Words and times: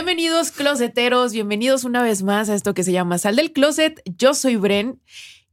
Bienvenidos 0.00 0.50
closeteros, 0.50 1.34
bienvenidos 1.34 1.84
una 1.84 2.02
vez 2.02 2.22
más 2.22 2.48
a 2.48 2.54
esto 2.54 2.72
que 2.72 2.84
se 2.84 2.90
llama 2.90 3.18
Sal 3.18 3.36
del 3.36 3.52
Closet. 3.52 4.00
Yo 4.16 4.32
soy 4.32 4.56
Bren 4.56 4.98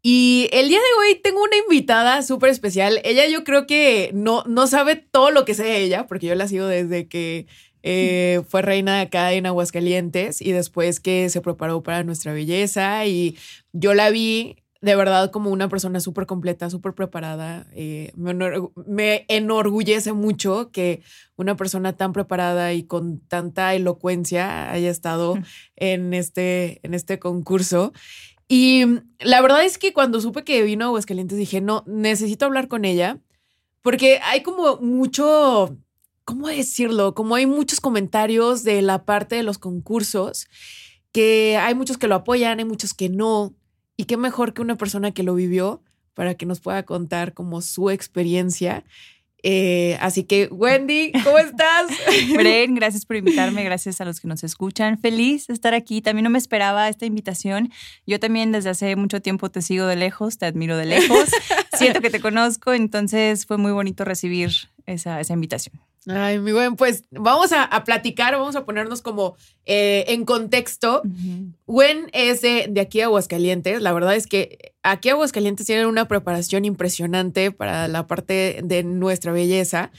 y 0.02 0.48
el 0.54 0.70
día 0.70 0.78
de 0.78 0.86
hoy 1.02 1.20
tengo 1.22 1.44
una 1.44 1.58
invitada 1.58 2.22
súper 2.22 2.52
especial. 2.52 3.02
Ella 3.04 3.28
yo 3.28 3.44
creo 3.44 3.68
que 3.68 4.10
no, 4.14 4.46
no 4.48 4.66
sabe 4.68 4.96
todo 4.96 5.32
lo 5.32 5.44
que 5.44 5.54
sé 5.54 5.80
ella, 5.80 6.08
porque 6.08 6.28
yo 6.28 6.36
la 6.36 6.48
sigo 6.48 6.66
desde 6.66 7.10
que 7.10 7.46
eh, 7.84 8.42
fue 8.48 8.62
reina 8.62 9.02
acá 9.02 9.34
en 9.34 9.48
Aguascalientes 9.48 10.42
y 10.42 10.54
después 10.54 11.02
que 11.02 11.30
se 11.30 11.42
preparó 11.42 11.84
para 11.84 12.06
nuestra 12.06 12.32
belleza 12.32 13.06
y 13.06 13.38
yo 13.74 13.94
la 13.96 14.10
vi 14.12 14.64
de 14.82 14.96
verdad 14.96 15.32
como 15.32 15.50
una 15.50 15.70
persona 15.70 16.00
súper 16.00 16.26
completa, 16.26 16.70
súper 16.70 16.94
preparada. 16.94 17.68
Eh, 17.74 18.12
me, 18.16 19.26
enorgullece 19.28 20.14
mucho 20.14 20.72
que 20.72 21.02
una 21.36 21.56
persona 21.56 21.94
tan 21.94 22.14
preparada 22.14 22.74
y 22.74 22.84
con 22.84 23.20
tanta 23.20 23.74
elocuencia 23.74 24.72
haya 24.72 24.90
estado 24.90 25.36
en 25.76 26.14
este, 26.14 26.80
en 26.84 26.94
este 26.94 27.20
concurso. 27.20 27.94
Y 28.48 28.86
la 29.20 29.42
verdad 29.42 29.66
es 29.66 29.78
que 29.78 29.94
cuando 29.94 30.22
supe 30.22 30.44
que 30.44 30.64
vino 30.64 30.86
a 30.86 30.88
Aguascalientes 30.88 31.38
dije, 31.38 31.60
no, 31.60 31.84
necesito 31.86 32.46
hablar 32.46 32.68
con 32.68 32.86
ella, 32.86 33.20
porque 33.82 34.20
hay 34.24 34.42
como 34.42 34.78
mucho, 34.78 35.78
¿cómo 36.24 36.48
decirlo? 36.48 37.14
Como 37.14 37.36
hay 37.36 37.46
muchos 37.46 37.82
comentarios 37.82 38.64
de 38.64 38.82
la 38.82 39.06
parte 39.06 39.36
de 39.36 39.44
los 39.44 39.58
concursos, 39.58 40.48
que 41.12 41.58
hay 41.58 41.74
muchos 41.76 41.98
que 41.98 42.08
lo 42.08 42.16
apoyan, 42.16 42.60
hay 42.60 42.66
muchos 42.66 42.94
que 42.94 43.10
no. 43.10 43.56
Y 43.98 44.06
qué 44.06 44.16
mejor 44.16 44.54
que 44.54 44.62
una 44.62 44.76
persona 44.76 45.12
que 45.12 45.24
lo 45.24 45.34
vivió 45.36 45.82
para 46.14 46.36
que 46.36 46.46
nos 46.46 46.60
pueda 46.60 46.84
contar 46.84 47.34
como 47.34 47.62
su 47.62 47.90
experiencia. 47.90 48.84
Eh, 49.44 49.98
así 50.02 50.24
que, 50.24 50.48
Wendy, 50.48 51.12
¿cómo 51.24 51.38
estás? 51.38 51.88
Bren, 52.36 52.76
gracias 52.76 53.06
por 53.06 53.18
invitarme, 53.18 53.64
gracias 53.64 54.02
a 54.02 54.06
los 54.06 54.20
que 54.20 54.28
nos 54.28 54.44
escuchan. 54.44 54.98
Feliz 55.00 55.48
de 55.48 55.54
estar 55.54 55.74
aquí. 55.74 56.02
También 56.02 56.24
no 56.24 56.30
me 56.30 56.40
esperaba 56.40 56.90
esta 56.90 57.06
invitación. 57.06 57.72
Yo 58.06 58.20
también 58.20 58.52
desde 58.52 58.70
hace 58.70 58.96
mucho 58.96 59.22
tiempo 59.22 59.50
te 59.50 59.62
sigo 59.62 59.86
de 59.86 59.96
lejos, 59.96 60.38
te 60.38 60.46
admiro 60.46 60.78
de 60.78 60.86
lejos, 60.86 61.30
siento 61.78 62.02
que 62.02 62.10
te 62.10 62.20
conozco, 62.20 62.74
entonces 62.74 63.46
fue 63.46 63.58
muy 63.58 63.72
bonito 63.72 64.06
recibir 64.06 64.52
esa, 64.86 65.20
esa 65.20 65.34
invitación. 65.34 65.87
Ay, 66.06 66.40
muy 66.40 66.54
buen. 66.54 66.76
Pues 66.76 67.04
vamos 67.12 67.52
a, 67.52 67.84
platicar, 67.84 68.34
vamos 68.34 68.56
a 68.56 68.66
ponernos 68.66 69.02
como 69.02 69.36
eh, 69.66 70.06
en 70.08 70.24
contexto. 70.24 71.02
Gwen 71.66 72.10
es 72.14 72.42
de, 72.42 72.72
aquí 72.80 73.02
a 73.02 73.06
Aguascalientes. 73.06 73.82
La 73.82 73.92
verdad 73.92 74.16
es 74.16 74.28
que 74.28 74.74
aquí 74.84 75.10
a 75.10 75.14
Aguascalientes 75.14 75.66
tienen 75.66 75.88
una 75.88 76.08
preparación 76.08 76.64
impresionante 76.64 77.52
para 77.52 77.88
la 77.88 78.08
parte 78.08 78.62
de 78.64 78.84
nuestra 78.84 79.34
belleza. 79.34 79.92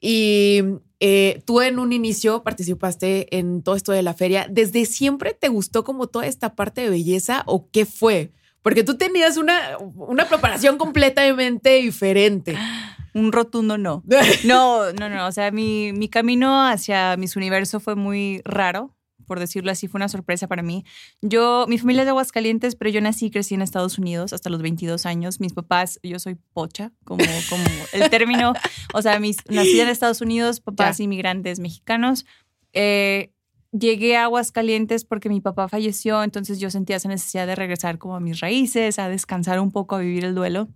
Y 0.00 0.62
eh, 0.98 1.42
tú 1.44 1.60
en 1.60 1.78
un 1.78 1.92
inicio 1.92 2.42
participaste 2.42 3.38
en 3.38 3.62
todo 3.62 3.76
esto 3.76 3.92
de 3.92 4.02
la 4.02 4.14
feria. 4.14 4.48
¿Desde 4.50 4.84
siempre 4.84 5.32
te 5.32 5.48
gustó 5.48 5.84
como 5.84 6.08
toda 6.08 6.26
esta 6.26 6.56
parte 6.56 6.80
de 6.80 6.90
belleza 6.90 7.44
o 7.46 7.68
qué 7.70 7.86
fue? 7.86 8.32
Porque 8.62 8.82
tú 8.82 8.96
tenías 8.96 9.36
una, 9.36 9.78
una 9.78 10.28
preparación 10.28 10.76
completamente 10.76 11.74
diferente. 11.76 12.56
Un 13.14 13.32
rotundo 13.32 13.78
no. 13.78 14.02
No, 14.44 14.92
no, 14.92 15.08
no. 15.08 15.26
O 15.26 15.32
sea, 15.32 15.50
mi, 15.50 15.92
mi 15.92 16.08
camino 16.08 16.64
hacia 16.66 17.16
mis 17.16 17.36
universo 17.36 17.80
fue 17.80 17.94
muy 17.94 18.42
raro, 18.44 18.94
por 19.26 19.38
decirlo 19.38 19.70
así, 19.70 19.88
fue 19.88 19.98
una 19.98 20.08
sorpresa 20.08 20.48
para 20.48 20.62
mí. 20.62 20.84
Yo, 21.20 21.66
mi 21.68 21.78
familia 21.78 22.02
es 22.02 22.06
de 22.06 22.10
Aguascalientes, 22.10 22.76
pero 22.76 22.90
yo 22.90 23.00
nací 23.00 23.26
y 23.26 23.30
crecí 23.30 23.54
en 23.54 23.62
Estados 23.62 23.98
Unidos 23.98 24.32
hasta 24.32 24.50
los 24.50 24.62
22 24.62 25.06
años. 25.06 25.40
Mis 25.40 25.52
papás, 25.52 26.00
yo 26.02 26.18
soy 26.18 26.36
pocha, 26.52 26.92
como, 27.04 27.24
como 27.48 27.64
el 27.92 28.10
término, 28.10 28.52
o 28.92 29.02
sea, 29.02 29.18
mis, 29.20 29.38
nací 29.48 29.80
en 29.80 29.88
Estados 29.88 30.20
Unidos, 30.20 30.60
papás 30.60 31.00
inmigrantes 31.00 31.60
mexicanos. 31.60 32.26
Eh, 32.72 33.32
llegué 33.72 34.16
a 34.16 34.24
Aguascalientes 34.24 35.04
porque 35.04 35.28
mi 35.28 35.40
papá 35.40 35.68
falleció, 35.68 36.22
entonces 36.22 36.60
yo 36.60 36.70
sentía 36.70 36.96
esa 36.96 37.08
necesidad 37.08 37.46
de 37.46 37.56
regresar 37.56 37.98
como 37.98 38.16
a 38.16 38.20
mis 38.20 38.40
raíces, 38.40 38.98
a 38.98 39.08
descansar 39.08 39.60
un 39.60 39.72
poco, 39.72 39.96
a 39.96 40.00
vivir 40.00 40.24
el 40.24 40.34
duelo. 40.34 40.68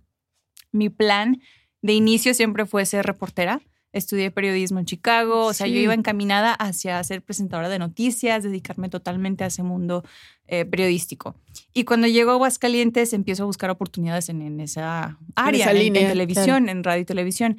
Mi 0.71 0.89
plan 0.89 1.41
de 1.81 1.93
inicio 1.93 2.33
siempre 2.33 2.65
fue 2.65 2.85
ser 2.85 3.05
reportera. 3.05 3.61
Estudié 3.93 4.31
periodismo 4.31 4.79
en 4.79 4.85
Chicago, 4.85 5.45
o 5.45 5.53
sea, 5.53 5.65
yo 5.65 5.79
iba 5.79 5.93
encaminada 5.93 6.53
hacia 6.53 7.01
ser 7.03 7.21
presentadora 7.21 7.69
de 7.69 7.79
noticias, 7.79 8.43
dedicarme 8.43 8.89
totalmente 8.89 9.45
a 9.45 9.47
ese 9.47 9.63
mundo 9.63 10.03
eh, 10.47 10.65
periodístico. 10.65 11.35
Y 11.73 11.85
cuando 11.85 12.05
llego 12.05 12.31
a 12.31 12.33
Aguascalientes 12.33 13.13
empiezo 13.13 13.43
a 13.43 13.45
buscar 13.45 13.69
oportunidades 13.69 14.29
en, 14.29 14.59
esa 14.59 15.17
área, 15.35 15.71
en, 15.71 15.93
televisión, 15.93 16.69
en 16.69 16.83
radio 16.83 17.01
y 17.01 17.05
televisión. 17.05 17.57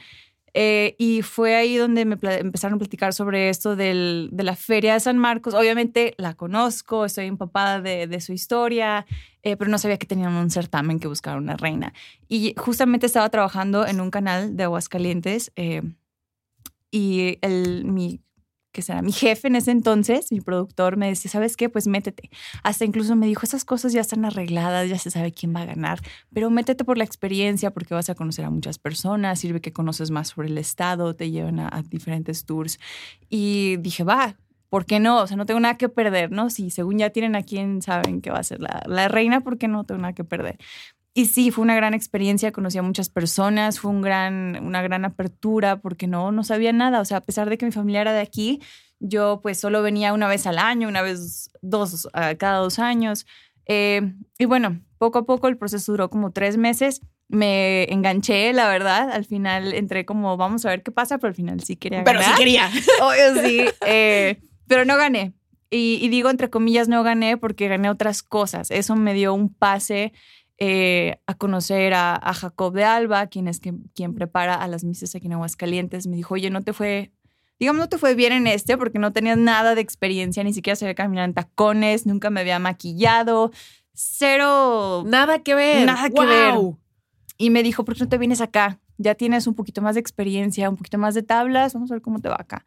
Eh, 0.61 0.97
y 0.99 1.23
fue 1.23 1.55
ahí 1.55 1.77
donde 1.77 2.05
me 2.05 2.19
empezaron 2.21 2.75
a 2.75 2.79
platicar 2.81 3.15
sobre 3.15 3.49
esto 3.49 3.77
del, 3.77 4.29
de 4.33 4.43
la 4.43 4.57
Feria 4.57 4.95
de 4.95 4.99
San 4.99 5.17
Marcos. 5.17 5.55
Obviamente 5.55 6.17
la 6.19 6.35
conozco, 6.35 7.05
estoy 7.05 7.27
empapada 7.27 7.81
de, 7.81 8.09
de 8.09 8.21
su 8.21 8.33
historia, 8.33 9.07
eh, 9.45 9.57
pero 9.57 9.71
no 9.71 9.79
sabía 9.79 9.99
que 9.99 10.07
tenían 10.09 10.33
un 10.33 10.51
certamen 10.51 10.99
que 10.99 11.07
buscar 11.07 11.39
una 11.39 11.57
reina. 11.57 11.95
Y 12.27 12.55
justamente 12.57 13.07
estaba 13.07 13.29
trabajando 13.29 13.87
en 13.87 14.01
un 14.01 14.11
canal 14.11 14.57
de 14.57 14.65
Aguascalientes 14.65 15.53
eh, 15.55 15.83
y 16.91 17.39
el, 17.41 17.85
mi 17.85 18.21
que 18.79 18.83
será 18.83 19.03
mi 19.03 19.11
jefe 19.11 19.49
en 19.49 19.57
ese 19.57 19.73
entonces, 19.73 20.31
mi 20.31 20.41
productor, 20.41 20.97
me 20.97 21.09
decía, 21.09 21.29
¿sabes 21.29 21.57
qué? 21.57 21.69
Pues 21.69 21.89
métete. 21.89 22.31
Hasta 22.63 22.85
incluso 22.85 23.17
me 23.17 23.27
dijo, 23.27 23.43
esas 23.43 23.65
cosas 23.65 23.93
ya 23.93 24.01
están 24.01 24.25
arregladas, 24.25 24.89
ya 24.89 24.97
se 25.01 25.11
sabe 25.11 25.33
quién 25.33 25.53
va 25.53 25.63
a 25.63 25.65
ganar, 25.65 25.99
pero 26.33 26.49
métete 26.49 26.85
por 26.85 26.97
la 26.97 27.03
experiencia 27.03 27.73
porque 27.73 27.95
vas 27.95 28.09
a 28.09 28.15
conocer 28.15 28.45
a 28.45 28.51
muchas 28.51 28.79
personas, 28.79 29.41
sirve 29.41 29.61
que 29.61 29.73
conoces 29.73 30.13
más 30.13 30.29
sobre 30.29 30.47
el 30.47 30.59
estado, 30.59 31.17
te 31.17 31.33
llevan 31.33 31.59
a, 31.59 31.83
diferentes 31.91 32.45
tours. 32.45 32.79
Y 33.29 33.79
dije, 33.79 34.05
va, 34.05 34.37
¿por 34.69 34.87
qué 34.87 35.01
no? 35.01 35.23
O 35.23 35.27
sea, 35.27 35.37
no 35.37 35.45
tengo 35.45 35.59
nada 35.59 35.77
que 35.77 35.89
perder, 35.89 36.31
¿no? 36.31 36.49
Si 36.49 36.71
según 36.71 36.99
ya 36.99 37.11
tienen 37.11 37.35
a 37.35 37.43
quien 37.43 37.83
saben 37.83 38.21
que 38.21 38.31
va 38.31 38.39
a 38.39 38.45
ser 38.45 38.61
la, 38.61 38.85
la 38.87 39.09
reina, 39.09 39.41
¿por 39.41 39.59
qué 39.59 39.67
no 39.67 39.83
tengo 39.83 40.01
nada 40.03 40.13
que 40.13 40.23
perder? 40.23 40.57
Y 41.19 41.27
sí, 41.27 41.51
fue 41.51 41.63
una 41.63 41.75
gran 41.75 41.95
experiencia, 41.95 42.53
conocí 42.53 42.79
a 42.79 42.83
muchas 42.83 43.09
personas, 43.09 43.81
fue 43.81 43.91
un 43.91 44.03
gran, 44.03 44.57
una 44.65 44.83
gran 44.83 45.05
apertura 45.05 45.81
porque 45.81 46.07
no, 46.07 46.31
no 46.31 46.45
sabía 46.45 46.73
nada. 46.73 47.01
O 47.01 47.05
sea, 47.05 47.17
a 47.17 47.21
pesar 47.23 47.51
de 47.51 47.59
que 47.59 47.67
mi 47.67 47.73
familia 47.73 48.03
era 48.03 48.13
de 48.13 48.21
aquí, 48.21 48.63
yo 49.01 49.41
pues 49.43 49.59
solo 49.59 49.83
venía 49.83 50.13
una 50.13 50.29
vez 50.29 50.47
al 50.47 50.59
año, 50.59 50.87
una 50.87 51.03
vez, 51.03 51.51
dos, 51.61 52.09
cada 52.13 52.59
dos 52.59 52.79
años. 52.79 53.27
Eh, 53.67 54.15
y 54.39 54.45
bueno, 54.45 54.81
poco 54.99 55.19
a 55.19 55.27
poco 55.27 55.49
el 55.49 55.57
proceso 55.57 55.91
duró 55.91 56.09
como 56.09 56.31
tres 56.31 56.57
meses. 56.57 57.01
Me 57.27 57.93
enganché, 57.93 58.53
la 58.53 58.69
verdad. 58.69 59.11
Al 59.11 59.25
final 59.25 59.75
entré 59.75 60.05
como, 60.05 60.37
vamos 60.37 60.67
a 60.67 60.69
ver 60.69 60.85
qué 60.85 60.93
pasa, 60.93 61.19
pero 61.19 61.31
al 61.31 61.35
final 61.35 61.61
sí 61.65 61.75
quería 61.75 62.05
ganar. 62.05 62.23
Pero 62.23 62.31
sí 62.31 62.39
quería. 62.39 62.71
Obvio 63.03 63.43
sí. 63.43 63.65
Eh, 63.85 64.41
pero 64.69 64.85
no 64.85 64.97
gané. 64.97 65.33
Y, 65.69 65.99
y, 66.01 66.09
digo 66.09 66.31
entre 66.31 66.49
comillas 66.49 66.89
no 66.89 67.03
gané 67.03 67.37
porque 67.37 67.67
gané 67.67 67.91
otras 67.91 68.23
cosas. 68.23 68.71
Eso 68.71 68.95
me 68.95 69.15
dio 69.15 69.35
un 69.35 69.53
pase 69.53 70.13
eh, 70.61 71.21
a 71.27 71.35
conocer 71.35 71.95
a, 71.95 72.21
Jacob 72.35 72.75
de 72.75 72.85
Alba, 72.85 73.29
quien 73.29 73.47
es 73.47 73.61
quien 73.61 74.15
prepara 74.15 74.57
a 74.57 74.67
las 74.67 74.83
misas 74.83 75.15
aquí 75.15 75.27
en 75.27 75.35
Aguascalientes. 75.35 76.09
Me 76.09 76.17
dijo, 76.17 76.35
oye, 76.35 76.51
no 76.51 76.63
te 76.63 76.73
fue, 76.73 77.13
digamos, 77.61 77.79
no 77.79 77.89
te 77.89 77.97
fue 77.97 78.17
bien 78.17 78.33
en 78.33 78.49
este 78.49 78.77
porque 78.77 78.99
no 78.99 79.13
tenías 79.13 79.39
nada 79.39 79.77
de 79.77 79.81
experiencia, 79.81 80.43
ni 80.43 80.53
siquiera 80.53 80.75
sabía 80.75 80.97
caminar 80.97 81.29
en 81.29 81.35
tacones, 81.35 82.07
nunca 82.07 82.31
me 82.31 82.41
había 82.41 82.59
maquillado, 82.59 83.53
cero. 83.93 85.05
Nada 85.07 85.45
que 85.45 85.55
ver. 85.55 85.87
Nada 85.87 86.11
que 86.11 86.27
ver. 86.27 86.55
Y 87.37 87.51
me 87.51 87.63
dijo, 87.63 87.85
¿por 87.85 87.95
qué 87.95 88.01
no 88.03 88.09
te 88.09 88.19
vienes 88.19 88.41
acá? 88.41 88.81
Ya 88.97 89.15
tienes 89.15 89.47
un 89.47 89.55
poquito 89.55 89.81
más 89.81 89.95
de 89.95 90.01
experiencia, 90.01 90.69
un 90.69 90.77
poquito 90.77 90.99
más 90.99 91.15
de 91.15 91.23
tablas, 91.23 91.73
vamos 91.73 91.93
a 91.93 91.95
ver 91.95 92.03
cómo 92.03 92.19
te 92.19 92.29
va 92.29 92.37
acá. 92.37 92.67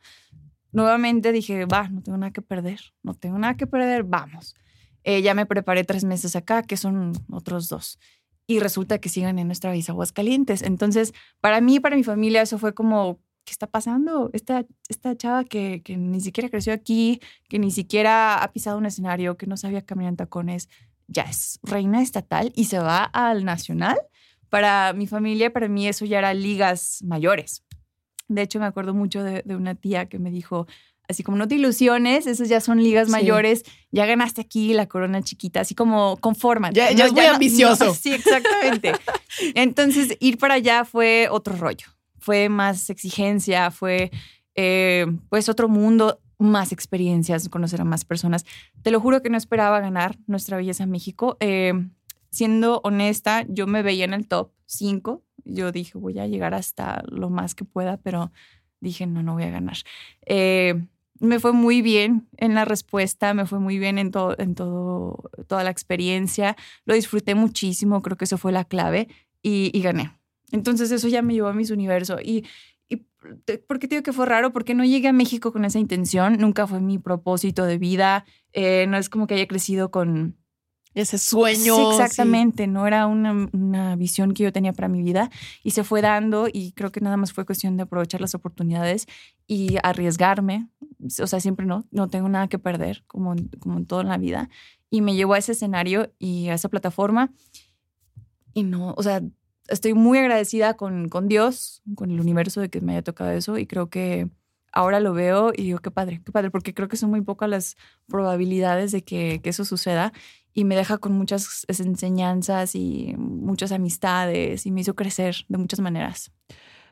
Nuevamente 0.71 1.33
dije, 1.33 1.65
va, 1.65 1.89
no 1.89 2.01
tengo 2.01 2.17
nada 2.17 2.31
que 2.31 2.41
perder, 2.41 2.79
no 3.03 3.13
tengo 3.13 3.37
nada 3.37 3.57
que 3.57 3.67
perder, 3.67 4.03
vamos. 4.03 4.55
Eh, 5.03 5.21
ya 5.21 5.33
me 5.33 5.45
preparé 5.45 5.83
tres 5.83 6.03
meses 6.03 6.35
acá, 6.35 6.63
que 6.63 6.77
son 6.77 7.13
otros 7.31 7.69
dos. 7.69 7.99
Y 8.47 8.59
resulta 8.59 8.99
que 8.99 9.09
sigan 9.09 9.39
en 9.39 9.47
nuestra 9.47 9.71
visa 9.71 9.91
Aguascalientes. 9.91 10.61
Entonces, 10.61 11.13
para 11.39 11.61
mí, 11.61 11.79
para 11.79 11.95
mi 11.95 12.03
familia, 12.03 12.41
eso 12.41 12.57
fue 12.57 12.73
como, 12.73 13.19
¿qué 13.45 13.51
está 13.51 13.67
pasando? 13.67 14.29
Esta, 14.33 14.65
esta 14.89 15.15
chava 15.15 15.43
que, 15.43 15.81
que 15.83 15.97
ni 15.97 16.21
siquiera 16.21 16.49
creció 16.49 16.73
aquí, 16.73 17.21
que 17.49 17.59
ni 17.59 17.71
siquiera 17.71 18.43
ha 18.43 18.51
pisado 18.51 18.77
un 18.77 18.85
escenario, 18.85 19.37
que 19.37 19.47
no 19.47 19.57
sabía 19.57 19.85
caminar 19.85 20.11
en 20.11 20.17
tacones, 20.17 20.69
ya 21.07 21.23
es 21.23 21.59
reina 21.63 22.01
estatal 22.01 22.51
y 22.55 22.65
se 22.65 22.79
va 22.79 23.03
al 23.03 23.45
nacional. 23.45 23.97
Para 24.49 24.93
mi 24.93 25.07
familia, 25.07 25.53
para 25.53 25.67
mí 25.67 25.87
eso 25.87 26.05
ya 26.05 26.19
era 26.19 26.33
ligas 26.33 27.01
mayores. 27.03 27.63
De 28.27 28.41
hecho, 28.41 28.59
me 28.59 28.65
acuerdo 28.65 28.93
mucho 28.93 29.23
de, 29.23 29.43
de 29.45 29.55
una 29.55 29.75
tía 29.75 30.07
que 30.07 30.19
me 30.19 30.31
dijo, 30.31 30.67
así 31.11 31.23
como 31.23 31.37
no 31.37 31.47
te 31.47 31.55
ilusiones, 31.55 32.27
esas 32.27 32.49
ya 32.49 32.59
son 32.59 32.83
ligas 32.83 33.09
mayores, 33.09 33.63
ya 33.91 34.05
ganaste 34.05 34.41
aquí 34.41 34.73
la 34.73 34.87
corona 34.87 35.21
chiquita, 35.21 35.61
así 35.61 35.75
como 35.75 36.17
conforma. 36.17 36.71
Ya, 36.71 36.91
ya 36.91 37.05
es 37.05 37.13
muy 37.13 37.25
ambicioso. 37.25 37.93
sí, 38.01 38.13
exactamente. 38.13 38.93
Entonces, 39.55 40.17
ir 40.19 40.37
para 40.37 40.55
allá 40.55 40.85
fue 40.85 41.27
otro 41.29 41.55
rollo, 41.55 41.87
fue 42.19 42.49
más 42.49 42.89
exigencia, 42.89 43.71
fue 43.71 44.11
eh, 44.55 45.05
pues 45.29 45.49
otro 45.49 45.69
mundo, 45.69 46.19
más 46.39 46.71
experiencias, 46.71 47.47
conocer 47.49 47.81
a 47.81 47.85
más 47.85 48.03
personas. 48.03 48.45
Te 48.81 48.91
lo 48.91 48.99
juro 48.99 49.21
que 49.21 49.29
no 49.29 49.37
esperaba 49.37 49.79
ganar 49.79 50.17
Nuestra 50.27 50.57
Belleza 50.57 50.85
México. 50.85 51.37
Eh, 51.39 51.73
siendo 52.31 52.81
honesta, 52.83 53.45
yo 53.47 53.67
me 53.67 53.83
veía 53.83 54.05
en 54.05 54.13
el 54.13 54.27
top 54.27 54.51
5. 54.65 55.23
Yo 55.45 55.71
dije, 55.71 55.97
voy 55.97 56.19
a 56.19 56.27
llegar 56.27 56.53
hasta 56.53 57.03
lo 57.07 57.29
más 57.29 57.55
que 57.55 57.65
pueda, 57.65 57.97
pero 57.97 58.31
dije, 58.79 59.05
no, 59.05 59.21
no 59.23 59.33
voy 59.33 59.43
a 59.43 59.51
ganar. 59.51 59.77
Eh, 60.25 60.87
me 61.21 61.39
fue 61.39 61.53
muy 61.53 61.81
bien 61.81 62.27
en 62.37 62.55
la 62.55 62.65
respuesta, 62.65 63.33
me 63.33 63.45
fue 63.45 63.59
muy 63.59 63.79
bien 63.79 63.97
en, 63.97 64.11
todo, 64.11 64.35
en 64.37 64.55
todo, 64.55 65.29
toda 65.47 65.63
la 65.63 65.69
experiencia. 65.69 66.57
Lo 66.85 66.93
disfruté 66.93 67.35
muchísimo, 67.35 68.01
creo 68.01 68.17
que 68.17 68.25
eso 68.25 68.37
fue 68.37 68.51
la 68.51 68.65
clave 68.65 69.07
y, 69.41 69.71
y 69.73 69.81
gané. 69.81 70.11
Entonces 70.51 70.91
eso 70.91 71.07
ya 71.07 71.21
me 71.21 71.33
llevó 71.33 71.47
a 71.47 71.53
mis 71.53 71.71
universo. 71.71 72.17
Y 72.21 72.45
¿por 73.67 73.79
qué 73.79 73.87
digo 73.87 74.03
que 74.03 74.13
fue 74.13 74.25
raro? 74.25 74.51
Porque 74.51 74.73
no 74.73 74.83
llegué 74.83 75.07
a 75.07 75.13
México 75.13 75.51
con 75.51 75.65
esa 75.65 75.79
intención, 75.79 76.37
nunca 76.37 76.67
fue 76.67 76.79
mi 76.79 76.97
propósito 76.97 77.65
de 77.65 77.77
vida, 77.77 78.25
eh, 78.53 78.85
no 78.87 78.97
es 78.97 79.09
como 79.09 79.27
que 79.27 79.35
haya 79.35 79.47
crecido 79.47 79.91
con... 79.91 80.37
Ese 80.93 81.17
sueño. 81.17 81.77
Sí, 81.77 81.81
exactamente, 81.91 82.67
no 82.67 82.85
era 82.85 83.07
una, 83.07 83.47
una, 83.53 83.95
visión 83.95 84.33
que 84.33 84.43
yo 84.43 84.51
tenía 84.51 84.73
para 84.73 84.89
mi 84.89 85.01
vida 85.01 85.31
y 85.63 85.71
se 85.71 85.85
fue 85.85 86.01
dando 86.01 86.49
y 86.51 86.73
creo 86.73 86.91
que 86.91 86.99
nada 86.99 87.15
más 87.15 87.31
fue 87.31 87.45
cuestión 87.45 87.77
de 87.77 87.83
aprovechar 87.83 88.19
las 88.19 88.35
oportunidades 88.35 89.07
y 89.47 89.77
arriesgarme. 89.83 90.67
O 91.21 91.27
sea, 91.27 91.39
siempre 91.39 91.65
no, 91.65 91.85
no 91.91 92.07
tengo 92.07 92.29
nada 92.29 92.47
que 92.47 92.59
perder, 92.59 93.03
como, 93.07 93.35
como 93.59 93.77
en 93.79 93.85
toda 93.85 94.03
la 94.03 94.17
vida. 94.17 94.49
Y 94.89 95.01
me 95.01 95.15
llevó 95.15 95.33
a 95.33 95.37
ese 95.37 95.53
escenario 95.53 96.11
y 96.19 96.49
a 96.49 96.53
esa 96.53 96.69
plataforma. 96.69 97.31
Y 98.53 98.63
no, 98.63 98.93
o 98.97 99.03
sea, 99.03 99.21
estoy 99.67 99.93
muy 99.93 100.17
agradecida 100.17 100.75
con, 100.75 101.09
con 101.09 101.27
Dios, 101.27 101.81
con 101.95 102.11
el 102.11 102.19
universo 102.19 102.61
de 102.61 102.69
que 102.69 102.81
me 102.81 102.93
haya 102.93 103.01
tocado 103.01 103.31
eso 103.31 103.57
y 103.57 103.65
creo 103.65 103.89
que 103.89 104.29
ahora 104.73 104.99
lo 104.99 105.13
veo 105.13 105.51
y 105.55 105.63
digo, 105.63 105.79
qué 105.79 105.91
padre, 105.91 106.21
qué 106.25 106.31
padre, 106.31 106.51
porque 106.51 106.73
creo 106.73 106.87
que 106.87 106.97
son 106.97 107.09
muy 107.09 107.21
pocas 107.21 107.49
las 107.49 107.77
probabilidades 108.07 108.91
de 108.91 109.03
que, 109.03 109.41
que, 109.41 109.49
eso 109.49 109.65
suceda 109.65 110.13
y 110.53 110.65
me 110.65 110.75
deja 110.75 110.97
con 110.97 111.13
muchas 111.13 111.65
enseñanzas 111.67 112.75
y 112.75 113.15
muchas 113.17 113.71
amistades 113.71 114.65
y 114.65 114.71
me 114.71 114.81
hizo 114.81 114.95
crecer 114.95 115.35
de 115.47 115.57
muchas 115.57 115.79
maneras. 115.79 116.31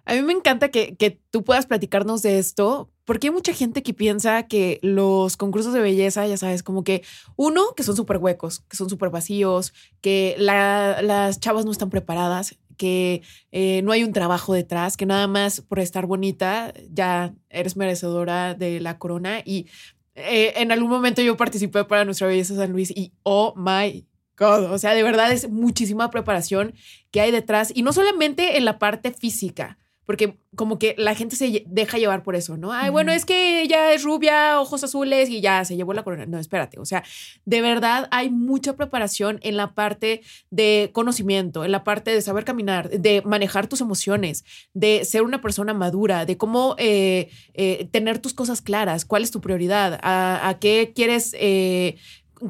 A 0.05 0.13
mí 0.13 0.21
me 0.21 0.33
encanta 0.33 0.69
que, 0.69 0.95
que 0.95 1.19
tú 1.31 1.43
puedas 1.43 1.65
platicarnos 1.65 2.21
de 2.21 2.39
esto, 2.39 2.89
porque 3.05 3.27
hay 3.27 3.33
mucha 3.33 3.53
gente 3.53 3.83
que 3.83 3.93
piensa 3.93 4.43
que 4.43 4.79
los 4.81 5.37
concursos 5.37 5.73
de 5.73 5.81
belleza, 5.81 6.27
ya 6.27 6.37
sabes, 6.37 6.63
como 6.63 6.83
que 6.83 7.03
uno, 7.35 7.73
que 7.75 7.83
son 7.83 7.95
súper 7.95 8.17
huecos, 8.17 8.61
que 8.69 8.77
son 8.77 8.89
súper 8.89 9.09
vacíos, 9.09 9.73
que 10.01 10.35
la, 10.37 11.01
las 11.01 11.39
chavas 11.39 11.65
no 11.65 11.71
están 11.71 11.89
preparadas 11.89 12.57
que 12.79 13.21
eh, 13.51 13.81
no 13.83 13.91
hay 13.91 14.03
un 14.03 14.13
trabajo 14.13 14.53
detrás, 14.53 14.95
que 14.95 15.05
nada 15.05 15.27
más 15.27 15.59
por 15.59 15.79
estar 15.79 16.05
bonita 16.05 16.73
ya 16.89 17.35
eres 17.49 17.75
merecedora 17.75 18.55
de 18.55 18.79
la 18.79 18.97
corona. 18.97 19.41
Y 19.43 19.67
eh, 20.15 20.53
en 20.55 20.71
algún 20.71 20.89
momento 20.89 21.21
yo 21.21 21.35
participé 21.35 21.83
para 21.83 22.05
Nuestra 22.05 22.27
Belleza 22.27 22.55
San 22.55 22.71
Luis 22.71 22.89
y 22.89 23.11
oh 23.23 23.53
my 23.57 24.07
God, 24.37 24.71
o 24.71 24.77
sea, 24.77 24.93
de 24.93 25.03
verdad 25.03 25.31
es 25.31 25.49
muchísima 25.49 26.09
preparación 26.09 26.73
que 27.11 27.19
hay 27.19 27.31
detrás 27.31 27.71
y 27.75 27.83
no 27.83 27.91
solamente 27.91 28.57
en 28.57 28.63
la 28.63 28.79
parte 28.79 29.11
física, 29.11 29.77
porque 30.09 30.39
como 30.55 30.79
que 30.79 30.95
la 30.97 31.13
gente 31.13 31.35
se 31.35 31.63
deja 31.67 31.99
llevar 31.99 32.23
por 32.23 32.35
eso, 32.35 32.57
¿no? 32.57 32.73
Ay, 32.73 32.89
bueno, 32.89 33.11
es 33.11 33.25
que 33.25 33.61
ella 33.61 33.93
es 33.93 34.03
rubia, 34.03 34.59
ojos 34.59 34.83
azules 34.83 35.29
y 35.29 35.39
ya 35.39 35.63
se 35.65 35.75
llevó 35.75 35.93
la 35.93 36.01
corona. 36.01 36.25
No, 36.25 36.39
espérate, 36.39 36.79
o 36.79 36.85
sea, 36.85 37.03
de 37.45 37.61
verdad 37.61 38.07
hay 38.09 38.31
mucha 38.31 38.75
preparación 38.75 39.37
en 39.43 39.55
la 39.55 39.75
parte 39.75 40.23
de 40.49 40.89
conocimiento, 40.93 41.63
en 41.63 41.71
la 41.71 41.83
parte 41.83 42.09
de 42.09 42.23
saber 42.23 42.43
caminar, 42.43 42.89
de 42.89 43.21
manejar 43.23 43.67
tus 43.67 43.81
emociones, 43.81 44.45
de 44.73 45.05
ser 45.05 45.21
una 45.21 45.41
persona 45.41 45.75
madura, 45.75 46.25
de 46.25 46.37
cómo 46.37 46.73
eh, 46.79 47.29
eh, 47.53 47.87
tener 47.91 48.17
tus 48.17 48.33
cosas 48.33 48.63
claras, 48.63 49.05
cuál 49.05 49.21
es 49.21 49.29
tu 49.29 49.41
prioridad, 49.41 49.99
a, 50.01 50.57
qué 50.59 50.91
quieres... 50.95 51.35
Eh, 51.37 51.97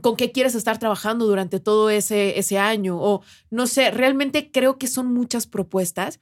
con 0.03 0.15
qué 0.15 0.31
quieres 0.31 0.53
estar 0.53 0.77
trabajando 0.77 1.25
durante 1.25 1.59
todo 1.59 1.89
ese, 1.89 2.37
ese 2.37 2.59
año 2.59 2.99
o 3.01 3.23
no 3.49 3.65
sé, 3.65 3.89
realmente 3.89 4.51
creo 4.51 4.77
que 4.77 4.85
son 4.85 5.11
muchas 5.11 5.47
propuestas 5.47 6.19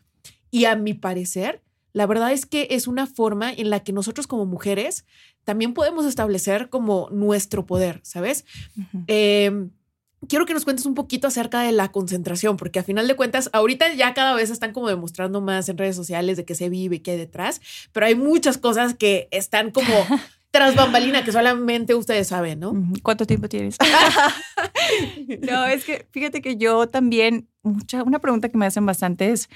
y 0.52 0.66
a 0.66 0.76
mi 0.76 0.94
parecer, 0.94 1.62
la 1.94 2.06
verdad 2.06 2.32
es 2.32 2.46
que 2.46 2.68
es 2.72 2.88
una 2.88 3.08
forma 3.08 3.52
en 3.52 3.70
la 3.70 3.80
que 3.80 3.94
nosotros 3.94 4.28
como 4.28 4.46
mujeres 4.46 5.06
también 5.44 5.74
podemos 5.74 6.06
establecer 6.06 6.70
como 6.70 7.10
nuestro 7.10 7.66
poder, 7.66 8.02
¿sabes? 8.04 8.46
Em, 9.08 9.72
quiero 10.28 10.46
que 10.46 10.54
nos 10.54 10.64
cuentes 10.64 10.86
un 10.86 10.94
poquito 10.94 11.28
acerca 11.28 11.62
de 11.62 11.72
la 11.72 11.92
concentración, 11.92 12.58
porque 12.58 12.80
a 12.80 12.84
final 12.84 13.08
de 13.08 13.16
cuentas, 13.16 13.50
ahorita 13.54 13.94
ya 13.94 14.14
cada 14.14 14.34
vez 14.36 14.50
están 14.50 14.74
como 14.74 14.90
demostrando 14.90 15.42
más 15.42 15.70
en 15.70 15.78
redes 15.78 15.96
sociales 15.96 16.38
de 16.38 16.46
que 16.46 16.56
se 16.56 16.70
vive 16.70 16.98
y 16.98 17.00
qué 17.00 17.12
hay 17.12 17.18
detrás, 17.18 17.62
pero 17.94 18.06
hay 18.06 18.16
muchas 18.16 18.58
cosas 18.58 18.94
que 18.94 19.28
están 19.32 19.72
como 19.72 19.88
tras 20.52 20.76
bambalina 20.76 21.24
que 21.24 21.32
solamente 21.32 21.94
ustedes 21.96 22.28
saben, 22.28 22.60
¿no? 22.60 22.74
¿Cuánto 23.04 23.26
tiempo 23.26 23.48
tienes? 23.48 23.78
no, 25.50 25.66
es 25.66 25.86
que 25.86 26.08
fíjate 26.12 26.42
que 26.42 26.58
yo 26.58 26.88
también, 26.88 27.48
mucha, 27.64 28.04
una 28.04 28.20
pregunta 28.20 28.50
que 28.50 28.58
me 28.58 28.66
hacen 28.66 28.86
bastante 28.86 29.32
es, 29.32 29.50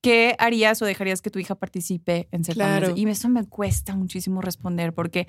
¿qué 0.00 0.34
harías 0.38 0.80
o 0.82 0.86
dejarías 0.86 1.22
que 1.22 1.30
tu 1.30 1.38
hija 1.38 1.54
participe 1.54 2.28
en 2.32 2.44
certámenes? 2.44 2.92
Y 2.96 3.08
eso 3.08 3.28
me 3.28 3.46
cuesta 3.46 3.94
muchísimo 3.94 4.40
responder 4.40 4.92
porque, 4.92 5.26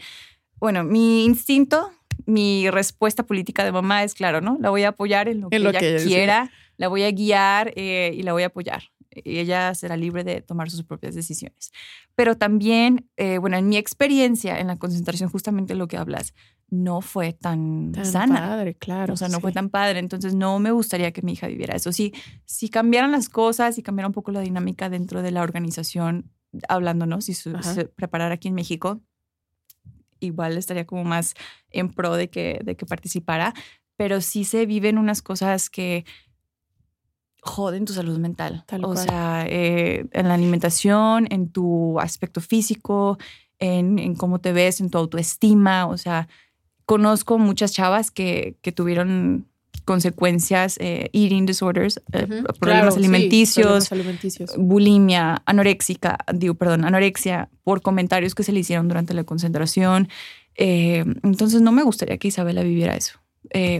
bueno, 0.59 0.83
mi 0.83 1.25
instinto, 1.25 1.91
mi 2.25 2.69
respuesta 2.69 3.23
política 3.23 3.63
de 3.63 3.71
mamá 3.71 4.03
es 4.03 4.13
claro, 4.13 4.41
¿no? 4.41 4.57
La 4.59 4.69
voy 4.69 4.83
a 4.83 4.89
apoyar 4.89 5.27
en 5.27 5.41
lo 5.41 5.49
que 5.49 5.57
ella 5.57 5.79
quiera, 6.03 6.51
la 6.77 6.87
voy 6.87 7.03
a 7.03 7.11
guiar 7.11 7.73
eh, 7.75 8.11
y 8.15 8.23
la 8.23 8.33
voy 8.33 8.43
a 8.43 8.47
apoyar. 8.47 8.83
Y 9.13 9.39
ella 9.39 9.75
será 9.75 9.97
libre 9.97 10.23
de 10.23 10.41
tomar 10.41 10.69
sus 10.69 10.83
propias 10.83 11.15
decisiones. 11.15 11.71
Pero 12.15 12.37
también, 12.37 13.09
eh, 13.17 13.39
bueno, 13.39 13.57
en 13.57 13.67
mi 13.67 13.75
experiencia 13.75 14.57
en 14.59 14.67
la 14.67 14.77
concentración, 14.77 15.29
justamente 15.29 15.75
lo 15.75 15.87
que 15.89 15.97
hablas, 15.97 16.33
no 16.71 17.01
fue 17.01 17.33
tan, 17.33 17.91
tan 17.91 18.05
sana. 18.05 18.39
padre, 18.39 18.75
claro. 18.75 19.13
O 19.13 19.17
sea, 19.17 19.27
no 19.27 19.41
fue 19.41 19.51
tan 19.51 19.69
padre. 19.69 19.99
Entonces, 19.99 20.33
no 20.33 20.57
me 20.57 20.71
gustaría 20.71 21.11
que 21.11 21.21
mi 21.21 21.33
hija 21.33 21.47
viviera 21.47 21.75
eso. 21.75 21.91
Sí, 21.91 22.13
si 22.45 22.69
cambiaran 22.69 23.11
las 23.11 23.27
cosas, 23.27 23.75
si 23.75 23.83
cambiara 23.83 24.07
un 24.07 24.13
poco 24.13 24.31
la 24.31 24.39
dinámica 24.39 24.89
dentro 24.89 25.21
de 25.21 25.31
la 25.31 25.43
organización, 25.43 26.31
hablando, 26.69 27.05
¿no? 27.05 27.19
Si 27.19 27.33
se, 27.33 27.51
preparara 27.95 28.35
aquí 28.35 28.47
en 28.47 28.55
México, 28.55 29.01
igual 30.21 30.57
estaría 30.57 30.85
como 30.85 31.03
más 31.03 31.33
en 31.71 31.89
pro 31.89 32.15
de 32.15 32.29
que, 32.29 32.61
de 32.63 32.77
que 32.77 32.85
participara. 32.85 33.53
Pero 33.97 34.21
sí 34.21 34.45
se 34.45 34.65
viven 34.65 34.97
unas 34.97 35.21
cosas 35.21 35.69
que 35.69 36.05
joden 37.41 37.83
tu 37.83 37.91
salud 37.91 38.17
mental. 38.17 38.63
o 38.81 38.95
sea, 38.95 39.45
eh, 39.45 40.05
en 40.13 40.27
la 40.29 40.35
alimentación, 40.35 41.27
en 41.31 41.49
tu 41.49 41.99
aspecto 41.99 42.39
físico, 42.39 43.17
en, 43.59 43.99
en 43.99 44.15
cómo 44.15 44.39
te 44.39 44.53
ves, 44.53 44.79
en 44.79 44.89
tu 44.89 44.97
autoestima. 44.97 45.87
O 45.87 45.97
sea, 45.97 46.29
conozco 46.85 47.37
muchas 47.37 47.71
chavas 47.73 48.11
que, 48.11 48.55
que 48.61 48.71
tuvieron 48.71 49.47
consecuencias, 49.85 50.77
eh, 50.79 51.09
eating 51.13 51.45
disorders, 51.45 52.01
eh, 52.13 52.43
problemas, 52.59 52.95
alimenticios, 52.95 53.89
bulimia, 54.57 55.41
anoréxica, 55.45 56.17
digo, 56.33 56.53
perdón, 56.53 56.85
anorexia, 56.85 57.49
por 57.63 57.81
comentarios 57.81 58.35
que 58.35 58.43
se 58.43 58.51
le 58.51 58.59
hicieron 58.59 58.87
durante 58.87 59.13
la 59.13 59.23
concentración. 59.23 60.07
Eh, 60.55 61.03
entonces 61.23 61.61
no 61.61 61.71
me 61.71 61.83
gustaría 61.83 62.17
que 62.17 62.27
Isabela 62.27 62.63
viviera 62.63 62.95
eso. 62.95 63.19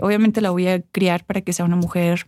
obviamente 0.02 0.42
la 0.42 0.50
voy 0.50 0.68
a 0.68 0.82
criar 0.82 1.24
para 1.24 1.42
que 1.42 1.54
sea 1.54 1.66
una 1.66 1.76
mujer 1.76 2.28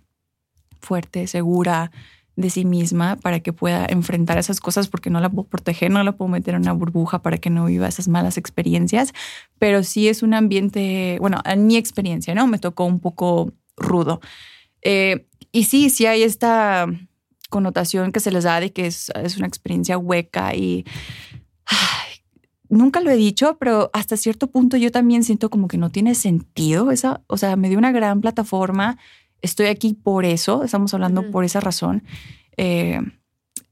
fuerte, 0.80 1.27
segura, 1.27 1.92
de 2.36 2.50
sí 2.50 2.66
misma 2.66 3.18
para 3.18 3.40
que 3.42 3.54
pueda 3.54 3.86
enfrentar 3.88 4.38
esas 4.38 4.60
cosas 4.60 4.88
porque 4.88 5.10
no 5.10 5.20
la 5.20 5.30
puedo 5.30 5.48
proteger, 5.48 5.92
no 5.92 6.04
la 6.04 6.13
puedo 6.13 6.30
meter 6.30 6.56
en 6.56 6.62
una 6.62 6.74
burbuja 6.74 7.22
para 7.22 7.38
que 7.38 7.50
no 7.50 7.66
viva 7.66 7.88
esas 7.88 8.08
malas 8.08 8.38
experiencias, 8.38 9.13
pero 9.60 9.84
sí 9.84 10.08
es 10.08 10.24
un 10.24 10.34
ambiente, 10.34 11.18
bueno, 11.20 11.42
en 11.46 11.68
mi 11.68 11.78
experiencia, 11.78 12.34
¿no? 12.34 12.48
Me 12.48 12.60
tocó 12.60 12.86
un 12.86 13.00
poco 13.00 13.54
rudo. 13.78 14.20
Eh, 14.82 15.28
y 15.52 15.66
sí, 15.66 15.90
sí 15.90 16.06
hay 16.06 16.24
esta 16.24 16.88
connotación 17.50 18.12
que 18.12 18.20
se 18.20 18.32
les 18.32 18.44
da 18.44 18.60
de 18.60 18.74
que 18.74 18.88
es, 18.88 19.12
es 19.16 19.38
una 19.38 19.48
experiencia 19.48 19.98
hueca 19.98 20.56
y 20.56 20.86
nunca 22.70 23.00
lo 23.00 23.12
he 23.12 23.16
dicho, 23.16 23.58
pero 23.60 23.92
hasta 23.94 24.18
cierto 24.18 24.48
punto 24.48 24.78
yo 24.78 24.92
también 24.92 25.24
siento 25.24 25.50
como 25.50 25.68
que 25.68 25.78
no 25.78 25.92
tiene 25.92 26.16
sentido 26.16 26.92
esa, 26.92 27.22
o 27.28 27.38
sea, 27.38 27.56
me 27.56 27.70
dio 27.70 27.78
una 27.78 27.92
gran 27.92 28.22
plataforma 28.22 28.98
estoy 29.43 29.67
aquí 29.67 29.93
por 29.93 30.25
eso, 30.25 30.63
estamos 30.63 30.93
hablando 30.95 31.29
por 31.29 31.43
esa 31.43 31.59
razón. 31.59 32.03
Eh, 32.57 33.00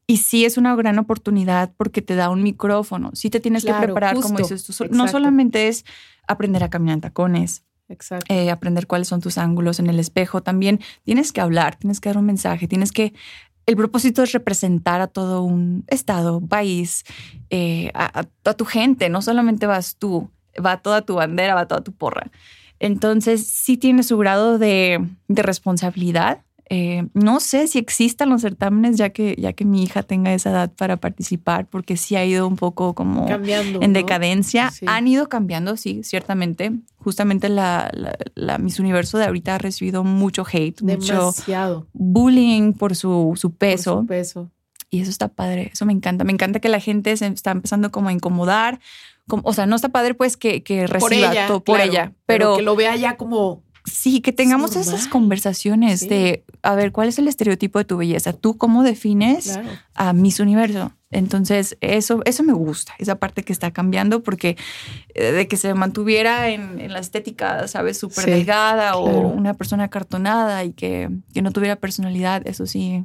y 0.06 0.18
sí 0.18 0.46
es 0.46 0.58
una 0.58 0.76
gran 0.76 1.00
oportunidad 1.00 1.74
porque 1.78 2.02
te 2.02 2.16
da 2.16 2.30
un 2.30 2.44
micrófono. 2.44 3.12
Sí 3.14 3.30
te 3.30 3.40
tienes 3.40 3.66
que 3.66 3.74
preparar, 3.74 4.20
como 4.20 4.38
dices 4.38 4.64
tú. 4.64 4.86
No 4.92 5.08
solamente 5.08 5.70
es 5.70 5.86
aprender 6.28 6.64
a 6.64 6.70
caminar 6.70 6.96
en 6.96 7.02
tacones, 7.02 7.64
eh, 8.28 8.52
aprender 8.52 8.88
cuáles 8.88 9.08
son 9.08 9.22
tus 9.22 9.38
ángulos 9.38 9.80
en 9.80 9.88
el 9.88 10.00
espejo. 10.00 10.44
También 10.44 10.82
tienes 11.04 11.32
que 11.32 11.40
hablar, 11.40 11.78
tienes 11.78 12.02
que 12.02 12.10
dar 12.10 12.18
un 12.18 12.26
mensaje, 12.26 12.68
tienes 12.68 12.92
que 12.92 13.14
el 13.66 13.78
propósito 13.78 14.22
es 14.24 14.34
representar 14.34 15.00
a 15.00 15.08
todo 15.08 15.44
un 15.44 15.86
estado, 15.88 16.42
país, 16.42 17.06
eh, 17.50 17.92
a, 17.94 18.26
a, 18.44 18.54
tu 18.54 18.66
gente, 18.66 19.08
no 19.08 19.22
solamente 19.22 19.66
vas 19.66 19.96
tú, 19.96 20.30
va 20.64 20.82
toda 20.82 21.04
tu 21.04 21.16
bandera, 21.16 21.56
va 21.56 21.68
toda 21.68 21.82
tu 21.82 21.94
porra. 21.94 22.32
Entonces 22.82 23.48
sí 23.48 23.78
tiene 23.78 24.04
su 24.04 24.18
grado 24.18 24.58
de, 24.58 25.00
de 25.28 25.44
responsabilidad, 25.44 26.42
eh, 26.74 27.10
no 27.14 27.42
sé 27.42 27.68
si 27.68 27.80
existan 27.80 28.30
los 28.30 28.44
certámenes 28.44 28.96
ya 28.96 29.10
que, 29.10 29.36
ya 29.38 29.52
que 29.52 29.66
mi 29.66 29.84
hija 29.84 30.04
tenga 30.04 30.34
esa 30.34 30.52
edad 30.52 30.72
para 30.72 30.96
participar, 30.96 31.68
porque 31.68 31.98
sí 31.98 32.16
ha 32.16 32.24
ido 32.24 32.48
un 32.48 32.56
poco 32.56 32.96
como 32.96 33.28
en 33.28 33.92
decadencia. 33.92 34.72
Han 34.88 35.06
ido 35.06 35.28
cambiando, 35.28 35.76
sí, 35.76 36.00
ciertamente. 36.06 36.72
Justamente 36.96 37.50
la, 37.50 37.92
la, 38.36 38.58
Miss 38.58 38.80
Universo 38.80 39.18
de 39.18 39.26
ahorita 39.26 39.56
ha 39.56 39.58
recibido 39.58 40.06
mucho 40.06 40.46
hate, 40.50 40.80
Demasiado. 40.80 41.80
mucho 41.80 41.88
bullying 41.92 42.72
por 42.72 42.96
su, 42.96 43.34
su 43.36 43.52
peso. 43.54 43.96
Por 43.96 44.04
su 44.04 44.08
peso. 44.08 44.52
Y 44.90 45.02
eso 45.02 45.12
está 45.12 45.28
padre, 45.28 45.72
eso 45.74 45.86
me 45.86 45.92
encanta. 45.92 46.24
Me 46.24 46.32
encanta 46.32 46.62
que 46.62 46.70
la 46.70 46.80
gente 46.80 47.18
se 47.18 47.28
está 47.28 47.52
empezando 47.52 47.92
como 47.92 48.08
a 48.08 48.14
incomodar. 48.14 48.80
O 49.44 49.54
sea, 49.54 49.66
no 49.66 49.76
está 49.76 49.90
padre 49.90 50.14
pues 50.14 50.38
que, 50.38 50.64
que 50.64 50.88
reciba 50.88 51.48
todo 51.48 51.64
por 51.64 51.82
ella, 51.82 52.14
pero, 52.26 52.58
que 52.58 52.64
lo 52.64 52.76
vea 52.76 52.96
ya 52.96 53.18
como 53.18 53.64
Sí, 53.86 54.22
que 54.22 54.32
tengamos 54.32 54.76
esas 54.76 55.08
conversaciones 55.08 56.08
de, 56.08 56.44
a 56.62 56.76
ver, 56.76 56.92
¿cuál 56.92 57.10
es 57.10 57.18
el 57.18 57.28
estereotipo 57.28 57.80
de 57.80 57.86
tu 57.86 57.98
belleza? 57.98 58.32
¿Tú 58.34 58.58
cómo 58.58 58.84
defines 58.84 59.60
a 59.96 60.14
Miss 60.14 60.40
Universo? 60.40 60.92
Entonces, 61.10 61.78
eso, 61.82 62.22
eso 62.26 62.44
me 62.44 62.54
gusta, 62.54 62.94
esa 63.00 63.16
parte 63.16 63.44
que 63.44 63.52
está 63.52 63.72
cambiando, 63.72 64.22
porque 64.22 64.56
eh, 65.16 65.32
de 65.32 65.48
que 65.48 65.58
se 65.58 65.74
mantuviera 65.74 66.50
en, 66.50 66.94
la 66.94 67.00
estética, 67.00 67.68
¿sabes? 67.68 67.98
Súper 67.98 68.26
delgada 68.28 68.96
o 68.98 69.28
una 69.28 69.56
persona 69.56 69.90
cartonada 69.90 70.64
y 70.64 70.74
que, 70.74 71.10
que, 71.34 71.42
no 71.42 71.52
tuviera 71.52 71.76
personalidad, 71.76 72.48
eso 72.48 72.68
sí, 72.68 73.04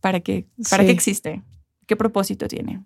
¿para 0.00 0.20
qué, 0.20 0.46
para 0.70 0.84
qué 0.84 0.90
existe? 0.90 1.42
¿Qué 1.86 1.96
propósito 1.96 2.48
tiene? 2.48 2.82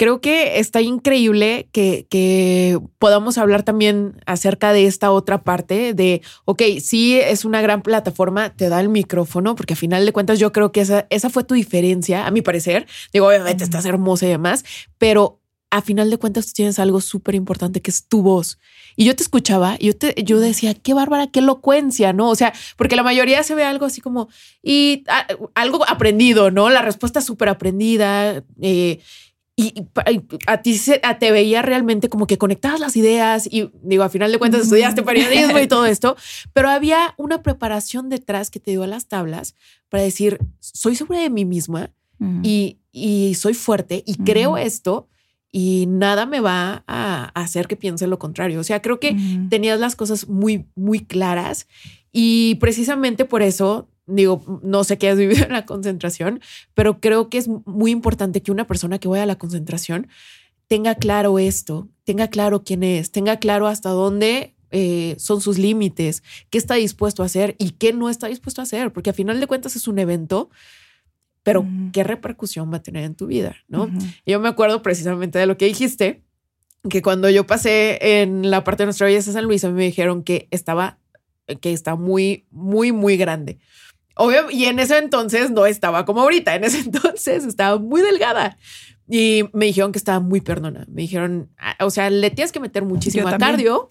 Creo 0.00 0.22
que 0.22 0.58
está 0.58 0.80
increíble 0.80 1.68
que, 1.72 2.80
podamos 2.98 3.36
hablar 3.36 3.64
también 3.64 4.14
acerca 4.24 4.72
de 4.72 4.86
esta 4.86 5.10
otra 5.10 5.42
parte 5.42 5.92
de, 5.92 6.22
ok, 6.46 6.62
sí 6.80 7.20
es 7.20 7.44
una 7.44 7.60
gran 7.60 7.82
plataforma, 7.82 8.48
te 8.48 8.70
da 8.70 8.80
el 8.80 8.88
micrófono, 8.88 9.54
porque 9.54 9.74
a 9.74 9.76
final 9.76 10.06
de 10.06 10.12
cuentas 10.14 10.38
yo 10.38 10.52
creo 10.52 10.72
que 10.72 10.80
esa, 10.80 11.06
esa 11.10 11.28
fue 11.28 11.44
tu 11.44 11.52
diferencia, 11.52 12.26
a 12.26 12.30
mi 12.30 12.40
parecer. 12.40 12.86
Digo, 13.12 13.26
obviamente 13.26 13.62
estás 13.62 13.84
hermosa 13.84 14.24
y 14.24 14.30
demás, 14.30 14.64
pero 14.96 15.38
a 15.70 15.82
final 15.82 16.08
de 16.08 16.16
cuentas 16.16 16.46
tú 16.46 16.52
tienes 16.54 16.78
algo 16.78 17.02
súper 17.02 17.34
importante 17.34 17.82
que 17.82 17.90
es 17.90 18.08
tu 18.08 18.22
voz. 18.22 18.58
Y 18.96 19.04
yo 19.04 19.14
te 19.14 19.22
escuchaba 19.22 19.76
yo, 19.80 19.94
te, 19.94 20.14
yo 20.24 20.40
decía, 20.40 20.72
qué 20.72 20.94
bárbara, 20.94 21.26
qué 21.26 21.40
elocuencia, 21.40 22.14
¿no? 22.14 22.30
O 22.30 22.36
sea, 22.36 22.54
porque 22.78 22.96
la 22.96 23.02
mayoría 23.02 23.42
se 23.42 23.54
ve 23.54 23.64
algo 23.64 23.84
así 23.84 24.00
como, 24.00 24.30
y 24.62 25.04
algo 25.54 25.86
aprendido, 25.86 26.50
¿no? 26.50 26.70
La 26.70 26.80
respuesta 26.80 27.20
súper 27.20 27.50
aprendida. 27.50 28.42
Eh, 28.62 29.00
y, 29.60 29.74
a 30.46 30.62
ti 30.62 30.76
se, 30.76 31.00
te 31.18 31.30
veía 31.30 31.62
realmente 31.62 32.08
como 32.08 32.26
que 32.26 32.38
conectabas 32.38 32.80
las 32.80 32.96
ideas 32.96 33.46
y 33.50 33.70
digo, 33.82 34.02
a 34.02 34.08
final 34.08 34.32
de 34.32 34.38
cuentas 34.38 34.62
estudiaste 34.62 35.02
periodismo 35.02 35.58
y 35.58 35.66
todo 35.66 35.86
esto, 35.86 36.16
pero 36.52 36.70
había 36.70 37.14
una 37.18 37.42
preparación 37.42 38.08
detrás 38.08 38.50
que 38.50 38.60
te 38.60 38.70
dio 38.70 38.84
a 38.84 38.86
las 38.86 39.06
tablas 39.06 39.54
para 39.88 40.02
decir, 40.02 40.38
soy 40.60 40.96
segura 40.96 41.20
de 41.20 41.30
mí 41.30 41.44
misma 41.44 41.90
y, 42.42 42.78
y, 42.92 43.34
soy 43.34 43.54
fuerte 43.54 44.02
y 44.06 44.16
creo 44.16 44.58
esto 44.58 45.08
y 45.50 45.86
nada 45.88 46.26
me 46.26 46.40
va 46.40 46.84
a 46.86 47.24
hacer 47.34 47.66
que 47.66 47.76
piense 47.76 48.06
lo 48.06 48.18
contrario. 48.18 48.60
O 48.60 48.64
sea, 48.64 48.82
creo 48.82 49.00
que 49.00 49.16
tenías 49.48 49.80
las 49.80 49.96
cosas 49.96 50.28
muy, 50.28 50.66
muy 50.74 51.00
claras 51.00 51.66
y 52.12 52.56
precisamente 52.56 53.24
por 53.24 53.42
eso 53.42 53.88
digo, 54.10 54.60
no 54.62 54.84
sé 54.84 54.98
qué 54.98 55.08
has 55.08 55.18
vivido 55.18 55.44
en 55.44 55.52
la 55.52 55.66
concentración, 55.66 56.40
pero 56.74 57.00
creo 57.00 57.28
que 57.28 57.38
es 57.38 57.48
muy 57.48 57.90
importante 57.90 58.42
que 58.42 58.52
una 58.52 58.66
persona 58.66 58.98
que 58.98 59.08
vaya 59.08 59.24
a 59.24 59.26
la 59.26 59.38
concentración 59.38 60.08
tenga 60.68 60.94
claro 60.94 61.38
esto, 61.38 61.88
tenga 62.04 62.28
claro 62.28 62.62
quién 62.62 62.82
es, 62.82 63.10
tenga 63.10 63.38
claro 63.38 63.66
hasta 63.66 63.90
dónde 63.90 64.54
eh, 64.70 65.16
son 65.18 65.40
sus 65.40 65.58
límites, 65.58 66.22
qué 66.48 66.58
está 66.58 66.74
dispuesto 66.74 67.22
a 67.22 67.26
hacer 67.26 67.56
y 67.58 67.70
qué 67.70 67.92
no 67.92 68.08
está 68.08 68.28
dispuesto 68.28 68.60
a 68.60 68.64
hacer, 68.64 68.92
porque 68.92 69.10
a 69.10 69.14
final 69.14 69.40
de 69.40 69.46
cuentas 69.46 69.74
es 69.74 69.88
un 69.88 69.98
evento, 69.98 70.50
pero 71.42 71.66
qué 71.92 72.04
repercusión 72.04 72.72
va 72.72 72.76
a 72.76 72.82
tener 72.82 73.04
en 73.04 73.14
tu 73.14 73.26
vida, 73.26 73.56
¿no? 73.66 73.90
Yo 74.26 74.38
me 74.38 74.48
acuerdo 74.48 74.82
precisamente 74.82 75.38
de 75.38 75.46
lo 75.46 75.56
que 75.56 75.64
dijiste, 75.64 76.22
que 76.88 77.02
cuando 77.02 77.28
yo 77.28 77.46
pasé 77.46 78.22
en 78.22 78.50
la 78.50 78.64
parte 78.64 78.82
de 78.82 78.86
nuestra 78.86 79.06
belleza 79.06 79.32
San 79.32 79.44
Luis, 79.44 79.64
a 79.64 79.68
mí 79.68 79.74
me 79.74 79.84
dijeron 79.84 80.22
que 80.22 80.48
estaba, 80.50 80.98
que 81.60 81.72
está 81.72 81.96
muy, 81.96 82.46
muy, 82.50 82.92
muy 82.92 83.16
grande. 83.16 83.58
Obvio, 84.22 84.50
y 84.50 84.66
en 84.66 84.78
ese 84.78 84.98
entonces 84.98 85.50
no 85.50 85.64
estaba 85.64 86.04
como 86.04 86.20
ahorita, 86.20 86.54
en 86.54 86.64
ese 86.64 86.80
entonces 86.84 87.46
estaba 87.46 87.78
muy 87.78 88.02
delgada. 88.02 88.58
Y 89.08 89.44
me 89.54 89.64
dijeron 89.64 89.92
que 89.92 89.98
estaba 89.98 90.20
muy 90.20 90.42
perdona. 90.42 90.84
Me 90.90 91.00
dijeron, 91.00 91.48
ah, 91.56 91.74
o 91.80 91.90
sea, 91.90 92.10
le 92.10 92.30
tienes 92.30 92.52
que 92.52 92.60
meter 92.60 92.84
muchísimo 92.84 93.26
a 93.28 93.38
cardio 93.38 93.88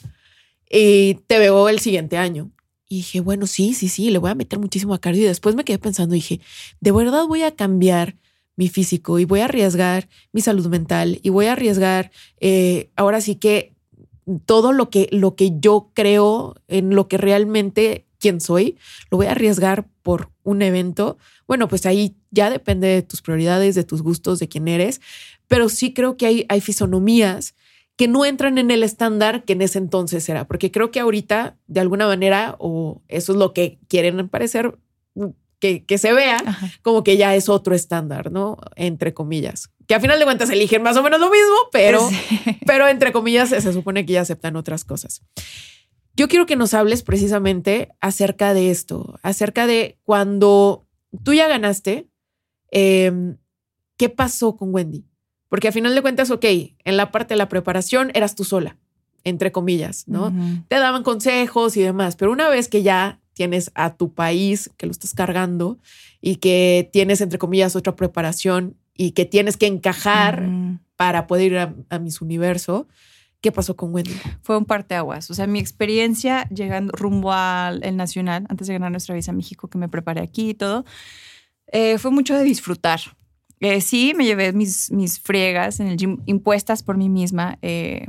y 0.69 1.15
te 1.25 1.39
veo 1.39 1.67
el 1.67 1.79
siguiente 1.79 2.17
año. 2.17 2.51
Y 2.87 2.97
dije, 2.97 3.21
bueno, 3.21 3.47
sí, 3.47 3.73
sí, 3.73 3.89
sí, 3.89 4.11
le 4.11 4.19
voy 4.19 4.29
a 4.29 4.35
meter 4.35 4.59
muchísimo 4.59 4.93
a 4.93 5.01
cardio. 5.01 5.23
Y 5.23 5.25
después 5.25 5.55
me 5.55 5.65
quedé 5.65 5.79
pensando, 5.79 6.13
dije, 6.13 6.41
de 6.79 6.91
verdad 6.91 7.25
voy 7.25 7.41
a 7.41 7.55
cambiar 7.55 8.15
mi 8.55 8.69
físico 8.69 9.17
y 9.17 9.25
voy 9.25 9.39
a 9.39 9.45
arriesgar 9.45 10.09
mi 10.31 10.41
salud 10.41 10.67
mental 10.67 11.19
y 11.23 11.29
voy 11.29 11.47
a 11.47 11.53
arriesgar, 11.53 12.11
eh, 12.39 12.91
ahora 12.95 13.19
sí 13.19 13.35
que 13.35 13.73
todo 14.45 14.73
lo 14.73 14.91
que, 14.91 15.09
lo 15.11 15.35
que 15.35 15.53
yo 15.59 15.89
creo 15.95 16.55
en 16.67 16.93
lo 16.93 17.07
que 17.07 17.17
realmente 17.17 18.05
quién 18.19 18.41
soy, 18.41 18.77
lo 19.09 19.17
voy 19.17 19.25
a 19.27 19.31
arriesgar 19.31 19.87
por 20.09 20.31
un 20.41 20.63
evento. 20.63 21.19
Bueno, 21.45 21.67
pues 21.67 21.85
ahí 21.85 22.15
ya 22.31 22.49
depende 22.49 22.87
de 22.87 23.03
tus 23.03 23.21
prioridades, 23.21 23.75
de 23.75 23.83
tus 23.83 24.01
gustos, 24.01 24.39
de 24.39 24.47
quién 24.47 24.67
eres, 24.67 25.01
pero 25.47 25.69
sí 25.69 25.93
creo 25.93 26.17
que 26.17 26.25
hay, 26.25 26.45
hay 26.49 26.61
fisonomías 26.61 27.53
que 27.95 28.07
no 28.07 28.25
entran 28.25 28.57
en 28.57 28.71
el 28.71 28.81
estándar 28.81 29.43
que 29.43 29.53
en 29.53 29.61
ese 29.61 29.77
entonces 29.77 30.27
era, 30.27 30.47
porque 30.47 30.71
creo 30.71 30.89
que 30.89 30.99
ahorita, 30.99 31.57
de 31.67 31.79
alguna 31.79 32.07
manera, 32.07 32.55
o 32.57 33.03
eso 33.07 33.33
es 33.33 33.37
lo 33.37 33.53
que 33.53 33.77
quieren 33.87 34.29
parecer, 34.29 34.79
que, 35.59 35.85
que 35.85 35.99
se 35.99 36.11
vea 36.11 36.41
como 36.81 37.03
que 37.03 37.15
ya 37.15 37.35
es 37.35 37.47
otro 37.47 37.75
estándar, 37.75 38.31
¿no? 38.31 38.57
Entre 38.75 39.13
comillas. 39.13 39.69
Que 39.85 39.93
a 39.93 39.99
final 39.99 40.17
de 40.17 40.25
cuentas 40.25 40.49
eligen 40.49 40.81
más 40.81 40.97
o 40.97 41.03
menos 41.03 41.19
lo 41.19 41.29
mismo, 41.29 41.55
pero, 41.71 42.09
pero 42.65 42.87
entre 42.87 43.11
comillas 43.11 43.49
se 43.49 43.73
supone 43.73 44.07
que 44.07 44.13
ya 44.13 44.21
aceptan 44.21 44.55
otras 44.55 44.85
cosas. 44.85 45.21
Yo 46.19 46.27
quiero 46.27 46.45
que 46.45 46.57
nos 46.57 46.73
hables 46.73 47.01
precisamente 47.01 47.95
acerca 48.01 48.53
de 48.53 48.71
esto, 48.71 49.17
acerca 49.23 49.67
de 49.67 49.97
cuando 50.03 50.85
tú 51.23 51.33
ya 51.33 51.47
ganaste, 51.47 52.09
em, 52.71 53.37
¿qué 53.95 54.09
pasó 54.09 54.57
con 54.57 54.75
Wendy? 54.75 55.05
Porque 55.47 55.69
a 55.69 55.71
final 55.71 55.95
de 55.95 56.01
cuentas, 56.01 56.29
ok, 56.29 56.43
en 56.43 56.97
la 56.97 57.13
parte 57.13 57.35
de 57.35 57.37
la 57.37 57.47
preparación 57.47 58.11
eras 58.15 58.35
tú 58.35 58.43
sola, 58.43 58.75
entre 59.23 59.53
comillas, 59.53 60.09
¿no? 60.09 60.33
Te 60.67 60.75
daban 60.75 61.03
consejos 61.03 61.77
y 61.77 61.83
demás, 61.83 62.17
pero 62.17 62.33
una 62.33 62.49
vez 62.49 62.67
que 62.67 62.83
ya 62.83 63.21
tienes 63.31 63.71
a 63.73 63.95
tu 63.95 64.13
país, 64.13 64.69
que 64.75 64.87
lo 64.87 64.91
estás 64.91 65.13
cargando 65.13 65.77
y 66.19 66.35
que 66.35 66.89
tienes, 66.91 67.21
entre 67.21 67.39
comillas, 67.39 67.77
otra 67.77 67.95
preparación 67.95 68.75
y 68.93 69.11
que 69.11 69.23
tienes 69.23 69.55
que 69.55 69.67
encajar 69.67 70.49
para 70.97 71.27
poder 71.27 71.53
ir 71.53 71.57
a, 71.59 71.73
a 71.89 71.97
Miss 71.97 72.19
Universo, 72.19 72.89
¿Qué 73.41 73.51
pasó 73.51 73.75
con 73.75 73.93
Wendy? 73.93 74.13
Fue 74.41 74.57
un 74.57 74.65
parteaguas. 74.65 75.31
O 75.31 75.33
sea, 75.33 75.47
mi 75.47 75.59
experiencia 75.59 76.47
llegando 76.49 76.91
rumbo 76.91 77.31
al 77.31 77.81
Nacional, 77.95 78.45
antes 78.49 78.67
de 78.67 78.73
ganar 78.73 78.91
nuestra 78.91 79.15
visa 79.15 79.31
a 79.31 79.35
México, 79.35 79.69
que 79.69 79.77
me 79.77 79.87
preparé 79.87 80.21
aquí 80.21 80.49
y 80.49 80.53
todo, 80.53 80.83
eh, 81.67 81.97
fue 81.99 82.11
mucho 82.11 82.35
de 82.35 82.43
disfrutar. 82.43 82.99
Eh, 83.61 83.81
sí, 83.81 84.13
me 84.15 84.25
llevé 84.25 84.53
mis, 84.53 84.91
mis 84.91 85.19
friegas 85.19 85.79
en 85.79 85.87
el 85.87 85.97
gym 85.97 86.21
impuestas 86.25 86.83
por 86.83 86.97
mí 86.97 87.09
misma 87.09 87.57
eh, 87.61 88.07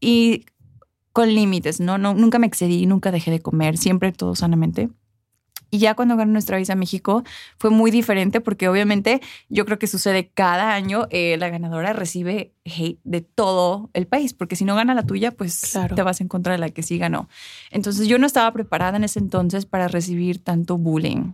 y 0.00 0.46
con 1.12 1.32
límites, 1.34 1.80
¿no? 1.80 1.98
¿no? 1.98 2.14
Nunca 2.14 2.38
me 2.38 2.46
excedí, 2.46 2.86
nunca 2.86 3.10
dejé 3.10 3.30
de 3.30 3.40
comer, 3.40 3.76
siempre 3.76 4.12
todo 4.12 4.34
sanamente. 4.34 4.88
Y 5.70 5.78
ya 5.78 5.94
cuando 5.94 6.16
ganó 6.16 6.32
nuestra 6.32 6.58
visa 6.58 6.72
a 6.72 6.76
México 6.76 7.22
fue 7.58 7.70
muy 7.70 7.90
diferente 7.90 8.40
porque 8.40 8.68
obviamente 8.68 9.20
yo 9.48 9.64
creo 9.64 9.78
que 9.78 9.86
sucede 9.86 10.30
cada 10.32 10.74
año, 10.74 11.06
eh, 11.10 11.36
la 11.38 11.48
ganadora 11.48 11.92
recibe 11.92 12.52
hate 12.64 12.98
de 13.04 13.20
todo 13.20 13.90
el 13.94 14.06
país, 14.06 14.34
porque 14.34 14.56
si 14.56 14.64
no 14.64 14.74
gana 14.74 14.94
la 14.94 15.04
tuya, 15.04 15.30
pues 15.30 15.78
te 15.94 16.02
vas 16.02 16.20
en 16.20 16.28
contra 16.28 16.52
de 16.52 16.58
la 16.58 16.70
que 16.70 16.82
sí 16.82 16.98
ganó. 16.98 17.28
Entonces 17.70 18.08
yo 18.08 18.18
no 18.18 18.26
estaba 18.26 18.52
preparada 18.52 18.96
en 18.96 19.04
ese 19.04 19.18
entonces 19.18 19.66
para 19.66 19.88
recibir 19.88 20.42
tanto 20.42 20.76
bullying. 20.76 21.32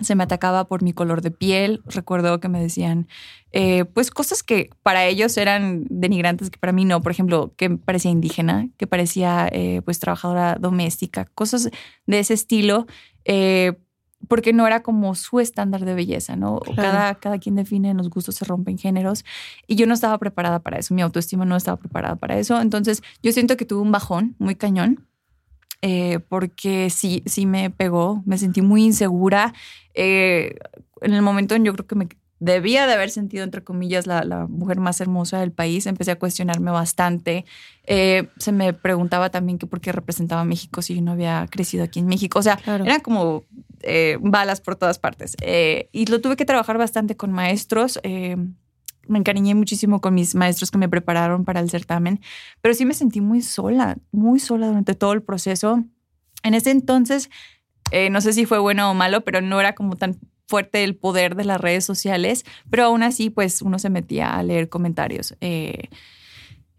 Se 0.00 0.14
me 0.14 0.24
atacaba 0.24 0.68
por 0.68 0.82
mi 0.82 0.92
color 0.92 1.22
de 1.22 1.30
piel. 1.30 1.82
Recuerdo 1.86 2.40
que 2.40 2.48
me 2.48 2.60
decían, 2.60 3.08
eh, 3.52 3.84
pues 3.84 4.10
cosas 4.10 4.42
que 4.42 4.70
para 4.82 5.06
ellos 5.06 5.36
eran 5.36 5.86
denigrantes, 5.90 6.50
que 6.50 6.58
para 6.58 6.72
mí 6.72 6.84
no. 6.84 7.02
Por 7.02 7.12
ejemplo, 7.12 7.52
que 7.56 7.70
parecía 7.70 8.10
indígena, 8.10 8.68
que 8.76 8.86
parecía 8.86 9.48
eh, 9.50 9.82
pues 9.84 9.98
trabajadora 9.98 10.56
doméstica, 10.60 11.24
cosas 11.34 11.70
de 12.06 12.18
ese 12.18 12.34
estilo 12.34 12.86
eh, 13.24 13.74
porque 14.26 14.52
no 14.52 14.66
era 14.66 14.82
como 14.82 15.14
su 15.14 15.38
estándar 15.38 15.84
de 15.84 15.94
belleza, 15.94 16.34
¿no? 16.34 16.58
Cada, 16.74 17.14
cada 17.14 17.38
quien 17.38 17.54
define, 17.54 17.94
los 17.94 18.10
gustos 18.10 18.34
se 18.34 18.44
rompen 18.44 18.76
géneros 18.76 19.24
y 19.66 19.76
yo 19.76 19.86
no 19.86 19.94
estaba 19.94 20.18
preparada 20.18 20.58
para 20.58 20.78
eso, 20.78 20.94
mi 20.94 21.02
autoestima 21.02 21.44
no 21.44 21.54
estaba 21.54 21.76
preparada 21.76 22.16
para 22.16 22.38
eso, 22.38 22.60
entonces 22.60 23.02
yo 23.22 23.30
siento 23.32 23.56
que 23.56 23.64
tuve 23.64 23.82
un 23.82 23.92
bajón 23.92 24.34
muy 24.38 24.56
cañón. 24.56 25.04
Eh, 25.80 26.18
porque 26.28 26.90
sí, 26.90 27.22
sí 27.24 27.46
me 27.46 27.70
pegó, 27.70 28.24
me 28.26 28.36
sentí 28.36 28.62
muy 28.62 28.82
insegura. 28.82 29.54
Eh, 30.00 30.54
en 31.00 31.12
el 31.12 31.22
momento 31.22 31.56
en 31.56 31.64
yo 31.64 31.72
creo 31.72 31.86
que 31.86 31.96
me 31.96 32.08
debía 32.40 32.86
de 32.86 32.92
haber 32.92 33.10
sentido, 33.10 33.44
entre 33.44 33.64
comillas, 33.64 34.06
la, 34.06 34.24
la 34.24 34.46
mujer 34.46 34.78
más 34.78 35.00
hermosa 35.00 35.40
del 35.40 35.52
país, 35.52 35.86
empecé 35.86 36.12
a 36.12 36.18
cuestionarme 36.18 36.70
bastante. 36.70 37.44
Eh, 37.84 38.28
se 38.38 38.52
me 38.52 38.72
preguntaba 38.72 39.30
también 39.30 39.58
que 39.58 39.66
por 39.66 39.80
qué 39.80 39.92
representaba 39.92 40.42
a 40.42 40.44
México 40.44 40.82
si 40.82 40.94
yo 40.94 41.02
no 41.02 41.12
había 41.12 41.46
crecido 41.50 41.84
aquí 41.84 41.98
en 41.98 42.06
México. 42.06 42.38
O 42.38 42.42
sea, 42.42 42.58
eran 42.64 43.00
como 43.00 43.44
eh, 43.80 44.18
balas 44.20 44.60
por 44.60 44.76
todas 44.76 44.98
partes. 44.98 45.36
Eh, 45.40 45.88
y 45.92 46.06
lo 46.06 46.20
tuve 46.20 46.36
que 46.36 46.44
trabajar 46.44 46.78
bastante 46.78 47.16
con 47.16 47.32
maestros. 47.32 47.98
me 48.04 49.18
encariñé 49.18 49.54
muchísimo 49.54 50.00
con 50.00 50.14
mis 50.14 50.34
maestros 50.34 50.70
que 50.70 50.78
me 50.78 50.88
prepararon 50.88 51.44
para 51.44 51.60
el 51.60 51.70
certamen, 51.70 52.20
pero 52.60 52.74
sí 52.74 52.84
me 52.84 52.94
sentí 52.94 53.20
muy 53.20 53.40
sola, 53.42 53.96
muy 54.12 54.38
sola 54.38 54.68
durante 54.68 54.94
todo 54.94 55.12
el 55.12 55.22
proceso. 55.22 55.82
En 56.44 56.54
ese 56.54 56.70
entonces, 56.70 57.30
no 58.10 58.20
sé 58.20 58.32
si 58.32 58.46
fue 58.46 58.58
bueno 58.58 58.90
o 58.90 58.94
malo, 58.94 59.22
pero 59.22 59.40
no 59.40 59.60
era 59.60 59.74
como 59.74 59.96
tan 59.96 60.18
fuerte 60.48 60.82
el 60.82 60.96
poder 60.96 61.36
de 61.36 61.44
las 61.44 61.60
redes 61.60 61.84
sociales, 61.84 62.44
pero 62.70 62.84
aún 62.84 63.02
así, 63.02 63.30
pues 63.30 63.62
uno 63.62 63.78
se 63.78 63.90
metía 63.90 64.34
a 64.34 64.42
leer 64.42 64.68
comentarios. 64.68 65.36
Eh, 65.40 65.88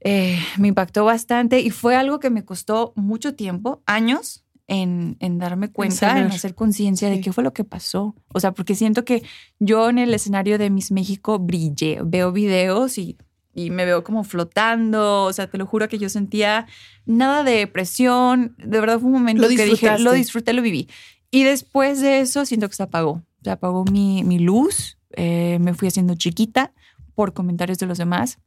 eh, 0.02 0.40
me 0.58 0.70
impactó 0.70 1.06
bastante 1.06 1.60
y 1.62 1.70
fue 1.70 1.96
algo 1.96 2.20
que 2.20 2.30
me 2.30 2.44
costó 2.44 2.94
mucho 2.96 3.36
tiempo, 3.36 3.84
años, 3.86 4.44
en, 4.68 5.18
darme 5.40 5.72
cuenta, 5.72 6.20
en, 6.20 6.28
hacer 6.28 6.54
conciencia 6.54 7.10
de 7.10 7.22
qué 7.22 7.34
fue 7.34 7.44
lo 7.44 7.54
que 7.54 7.64
pasó. 7.64 8.16
O 8.34 8.40
sea, 8.40 8.52
porque 8.52 8.76
siento 8.76 9.04
que 9.04 9.24
yo 9.60 9.90
en 9.90 9.98
el 9.98 10.14
escenario 10.14 10.58
de 10.58 10.70
Miss 10.70 10.92
México 10.92 11.40
brillé, 11.40 12.00
veo 12.04 12.32
videos 12.32 12.98
y, 12.98 13.18
y 13.54 13.70
me 13.70 13.86
veo 13.86 14.04
como 14.04 14.24
flotando. 14.24 15.24
O 15.24 15.34
sea, 15.34 15.48
te 15.48 15.58
lo 15.58 15.66
juro 15.66 15.88
que 15.90 15.98
yo 15.98 16.10
sentía 16.10 16.68
nada 17.06 17.44
de 17.44 17.68
presión. 17.68 18.56
De 18.58 18.80
verdad 18.80 19.00
fue 19.00 19.08
un 19.08 19.14
momento 19.14 19.48
que 19.48 19.66
dije, 19.66 20.00
lo 20.00 20.12
disfruté, 20.14 20.54
lo 20.54 20.62
viví. 20.62 20.90
Y 21.32 21.44
después 21.44 22.02
de 22.02 22.22
eso 22.22 22.46
siento 22.46 22.68
que 22.70 22.76
se 22.76 22.84
apagó 22.84 23.24
se 23.44 23.52
apagó 23.52 23.86
mi, 23.86 24.24
mi 24.24 24.40
luz, 24.40 24.98
eh, 25.12 25.58
me 25.60 25.74
fui 25.74 25.88
haciendo 25.88 26.16
chiquita 26.16 26.74
por 27.16 27.34
comentarios 27.34 27.78
de 27.80 27.86
los 27.86 27.98
demás. 27.98 28.40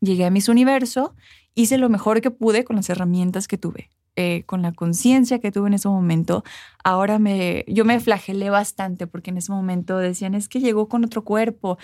Llegué 0.00 0.24
a 0.24 0.30
mis 0.30 0.48
universo, 0.48 1.14
hice 1.54 1.78
lo 1.78 1.88
mejor 1.88 2.20
que 2.20 2.30
pude 2.30 2.64
con 2.64 2.76
las 2.76 2.90
herramientas 2.90 3.48
que 3.48 3.58
tuve. 3.58 3.90
Eh, 4.18 4.44
con 4.46 4.62
la 4.62 4.72
conciencia 4.72 5.40
que 5.40 5.52
tuve 5.52 5.68
en 5.68 5.74
ese 5.74 5.88
momento, 5.88 6.42
ahora 6.82 7.18
me, 7.18 7.66
yo 7.68 7.84
me 7.84 8.00
flagelé 8.00 8.48
bastante 8.48 9.06
porque 9.06 9.28
en 9.28 9.36
ese 9.36 9.52
momento 9.52 9.98
decían, 9.98 10.34
es 10.34 10.48
que 10.48 10.60
llegó 10.60 10.88
con 10.88 11.04
otro 11.04 11.22
cuerpo, 11.22 11.76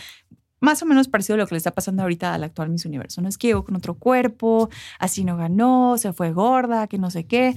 más 0.62 0.82
o 0.82 0.86
menos 0.86 1.08
parecido 1.08 1.34
a 1.34 1.38
lo 1.38 1.46
que 1.46 1.54
le 1.54 1.58
está 1.58 1.72
pasando 1.72 2.02
ahorita 2.02 2.32
al 2.32 2.44
actual 2.44 2.70
Miss 2.70 2.86
Universo, 2.86 3.20
no 3.20 3.28
es 3.28 3.36
que 3.36 3.48
llegó 3.48 3.64
con 3.64 3.76
otro 3.76 3.94
cuerpo, 3.94 4.70
así 4.98 5.24
no 5.24 5.36
ganó, 5.36 5.98
se 5.98 6.12
fue 6.12 6.32
gorda, 6.32 6.86
que 6.86 6.98
no 6.98 7.10
sé 7.10 7.26
qué, 7.26 7.56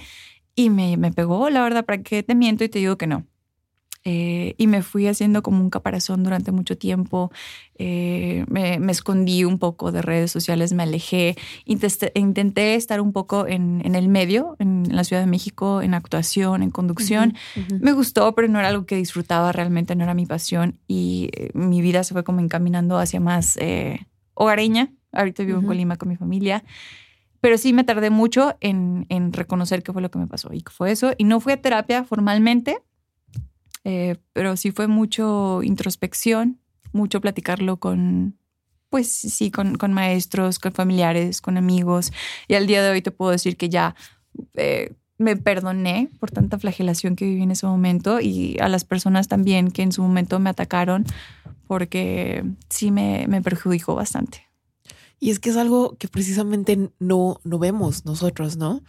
y 0.55 0.69
me, 0.69 0.97
me 0.97 1.11
pegó, 1.11 1.49
la 1.49 1.63
verdad, 1.63 1.85
¿para 1.85 2.01
qué 2.01 2.23
te 2.23 2.35
miento 2.35 2.63
y 2.63 2.69
te 2.69 2.79
digo 2.79 2.97
que 2.97 3.07
no? 3.07 3.25
Eh, 4.07 4.53
y 4.59 4.67
me 4.67 4.83
fui 4.83 5.07
haciendo 5.07 5.41
como 5.41 5.61
un 5.61 5.71
caparazón 5.71 6.23
durante 6.23 6.51
mucho 6.51 6.77
tiempo. 6.77 7.31
Eh, 7.79 8.45
me, 8.47 8.75
escondí 8.91 9.43
un 9.43 9.57
poco 9.57 9.91
de 9.91 10.03
redes 10.03 10.29
sociales, 10.29 10.73
me 10.73 10.83
alejé. 10.83 11.35
Intenté, 11.65 12.75
estar 12.75 13.01
un 13.01 13.11
poco 13.13 13.47
en, 13.47 13.95
el 13.95 14.07
medio, 14.07 14.55
en 14.59 14.95
la 14.95 15.03
Ciudad 15.03 15.23
de 15.23 15.27
México, 15.27 15.81
en 15.81 15.95
actuación, 15.95 16.61
en 16.61 16.69
conducción. 16.69 17.33
Me 17.79 17.93
gustó, 17.93 18.35
pero 18.35 18.47
no 18.47 18.59
era 18.59 18.69
algo 18.69 18.85
que 18.85 18.95
disfrutaba 18.95 19.51
realmente, 19.51 19.95
no 19.95 20.03
era 20.03 20.13
mi 20.13 20.27
pasión. 20.27 20.77
Y 20.87 21.31
eh, 21.33 21.49
mi 21.55 21.81
vida 21.81 22.03
se 22.03 22.13
fue 22.13 22.23
como 22.23 22.41
encaminando 22.41 22.99
hacia 22.99 23.19
más 23.19 23.57
hogareña. 24.35 24.93
Ahorita 25.11 25.43
vivo 25.43 25.59
en 25.59 25.65
Colima 25.65 25.97
con 25.97 26.09
mi 26.09 26.15
familia 26.15 26.63
pero 27.41 27.59
sí 27.59 27.73
me 27.73 27.83
tardé 27.83 28.09
mucho 28.09 28.57
en, 28.59 29.05
en, 29.09 29.31
reconocer 29.31 29.83
qué 29.83 29.93
fue 29.93 30.01
lo 30.01 30.09
que 30.09 30.17
me 30.17 30.25
pasó 30.25 30.51
y 30.51 30.63
qué 30.63 30.71
fue 30.71 30.91
eso. 30.91 31.13
Y 31.15 31.25
no 31.25 31.39
fui 31.39 31.53
a 31.53 31.61
terapia 31.61 32.03
formalmente, 32.03 32.79
eh, 33.85 34.17
pero 34.33 34.57
sí 34.57 34.71
fue 34.71 34.87
mucho 34.87 35.61
introspección, 35.63 36.59
mucho 36.91 37.21
platicarlo 37.21 37.77
con, 37.77 38.35
pues 38.89 39.11
sí, 39.11 39.51
con, 39.51 39.75
con, 39.75 39.93
maestros, 39.93 40.57
con 40.57 40.73
familiares, 40.73 41.39
con 41.39 41.55
amigos. 41.55 42.11
Y 42.47 42.55
al 42.55 42.65
día 42.65 42.83
de 42.83 42.89
hoy 42.89 43.01
te 43.03 43.11
puedo 43.11 43.31
decir 43.31 43.57
que 43.57 43.69
ya 43.69 43.95
eh, 44.55 44.93
me 45.19 45.37
perdoné 45.37 46.09
por 46.19 46.31
tanta 46.31 46.57
flagelación 46.57 47.15
que 47.15 47.25
viví 47.25 47.43
en 47.43 47.51
ese 47.51 47.67
momento 47.67 48.19
y 48.19 48.57
a 48.59 48.67
las 48.69 48.83
personas 48.83 49.27
también 49.27 49.69
que 49.69 49.83
en 49.83 49.91
su 49.91 50.01
momento 50.01 50.39
me 50.39 50.49
atacaron 50.49 51.05
porque 51.67 52.43
sí 52.69 52.89
me, 52.89 53.27
me 53.27 53.43
perjudicó 53.43 53.93
bastante. 53.93 54.49
Y 55.19 55.29
es 55.29 55.39
que 55.39 55.51
es 55.51 55.57
algo 55.57 55.95
que 55.97 56.07
precisamente 56.07 56.89
no, 56.99 57.39
no 57.43 57.59
vemos 57.59 58.03
nosotros, 58.03 58.57
¿no? 58.57 58.81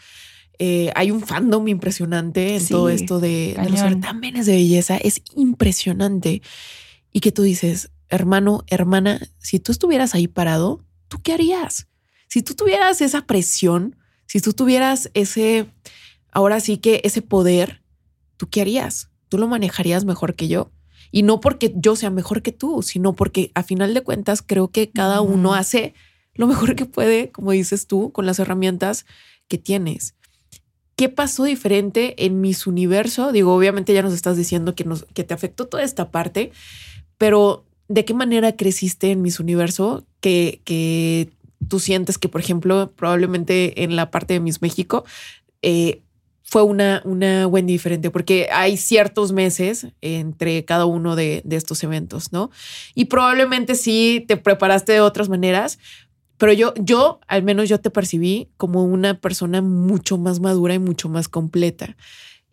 Eh, 0.58 0.90
hay 0.94 1.10
un 1.10 1.20
fandom 1.20 1.68
impresionante 1.68 2.56
en 2.56 2.66
todo 2.66 2.88
esto 2.88 3.20
de, 3.20 3.56
los 3.68 3.80
certámenes 3.80 4.46
de 4.46 4.54
belleza. 4.54 4.96
Es 4.96 5.22
impresionante. 5.34 6.42
Y 7.12 7.20
que 7.20 7.32
tú 7.32 7.42
dices, 7.42 7.90
hermano, 8.08 8.64
hermana, 8.68 9.20
si 9.38 9.58
tú 9.58 9.72
estuvieras 9.72 10.14
ahí 10.14 10.28
parado, 10.28 10.84
¿tú 11.08 11.20
qué 11.22 11.32
harías? 11.32 11.88
Si 12.28 12.42
tú 12.42 12.54
tuvieras 12.54 13.00
esa 13.00 13.26
presión, 13.26 13.96
si 14.26 14.40
tú 14.40 14.52
tuvieras 14.52 15.10
ese, 15.14 15.66
ahora 16.32 16.60
sí 16.60 16.78
que 16.78 17.00
ese 17.04 17.22
poder, 17.22 17.82
¿tú 18.36 18.48
qué 18.48 18.60
harías? 18.60 19.10
¿Tú 19.28 19.38
lo 19.38 19.48
manejarías 19.48 20.04
mejor 20.04 20.34
que 20.34 20.48
yo? 20.48 20.70
Y 21.12 21.22
no 21.22 21.40
porque 21.40 21.72
yo 21.76 21.96
sea 21.96 22.10
mejor 22.10 22.42
que 22.42 22.52
tú, 22.52 22.82
sino 22.82 23.14
porque 23.14 23.50
a 23.54 23.62
final 23.62 23.94
de 23.94 24.02
cuentas 24.02 24.42
creo 24.42 24.68
que 24.68 24.90
cada 24.90 25.20
uno 25.20 25.54
hace 25.54 25.94
lo 26.34 26.46
mejor 26.46 26.76
que 26.76 26.84
puede, 26.84 27.30
como 27.30 27.52
dices 27.52 27.86
tú, 27.86 28.12
con 28.12 28.26
las 28.26 28.38
herramientas 28.38 29.06
que 29.48 29.58
tienes. 29.58 30.14
¿Qué 30.96 31.10
pasó 31.10 31.44
diferente 31.44 32.24
en 32.24 32.40
mis 32.40 32.66
universo? 32.66 33.30
Digo, 33.30 33.54
obviamente 33.54 33.92
ya 33.92 34.02
nos 34.02 34.14
estás 34.14 34.36
diciendo 34.38 34.74
que, 34.74 34.84
nos, 34.84 35.04
que 35.12 35.24
te 35.24 35.34
afectó 35.34 35.66
toda 35.66 35.82
esta 35.82 36.10
parte, 36.10 36.52
pero 37.18 37.66
¿de 37.88 38.06
qué 38.06 38.14
manera 38.14 38.56
creciste 38.56 39.10
en 39.10 39.20
mis 39.20 39.38
universo 39.38 40.06
que, 40.20 40.62
que 40.64 41.30
tú 41.68 41.80
sientes 41.80 42.16
que, 42.16 42.30
por 42.30 42.40
ejemplo, 42.40 42.92
probablemente 42.96 43.84
en 43.84 43.94
la 43.94 44.10
parte 44.10 44.34
de 44.34 44.40
Miss 44.40 44.62
México 44.62 45.04
eh, 45.60 46.00
fue 46.42 46.62
una, 46.62 47.02
una 47.04 47.46
Wendy 47.46 47.74
diferente? 47.74 48.10
Porque 48.10 48.48
hay 48.50 48.78
ciertos 48.78 49.32
meses 49.32 49.88
entre 50.00 50.64
cada 50.64 50.86
uno 50.86 51.14
de, 51.14 51.42
de 51.44 51.56
estos 51.56 51.82
eventos, 51.84 52.32
¿no? 52.32 52.50
Y 52.94 53.06
probablemente 53.06 53.74
sí 53.74 54.24
te 54.26 54.38
preparaste 54.38 54.92
de 54.92 55.00
otras 55.02 55.28
maneras, 55.28 55.78
pero 56.38 56.52
yo, 56.52 56.74
yo, 56.76 57.20
al 57.26 57.42
menos 57.42 57.68
yo 57.68 57.80
te 57.80 57.90
percibí 57.90 58.48
como 58.56 58.84
una 58.84 59.20
persona 59.20 59.62
mucho 59.62 60.18
más 60.18 60.40
madura 60.40 60.74
y 60.74 60.78
mucho 60.78 61.08
más 61.08 61.28
completa. 61.28 61.96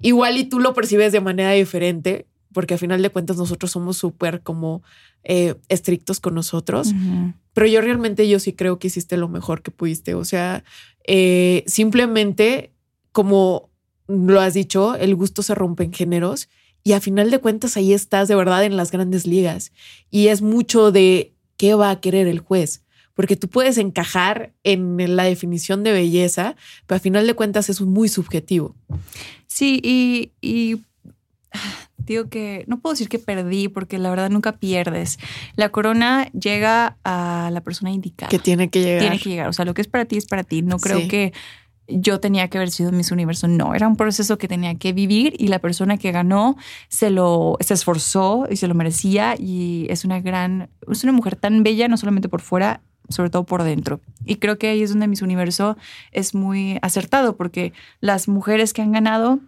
Igual 0.02 0.38
y 0.38 0.46
tú 0.46 0.60
lo 0.60 0.74
percibes 0.74 1.12
de 1.12 1.22
manera 1.22 1.52
diferente, 1.52 2.28
porque 2.54 2.76
a 2.76 2.78
final 2.78 3.02
de 3.02 3.10
cuentas 3.10 3.38
nosotros 3.38 3.72
somos 3.72 3.98
súper 3.98 4.41
como 4.41 4.84
eh, 5.24 5.56
estrictos 5.69 6.19
con 6.19 6.36
nosotros. 6.36 6.93
Pero 7.54 7.67
yo 7.67 7.82
realmente 7.82 8.28
yo 8.28 8.39
sí 8.39 8.54
creo 8.54 8.80
que 8.80 8.88
hiciste 8.88 9.17
lo 9.17 9.28
mejor 9.28 9.62
que 9.62 9.72
pudiste. 9.72 10.15
O 10.15 10.26
sea, 10.26 10.63
eh, 11.06 11.63
simplemente 11.67 12.72
como 13.12 13.69
lo 14.08 14.39
has 14.41 14.54
dicho, 14.54 14.96
el 14.96 15.15
gusto 15.15 15.43
se 15.43 15.56
rompe 15.56 15.84
en 15.84 15.93
géneros 15.93 16.50
y 16.84 16.93
a 16.93 17.00
final 17.00 17.32
de 17.32 17.39
cuentas 17.39 17.78
ahí 17.78 17.93
estás 17.93 18.28
de 18.28 18.36
verdad 18.36 18.65
en 18.65 18.76
las 18.76 18.91
grandes 18.91 19.26
ligas. 19.26 19.72
Y 20.10 20.28
es 20.28 20.41
mucho 20.41 20.91
de 20.91 21.34
qué 21.58 21.76
va 21.76 21.91
a 21.91 22.02
querer 22.02 22.28
el 22.28 22.39
juez 22.39 22.83
porque 23.13 23.36
tú 23.36 23.47
puedes 23.47 23.78
encajar 23.78 24.54
en 24.63 25.15
la 25.15 25.23
definición 25.23 25.84
de 25.84 25.91
belleza, 25.91 26.56
pero 26.88 26.97
a 26.97 26.99
final 26.99 27.28
de 27.28 27.34
cuentas 27.36 27.69
es 27.69 27.82
muy 27.82 28.10
subjetivo. 28.10 28.76
Sí, 29.47 29.80
y, 29.84 30.82
digo 31.97 32.28
que 32.30 32.65
no 32.67 32.80
puedo 32.80 32.93
decir 32.93 33.10
que 33.10 33.19
perdí 33.19 33.67
porque 33.67 33.97
la 33.97 34.10
verdad 34.10 34.30
nunca 34.30 34.58
pierdes. 34.58 35.19
La 35.56 35.69
corona 35.69 36.30
llega 36.32 36.97
a 37.04 37.49
la 37.54 37.62
persona 37.62 37.91
indicada. 37.91 38.30
Que 38.30 38.39
tiene 38.39 38.69
que 38.69 38.82
llegar. 38.82 39.02
Tiene 39.02 39.19
que 39.19 39.30
llegar. 39.30 39.47
O 39.47 39.54
sea, 39.54 39.65
lo 39.65 39.73
que 39.73 39.82
es 39.82 39.88
para 39.88 40.06
ti 40.06 40.17
es 40.17 40.26
para 40.26 40.43
ti. 40.43 40.62
No 40.62 40.80
creo 40.80 41.08
que 41.08 41.34
yo 41.88 42.19
tenía 42.19 42.47
que 42.47 42.58
haber 42.58 42.71
sido 42.71 42.91
Miss 42.91 43.12
Universo. 43.12 43.47
No, 43.47 43.76
era 43.76 43.88
un 43.88 43.95
proceso 43.95 44.38
que 44.38 44.47
tenía 44.47 44.76
que 44.76 44.93
vivir 44.93 45.36
y 45.38 45.47
la 45.47 45.60
persona 45.60 45.97
que 45.97 46.12
ganó 46.12 46.58
se 46.88 47.10
lo 47.10 47.58
se 47.60 47.73
esforzó 47.73 48.47
y 48.49 48.56
se 48.56 48.67
lo 48.67 48.73
merecía 48.73 49.36
y 49.38 49.88
es 49.89 50.06
una 50.06 50.19
gran, 50.21 50.69
es 50.89 51.04
una 51.04 51.13
mujer 51.13 51.36
tan 51.36 51.63
bella, 51.63 51.88
no 51.88 51.97
solamente 51.97 52.30
por 52.30 52.41
fuera, 52.41 52.82
sobre 53.10 53.30
todo 53.30 53.44
por 53.46 53.63
dentro. 53.63 54.00
Y 54.26 54.38
creo 54.38 54.58
que 54.58 54.68
ahí 54.68 54.82
es 54.82 54.89
donde 54.89 55.08
Miss 55.08 55.22
Universo 55.22 55.78
es 56.12 56.34
muy 56.34 56.80
acertado, 56.82 57.36
porque 57.36 57.74
las 58.00 58.28
mujeres 58.28 58.74
que 58.74 58.82
han 58.82 58.92
ganado, 58.92 59.39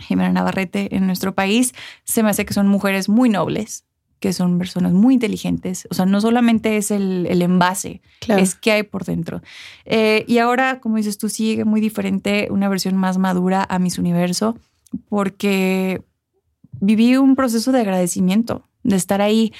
Jimena 0.00 0.30
Navarrete 0.30 0.94
en 0.94 1.06
nuestro 1.06 1.34
país, 1.34 1.74
se 2.04 2.22
me 2.22 2.30
hace 2.30 2.44
que 2.44 2.54
son 2.54 2.68
mujeres 2.68 3.08
muy 3.08 3.28
nobles, 3.28 3.84
que 4.20 4.32
son 4.34 4.58
personas 4.58 4.92
muy 4.92 5.14
inteligentes. 5.14 5.88
O 5.90 5.94
sea, 5.94 6.06
no 6.06 6.20
solamente 6.20 6.76
es 6.76 6.90
el, 6.90 7.26
envase, 7.26 8.02
es 8.28 8.54
que 8.54 8.72
hay 8.72 8.82
por 8.82 9.04
dentro. 9.04 9.42
Eh, 9.86 10.24
y 10.28 10.38
ahora, 10.38 10.80
como 10.80 10.96
dices 10.96 11.16
tú, 11.18 11.28
sigue 11.28 11.64
muy 11.64 11.80
diferente, 11.80 12.48
una 12.50 12.68
versión 12.68 12.96
más 12.96 13.16
madura 13.16 13.66
a 13.68 13.78
Miss 13.78 13.98
Universo, 13.98 14.58
porque 15.08 16.02
viví 16.80 17.16
un 17.16 17.34
proceso 17.34 17.72
de 17.72 17.80
agradecimiento, 17.80 18.64
de 18.82 18.96
estar 18.96 19.22
ahí, 19.22 19.52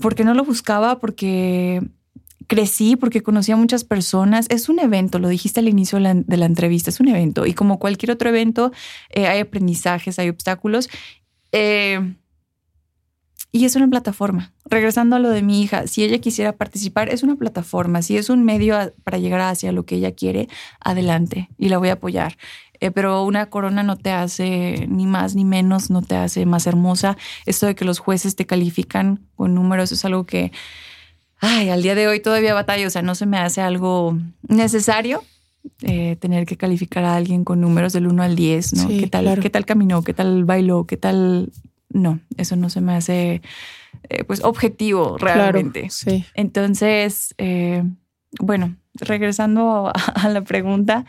porque 0.00 0.24
no 0.24 0.34
lo 0.34 0.44
buscaba, 0.44 0.98
porque 0.98 1.82
crecí 2.46 2.96
porque 2.96 3.22
conocí 3.22 3.52
a 3.52 3.56
muchas 3.56 3.84
personas. 3.84 4.46
Es 4.48 4.68
un 4.68 4.78
evento, 4.78 5.18
lo 5.18 5.28
dijiste 5.28 5.60
al 5.60 5.68
inicio 5.68 5.98
de 5.98 6.36
la, 6.36 6.46
entrevista, 6.46 6.90
es 6.90 7.00
un 7.00 7.08
evento. 7.08 7.46
Y 7.46 7.54
como 7.54 7.78
cualquier 7.78 8.12
otro 8.12 8.28
evento, 8.28 8.72
eh, 9.10 9.26
hay 9.26 9.40
aprendizajes, 9.40 10.18
hay 10.18 10.28
obstáculos. 10.28 10.88
Eh, 11.52 12.14
y 13.50 13.64
es 13.64 13.76
una 13.76 13.88
plataforma. 13.88 14.52
Regresando 14.66 15.16
a 15.16 15.18
lo 15.18 15.30
de 15.30 15.42
mi 15.42 15.62
hija, 15.62 15.86
si 15.86 16.04
ella 16.04 16.18
quisiera 16.18 16.52
participar, 16.52 17.08
es 17.08 17.22
una 17.22 17.36
plataforma. 17.36 18.02
Si 18.02 18.16
es 18.16 18.28
un 18.28 18.44
medio 18.44 18.76
para 19.04 19.18
llegar 19.18 19.40
hacia 19.40 19.72
lo 19.72 19.84
que 19.84 19.96
ella 19.96 20.12
quiere, 20.12 20.48
adelante 20.80 21.48
y 21.56 21.70
la 21.70 21.78
voy 21.78 21.88
a 21.88 21.94
apoyar. 21.94 22.36
Eh, 22.80 22.90
pero 22.90 23.24
una 23.24 23.46
corona 23.46 23.82
no 23.82 23.96
te 23.96 24.10
hace 24.10 24.86
ni 24.88 25.06
más 25.06 25.34
ni 25.34 25.44
menos, 25.44 25.90
no 25.90 26.02
te 26.02 26.16
hace 26.16 26.44
más 26.46 26.66
hermosa. 26.66 27.16
Esto 27.46 27.66
de 27.66 27.74
que 27.74 27.84
los 27.84 27.98
jueces 27.98 28.36
te 28.36 28.46
califican 28.46 29.26
con 29.34 29.54
números 29.54 29.92
es 29.92 30.04
algo 30.04 30.26
que, 30.26 30.52
ay, 31.40 31.70
al 31.70 31.82
día 31.82 31.94
de 31.94 32.08
hoy 32.08 32.20
todavía 32.20 32.54
batalla. 32.54 32.86
O 32.86 32.90
sea, 32.90 33.02
no 33.02 33.14
se 33.14 33.26
me 33.26 33.38
hace 33.38 33.60
algo 33.60 34.18
necesario, 34.48 35.24
eh, 35.82 36.16
tener 36.16 36.46
que 36.46 36.56
calificar 36.56 37.04
a 37.04 37.16
alguien 37.16 37.44
con 37.44 37.60
números 37.60 37.92
del 37.92 38.06
1 38.06 38.22
al 38.22 38.36
10, 38.36 38.74
¿no? 38.74 38.88
¿Qué 38.88 39.06
tal, 39.06 39.40
¿Qué 39.40 39.50
tal 39.50 39.64
caminó? 39.66 40.02
¿Qué 40.02 40.14
tal 40.14 40.44
bailó? 40.44 40.84
¿Qué 40.86 40.96
tal 40.96 41.50
no, 41.90 42.20
eso 42.36 42.56
no 42.56 42.70
se 42.70 42.80
me 42.80 42.94
hace 42.94 43.42
eh, 44.08 44.24
pues 44.24 44.42
objetivo 44.44 45.16
realmente. 45.18 45.88
sí. 45.90 46.24
Entonces, 46.34 47.34
eh, 47.38 47.82
bueno, 48.40 48.76
regresando 48.94 49.92
a, 50.14 50.28
la 50.28 50.42
pregunta, 50.42 51.04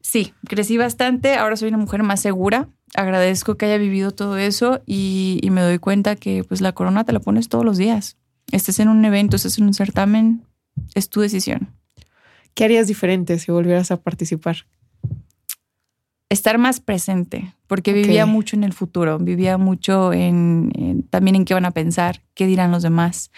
sí, 0.00 0.32
crecí 0.48 0.76
bastante, 0.76 1.34
ahora 1.34 1.56
soy 1.56 1.68
una 1.68 1.78
mujer 1.78 2.02
más 2.02 2.20
segura, 2.20 2.68
agradezco 2.94 3.56
que 3.56 3.66
haya 3.66 3.78
vivido 3.78 4.10
todo 4.12 4.38
eso 4.38 4.82
y, 4.86 5.40
me 5.50 5.60
doy 5.60 5.78
cuenta 5.78 6.16
que 6.16 6.44
pues 6.44 6.60
la 6.60 6.72
corona 6.72 7.04
te 7.04 7.12
la 7.12 7.20
pones 7.20 7.48
todos 7.48 7.64
los 7.64 7.76
días. 7.76 8.16
Estés 8.52 8.78
en 8.78 8.88
un 8.88 9.04
evento, 9.04 9.36
estés 9.36 9.58
en 9.58 9.64
un 9.64 9.74
certamen, 9.74 10.44
es 10.94 11.08
tu 11.08 11.20
decisión. 11.20 11.68
¿Qué 12.54 12.64
harías 12.64 12.86
diferente 12.86 13.38
si 13.38 13.50
volvieras 13.50 13.90
a 13.90 13.96
participar? 14.00 14.66
estar 16.34 16.58
más 16.58 16.80
presente, 16.80 17.54
porque 17.66 17.92
vivía 17.92 18.26
mucho 18.26 18.56
en 18.56 18.64
el 18.64 18.72
futuro, 18.72 19.18
vivía 19.18 19.56
mucho 19.56 20.12
en, 20.12 21.06
también 21.10 21.36
en 21.36 21.44
qué 21.44 21.54
van 21.54 21.64
a 21.64 21.70
pensar, 21.70 22.20
qué 22.34 22.46
dirán 22.46 22.70
los 22.70 22.82
demás. 22.82 23.30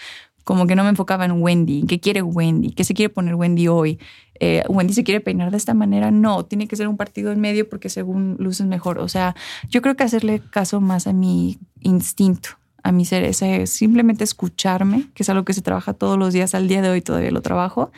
Como 0.45 0.67
que 0.67 0.77
no 0.77 0.85
me 0.85 0.91
enfocaba 0.91 1.25
en 1.25 1.43
Wendy, 1.43 1.85
qué 1.87 1.99
quiere 1.99 2.23
Wendy, 2.23 2.71
qué 2.71 2.85
se 2.85 2.95
quiere 2.95 3.13
poner 3.13 3.35
Wendy 3.35 3.67
hoy. 3.67 3.99
Eh, 4.39 4.63
Wendy 4.69 4.93
se 4.93 5.03
quiere 5.03 5.21
peinar 5.21 5.51
de 5.51 5.57
esta 5.57 5.75
manera, 5.75 6.11
no, 6.11 6.45
tiene 6.45 6.69
que 6.69 6.77
ser 6.77 6.89
un 6.89 6.97
partido 6.97 7.33
en 7.33 7.41
medio 7.41 7.69
porque 7.69 7.89
según 7.89 8.37
luces 8.39 8.67
mejor. 8.67 8.99
O 8.99 9.09
sea, 9.09 9.35
yo 9.69 9.83
creo 9.83 9.97
que 9.97 10.05
hacerle 10.05 10.41
caso 10.51 10.81
más 10.81 11.07
a 11.07 11.13
mi 11.13 11.59
instinto, 11.81 12.51
a 12.87 12.93
mi 12.93 13.05
ser, 13.05 13.25
ese, 13.25 13.67
simplemente 13.67 14.23
escucharme, 14.23 15.11
que 15.13 15.25
es 15.25 15.29
algo 15.29 15.45
que 15.45 15.53
se 15.53 15.61
trabaja 15.61 15.93
todos 15.93 16.17
los 16.17 16.33
días, 16.33 16.55
al 16.55 16.69
día 16.69 16.83
de 16.83 16.89
hoy 16.89 17.01
todavía 17.01 17.33
lo 17.33 17.43
trabajo. 17.43 17.91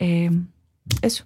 Eh, 0.00 0.28
eso. 1.02 1.24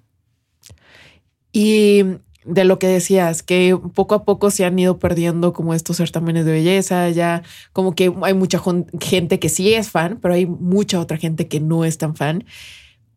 Y 1.51 2.03
de 2.45 2.65
lo 2.65 2.79
que 2.79 2.87
decías, 2.87 3.43
que 3.43 3.79
poco 3.95 4.15
a 4.15 4.25
poco 4.27 4.51
se 4.51 4.67
han 4.67 4.79
ido 4.79 4.99
perdiendo 4.99 5.55
como 5.55 5.73
estos 5.73 5.97
certámenes 5.97 6.45
de 6.45 6.53
belleza, 6.53 7.09
ya 7.09 7.43
como 7.73 7.95
que 7.95 8.13
hay 8.23 8.35
mucha 8.35 8.61
gente 9.01 9.39
que 9.39 9.49
sí 9.49 9.73
es 9.73 9.91
fan, 9.91 10.19
pero 10.21 10.35
hay 10.35 10.45
mucha 10.45 11.01
otra 11.01 11.17
gente 11.17 11.49
que 11.49 11.61
no 11.61 11.87
es 11.87 11.97
tan 11.97 12.15
fan. 12.15 12.45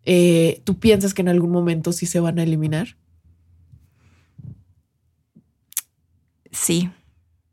Eh, 0.06 0.62
¿Tú 0.63 0.80
piensas 0.80 1.13
que 1.13 1.21
en 1.21 1.27
algún 1.27 1.51
momento 1.51 1.91
sí 1.91 2.06
se 2.06 2.21
van 2.21 2.39
a 2.39 2.43
eliminar? 2.43 2.95
Sí. 6.51 6.89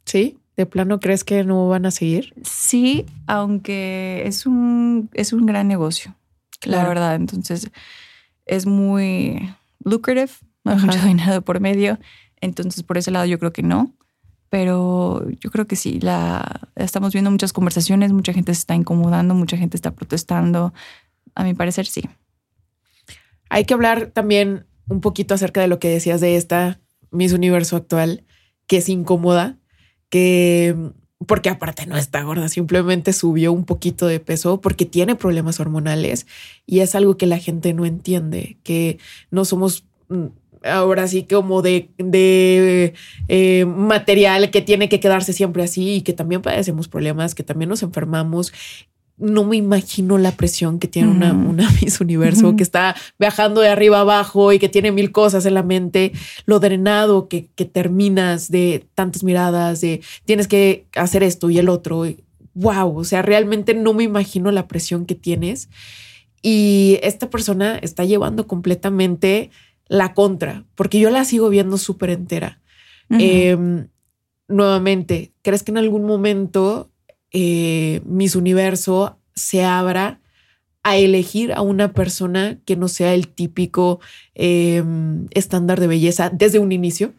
¿Sí? 0.05 0.39
¿De 0.59 0.67
plano 0.67 0.99
crees 0.99 1.23
que 1.23 1.45
no 1.45 1.69
van 1.69 1.87
a 1.87 1.93
seguir? 1.93 2.35
Sí, 2.43 3.07
aunque 3.29 4.25
es 4.27 4.45
un, 4.45 5.09
es 5.15 5.33
un 5.33 5.47
gran 5.47 5.69
negocio, 5.69 6.17
la 6.65 6.83
verdad. 6.83 7.15
Entonces, 7.15 7.71
es 8.45 8.67
muy 8.67 9.55
lucrative 9.85 10.33
mucho 10.65 10.99
dinero 11.07 11.43
por 11.43 11.61
medio. 11.61 12.01
Entonces, 12.41 12.83
por 12.83 12.99
ese 12.99 13.13
lado 13.13 13.25
yo 13.25 13.39
creo 13.39 13.53
que 13.53 13.63
no. 13.63 13.95
Pero 14.51 15.31
yo 15.31 15.53
creo 15.53 15.69
que 15.69 15.77
sí, 15.77 16.01
la, 16.01 16.69
estamos 16.75 17.13
viendo 17.13 17.31
muchas 17.31 17.53
conversaciones, 17.53 18.13
mucha 18.13 18.33
gente 18.33 18.53
se 18.53 18.59
está 18.59 18.75
incomodando, 18.75 19.37
mucha 19.37 19.57
gente 19.57 19.77
está 19.77 19.93
protestando. 19.93 20.75
A 21.37 21.45
mi 21.45 21.55
parecer, 21.55 21.87
sí. 21.87 22.03
Hay 23.49 23.65
que 23.65 23.75
hablar 23.75 24.09
también 24.09 24.67
un 24.89 25.01
poquito 25.03 25.35
acerca 25.35 25.61
de 25.61 25.69
lo 25.69 25.79
que 25.79 25.89
decías 25.89 26.21
de 26.21 26.35
esta 26.35 26.81
Miss 27.13 27.33
Universo 27.33 27.77
actual, 27.77 28.25
que 28.67 28.79
es 28.79 28.89
incómoda, 28.89 29.57
que 30.09 30.75
porque 31.27 31.49
aparte 31.49 31.87
no 31.87 31.97
está 31.97 32.23
gorda, 32.23 32.49
simplemente 32.49 33.13
subió 33.13 33.53
un 33.53 33.65
poquito 33.65 34.07
de 34.07 34.21
peso 34.21 34.61
porque 34.61 34.87
tiene 34.87 35.17
problemas 35.17 35.59
hormonales 35.59 36.27
y 36.65 36.81
es 36.81 36.95
algo 36.95 37.17
que 37.17 37.27
la 37.27 37.39
gente 37.39 37.75
no 37.75 37.85
entiende, 37.85 38.59
que 38.63 38.99
no 39.31 39.45
somos 39.45 39.85
mm, 40.09 40.27
ahora 40.65 41.09
sí 41.09 41.25
como 41.25 41.63
de, 41.63 41.91
de 41.99 42.95
eh, 43.29 43.65
material 43.65 44.51
que 44.51 44.63
tiene 44.63 44.89
que 44.89 45.01
quedarse 45.01 45.33
siempre 45.33 45.63
así 45.63 45.97
y 45.97 46.03
que 46.03 46.13
también 46.13 46.43
padecemos 46.43 46.89
problemas, 46.89 47.35
que 47.35 47.43
también 47.43 47.69
nos 47.69 47.83
enfermamos. 47.83 48.53
No 49.19 49.45
me 49.45 49.57
imagino 49.57 50.17
la 50.19 50.33
presión 50.33 50.79
que 50.79 50.89
tiene 50.89 51.09
una, 51.09 51.33
una 51.33 51.71
Miss 51.83 52.01
Universo 52.01 52.55
que 52.57 52.63
está 52.63 52.95
viajando 53.19 53.61
de 53.61 53.69
arriba 53.69 54.01
abajo 54.01 54.53
y 54.53 54.59
que 54.59 54.69
tiene 54.69 54.93
mil 54.93 55.13
cosas 55.13 55.45
en 55.47 55.55
la 55.55 55.63
mente, 55.63 56.13
lo 56.47 56.61
drenado 56.61 57.29
que, 57.29 57.49
que 57.55 57.65
terminas 57.65 58.51
de 58.51 58.87
tantas 58.95 59.25
miradas, 59.25 59.81
de 59.81 60.01
tienes 60.25 60.49
que 60.49 60.87
hacer 60.95 61.23
esto 61.23 61.51
y 61.51 61.59
el 61.59 61.69
otro. 61.69 62.05
Wow, 62.55 62.97
o 62.97 63.05
sea, 63.05 63.23
realmente 63.23 63.75
no 63.75 63.95
me 63.95 64.05
imagino 64.05 64.51
la 64.51 64.67
presión 64.69 65.07
que 65.07 65.15
tienes. 65.15 65.69
Y 66.43 66.99
esta 67.03 67.31
persona 67.31 67.79
está 67.79 68.05
llevando 68.05 68.47
completamente 68.47 69.51
la 69.89 70.15
contra, 70.15 70.65
porque 70.75 71.01
yo 71.01 71.11
la 71.11 71.25
sigo 71.25 71.49
viendo 71.49 71.79
súper 71.79 72.11
entera. 72.11 72.61
Em, 73.11 73.89
nuevamente, 74.49 75.33
¿crees 75.43 75.63
que 75.63 75.71
en 75.71 75.79
algún 75.79 76.05
momento 76.05 76.91
eh, 77.33 78.01
Miss 78.05 78.37
Universo 78.37 79.19
se 79.35 79.65
abra 79.65 80.21
a 80.83 80.97
elegir 80.97 81.53
a 81.53 81.61
una 81.61 81.93
persona 81.93 82.59
que 82.65 82.77
no 82.77 82.89
sea 82.89 83.15
el 83.15 83.29
típico 83.29 84.01
em, 84.35 85.27
estándar 85.31 85.81
de 85.81 85.87
belleza 85.87 86.31
desde 86.31 86.59
un 86.59 86.73
inicio? 86.73 87.13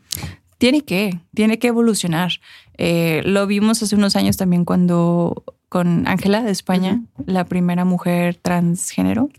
Tiene 0.57 0.81
que, 0.81 1.19
tiene 1.33 1.59
que 1.59 1.67
evolucionar. 1.67 2.31
Eh, 2.77 3.21
lo 3.25 3.47
vimos 3.47 3.81
hace 3.83 3.95
unos 3.95 4.15
años 4.15 4.37
también 4.37 4.65
cuando 4.65 5.43
con 5.69 6.07
Ángela 6.07 6.41
de 6.41 6.51
España, 6.51 7.03
la 7.25 7.45
primera 7.45 7.85
mujer 7.85 8.35
transgénero. 8.35 9.29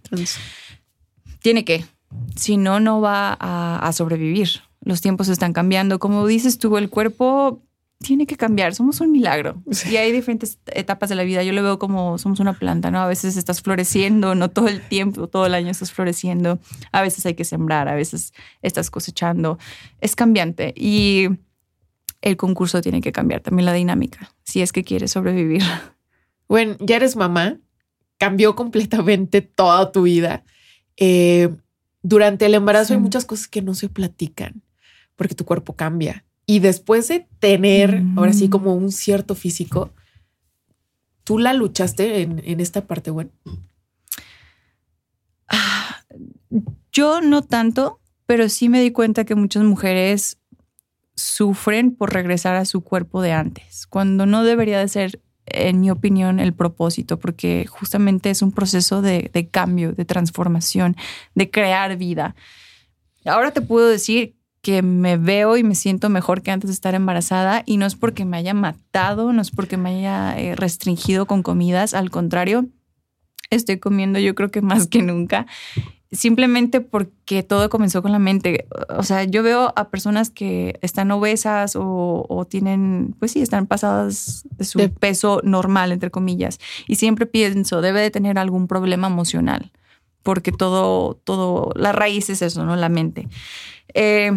Tiene 1.43 1.65
que, 1.65 1.85
si 2.37 2.57
no, 2.57 2.79
no 2.79 3.01
va 3.01 3.37
a, 3.39 3.93
sobrevivir. 3.93 4.49
Los 4.81 5.01
tiempos 5.01 5.29
están 5.29 5.53
cambiando. 5.53 5.99
Como 5.99 6.27
dices 6.27 6.59
tú, 6.59 6.77
el 6.79 6.89
cuerpo 6.89 7.63
tiene 8.03 8.27
que 8.27 8.37
cambiar. 8.37 8.75
Somos 8.75 9.01
un 9.01 9.13
milagro. 9.13 9.63
Y 9.91 9.97
hay 9.97 10.11
diferentes 10.11 10.59
etapas 10.67 11.09
de 11.09 11.15
la 11.15 11.23
vida. 11.23 11.43
Yo 11.43 11.53
lo 11.53 11.63
veo 11.63 11.79
como 11.79 12.19
somos 12.19 12.41
una 12.41 12.55
planta, 12.55 12.91
¿no? 12.91 13.01
A 13.01 13.07
veces 13.07 13.37
estás 13.37 13.61
floreciendo, 13.61 14.35
no 14.35 14.51
todo 14.51 14.69
el 14.69 14.81
tiempo, 14.81 15.29
todo 15.29 15.47
el 15.47 15.55
año 15.55 15.71
estás 15.71 15.93
floreciendo. 15.93 16.59
A 16.93 17.03
veces 17.03 17.27
hay 17.27 17.35
que 17.35 17.45
sembrar, 17.45 17.89
a 17.89 17.95
veces 17.95 18.33
estás 18.63 18.91
cosechando. 18.91 19.59
Es 20.01 20.17
cambiante. 20.17 20.73
Y 20.77 21.29
el 22.23 22.37
concurso 22.37 22.81
tiene 22.81 23.01
que 23.01 23.13
cambiar 23.13 23.41
también 23.41 23.67
la 23.67 23.73
dinámica, 23.73 24.35
si 24.45 24.63
es 24.63 24.73
que 24.73 24.85
quieres 24.85 25.13
sobrevivir. 25.13 25.63
Bueno, 26.49 26.77
ya 26.81 26.97
eres 26.97 27.15
mamá, 27.15 27.59
cambió 28.19 28.57
completamente 28.57 29.41
toda 29.41 29.93
tu 29.93 30.03
vida. 30.03 30.43
Eh, 30.97 31.55
durante 32.03 32.47
el 32.47 32.55
embarazo 32.55 32.95
hay 32.95 32.99
muchas 32.99 33.25
cosas 33.25 33.47
que 33.47 33.63
no 33.63 33.75
se 33.75 33.89
platican 33.89 34.63
porque 35.17 35.35
tu 35.35 35.45
cuerpo 35.45 35.75
cambia. 35.77 36.25
Y 36.51 36.59
después 36.59 37.07
de 37.07 37.29
tener 37.39 38.03
ahora 38.17 38.33
sí 38.33 38.49
mm. 38.49 38.51
como 38.51 38.75
un 38.75 38.91
cierto 38.91 39.37
físico, 39.37 39.93
¿tú 41.23 41.39
la 41.39 41.53
luchaste 41.53 42.23
en, 42.23 42.59
esta 42.59 42.89
parte 42.89 43.13
buena? 43.13 43.31
Ah, 45.47 46.03
yo 46.91 47.21
no 47.21 47.43
tanto, 47.43 48.01
pero 48.27 48.49
sí 48.49 48.69
me 48.69 48.83
di 48.83 48.91
cuenta 48.91 49.25
que 49.25 49.37
muchas 49.37 49.63
mujeres 49.63 50.39
sufren 51.15 51.95
por 51.95 52.13
regresar 52.13 52.57
a 52.57 52.65
su 52.65 52.81
cuerpo 52.81 53.23
de 53.23 53.31
antes, 53.31 53.87
cuando 53.87 54.27
no 54.27 54.43
debería 54.43 54.81
de 54.81 54.89
ser 54.89 55.23
en 55.47 55.81
mi 55.81 55.93
opinión, 55.93 56.41
el 56.41 56.53
propósito, 56.53 57.21
porque 57.21 57.65
justamente 57.69 58.29
es 58.29 58.43
un 58.43 58.51
proceso 58.51 59.03
de, 59.03 59.49
cambio, 59.53 59.93
de 59.93 60.05
transformación, 60.05 60.97
de 61.37 61.49
crear 61.49 61.97
vida. 61.97 62.35
Ahora 63.25 63.53
te 63.53 63.61
puedo 63.61 63.87
decir 63.87 64.35
que 64.63 64.83
me 64.83 65.17
veo 65.17 65.57
y 65.57 65.65
me 65.65 65.75
siento 65.75 66.09
mejor 66.09 66.43
que 66.43 66.51
antes 66.51 66.69
de 66.69 66.75
estar 66.75 66.95
embarazada 66.95 67.63
y 67.67 67.77
no 67.77 67.87
es 67.87 67.97
porque 67.97 68.25
me 68.25 68.37
haya 68.37 68.55
matado, 68.55 69.33
no 69.33 69.41
es 69.41 69.51
porque 69.51 69.77
me 69.77 69.91
haya 69.91 70.39
eh, 70.39 70.55
restringido 70.57 71.27
con 71.27 71.43
comidas, 71.43 71.95
al 71.95 72.11
contrario, 72.11 72.67
estoy 73.51 73.79
comiendo 73.79 74.19
yo 74.19 74.35
creo 74.35 74.51
que 74.51 74.63
más 74.63 74.87
que 74.87 75.03
nunca 75.03 75.47
simplemente 76.13 76.81
porque 76.81 77.43
todo 77.43 77.71
comenzó 77.71 78.03
con 78.03 78.13
la 78.13 78.19
mente. 78.19 78.67
O 78.89 79.03
sea, 79.03 79.25
yo 79.25 79.43
veo 79.43 79.73
a 79.77 79.91
personas 79.91 80.31
que 80.31 80.79
están 80.83 81.11
obesas 81.11 81.77
o, 81.77 82.47
tienen, 82.49 83.15
pues 83.19 83.33
sí, 83.33 83.41
están 83.41 83.67
pasadas 83.67 84.45
de 84.57 84.65
su 84.65 84.91
peso 84.95 85.41
normal, 85.45 85.93
entre 85.93 86.11
comillas. 86.11 86.59
Y 86.87 86.97
siempre 86.97 87.27
pienso, 87.27 87.81
debe 87.81 88.01
de 88.01 88.11
tener 88.11 88.39
algún 88.39 88.67
problema 88.67 89.07
emocional, 89.07 89.71
porque 90.23 90.53
todo, 90.53 91.15
todo, 91.15 91.71
la 91.77 91.93
raíz 91.93 92.29
es 92.31 92.43
eso, 92.43 92.65
¿no? 92.65 92.75
La 92.77 92.89
mente. 92.89 93.29
Eh, 93.95 94.33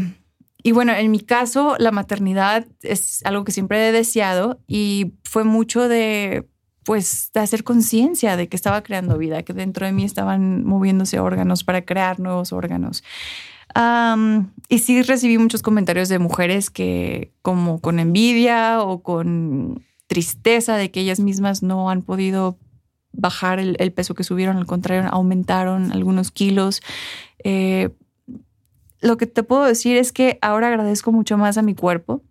y 0.63 0.71
bueno, 0.71 0.93
en 0.93 1.11
mi 1.11 1.19
caso, 1.19 1.75
la 1.77 1.91
maternidad 1.91 2.65
es 2.81 3.23
algo 3.25 3.43
que 3.43 3.51
siempre 3.51 3.89
he 3.89 3.91
deseado 3.91 4.59
y 4.67 5.13
fue 5.23 5.43
mucho 5.43 5.87
de 5.87 6.47
pues 6.85 7.31
de 7.33 7.39
hacer 7.39 7.63
conciencia 7.63 8.35
de 8.35 8.49
que 8.49 8.57
estaba 8.57 8.83
creando 8.83 9.17
vida, 9.17 9.43
que 9.43 9.53
dentro 9.53 9.85
de 9.85 9.93
mí 9.93 10.03
estaban 10.03 10.65
moviéndose 10.65 11.19
órganos 11.19 11.63
para 11.63 11.85
crear 11.85 12.19
nuevos 12.19 12.51
órganos. 12.51 13.03
y 14.69 14.79
sí 14.79 15.01
recibí 15.01 15.37
muchos 15.37 15.61
comentarios 15.61 16.09
de 16.09 16.19
mujeres 16.19 16.69
que 16.69 17.31
como 17.41 17.79
con 17.79 17.99
envidia 17.99 18.81
o 18.81 19.01
con 19.01 19.83
tristeza 20.07 20.75
de 20.75 20.91
que 20.91 20.99
ellas 20.99 21.19
mismas 21.19 21.63
no 21.63 21.89
han 21.89 22.01
podido 22.03 22.57
bajar 23.13 23.59
el, 23.59 23.91
peso 23.93 24.15
que 24.15 24.23
subieron, 24.23 24.57
al 24.57 24.65
contrario, 24.65 25.09
aumentaron 25.11 25.91
algunos 25.91 26.31
kilos. 26.31 26.81
Eh, 27.43 27.89
lo 29.03 29.17
que 29.17 29.27
te 29.27 29.43
puedo 29.43 29.63
decir 29.63 29.97
es 29.97 30.11
que 30.11 30.39
ahora 30.41 30.67
agradezco 30.67 31.11
mucho 31.11 31.37
más 31.37 31.57
a 31.57 31.61
mi 31.61 31.75
cuerpo. 31.75 32.23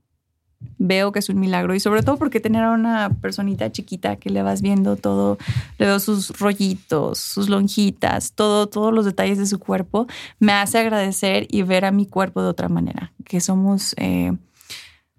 Veo 0.78 1.12
que 1.12 1.18
es 1.18 1.28
un 1.28 1.40
milagro 1.40 1.74
y 1.74 1.80
sobre 1.80 2.02
todo 2.02 2.16
porque 2.16 2.40
tener 2.40 2.62
a 2.62 2.70
una 2.70 3.10
personita 3.20 3.70
chiquita 3.70 4.16
que 4.16 4.30
le 4.30 4.42
vas 4.42 4.62
viendo 4.62 4.96
todo, 4.96 5.36
le 5.78 5.86
veo 5.86 5.98
sus 5.98 6.38
rollitos, 6.38 7.18
sus 7.18 7.48
lonjitas, 7.48 8.32
todo, 8.32 8.68
todos 8.68 8.92
los 8.92 9.04
detalles 9.04 9.38
de 9.38 9.46
su 9.46 9.58
cuerpo, 9.58 10.06
me 10.38 10.52
hace 10.52 10.78
agradecer 10.78 11.46
y 11.50 11.62
ver 11.62 11.84
a 11.84 11.90
mi 11.90 12.06
cuerpo 12.06 12.42
de 12.42 12.48
otra 12.48 12.68
manera, 12.68 13.12
que 13.24 13.40
somos 13.40 13.94
eh, 13.98 14.32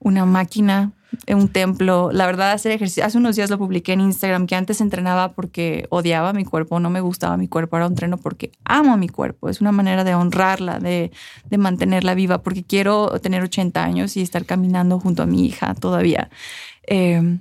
una 0.04 0.26
máquina 0.26 0.92
en 1.26 1.38
un 1.38 1.48
templo. 1.50 2.12
La 2.12 2.26
verdad, 2.26 2.52
hacer 2.52 2.72
ejercicio. 2.72 3.06
Hace 3.06 3.18
unos 3.18 3.36
días 3.36 3.50
lo 3.50 3.58
publiqué 3.58 3.94
en 3.94 4.02
Instagram 4.02 4.48
que 4.48 4.56
antes 4.56 4.82
entrenaba 4.82 5.34
porque 5.34 5.86
odiaba 5.90 6.34
mi 6.34 6.46
cuerpo, 6.46 6.80
no 6.80 6.90
me 6.90 7.02
gustaba 7.02 7.38
mi 7.38 7.48
cuerpo. 7.48 7.76
Ahora 7.76 7.88
entreno 7.88 8.18
porque 8.18 8.52
amo 8.66 8.98
mi 8.98 9.10
cuerpo. 9.10 9.50
Es 9.50 9.62
una 9.62 9.72
manera 9.72 10.04
de 10.04 10.16
honrarla, 10.16 10.80
de, 10.80 11.12
mantenerla 11.58 12.14
viva, 12.16 12.42
porque 12.42 12.64
quiero 12.64 13.20
tener 13.22 13.44
80 13.44 13.84
años 13.84 14.18
y 14.18 14.22
estar 14.22 14.46
caminando 14.46 15.00
junto 15.00 15.24
a 15.24 15.26
mi 15.26 15.46
hija 15.46 15.76
todavía. 15.76 16.30
Em, 16.84 17.40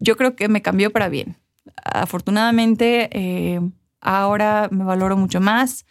yo 0.00 0.16
creo 0.16 0.36
que 0.36 0.48
me 0.48 0.62
cambió 0.62 0.92
para 0.92 1.08
bien. 1.08 1.36
Afortunadamente, 1.84 3.08
eh, 3.12 3.60
ahora 4.00 4.68
me 4.70 4.84
valoro 4.84 5.16
mucho 5.16 5.40
más 5.40 5.84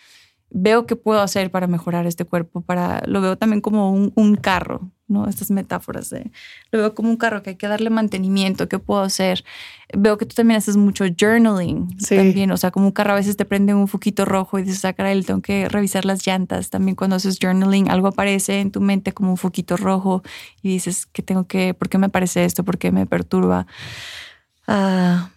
veo 0.50 0.86
qué 0.86 0.96
puedo 0.96 1.20
hacer 1.20 1.52
para 1.52 1.68
mejorar 1.68 2.08
este 2.08 2.26
cuerpo, 2.26 2.62
para 2.62 3.02
lo 3.06 3.22
veo 3.22 3.38
también 3.38 3.62
como 3.62 3.92
un, 3.92 4.36
carro, 4.36 4.92
¿no? 5.08 5.28
Estas 5.28 5.52
metáforas 5.52 6.10
de 6.10 6.32
lo 6.72 6.80
veo 6.80 6.96
como 6.96 7.10
un 7.10 7.18
carro 7.18 7.44
que 7.44 7.52
hay 7.52 7.56
que 7.58 7.68
darle 7.68 7.90
mantenimiento, 7.90 8.70
qué 8.70 8.80
puedo 8.80 9.02
hacer. 9.02 9.44
Veo 9.94 10.18
que 10.18 10.26
tú 10.26 10.36
también 10.36 10.58
haces 10.58 10.78
mucho 10.78 11.06
journaling 11.20 11.98
también, 12.08 12.52
o 12.52 12.58
sea, 12.58 12.72
como 12.72 12.88
un 12.88 12.92
carro 12.92 13.14
a 13.14 13.16
veces 13.16 13.36
te 13.36 13.46
prende 13.46 13.74
un 13.74 13.88
foquito 13.88 14.26
rojo 14.26 14.58
y 14.60 14.64
dices, 14.64 14.86
ah, 14.86 14.94
caray, 14.94 15.22
tengo 15.24 15.42
que 15.42 15.68
revisar 15.68 16.06
las 16.06 16.26
llantas. 16.26 16.70
También 16.70 16.96
cuando 16.96 17.18
haces 17.18 17.40
journaling, 17.42 17.90
algo 17.90 18.08
aparece 18.08 18.62
en 18.62 18.72
tu 18.72 18.80
mente 18.80 19.14
como 19.14 19.32
un 19.32 19.38
foquito 19.38 19.76
rojo 19.76 20.24
y 20.62 20.70
dices, 20.70 21.06
¿qué 21.08 21.22
tengo 21.22 21.46
que, 21.46 21.74
por 21.74 21.90
qué 21.90 21.98
me 21.98 22.08
aparece 22.08 22.46
esto? 22.46 22.64
¿Por 22.64 22.78
qué 22.78 22.92
me 22.92 23.06
perturba? 23.06 23.68
Ah, 24.66 25.30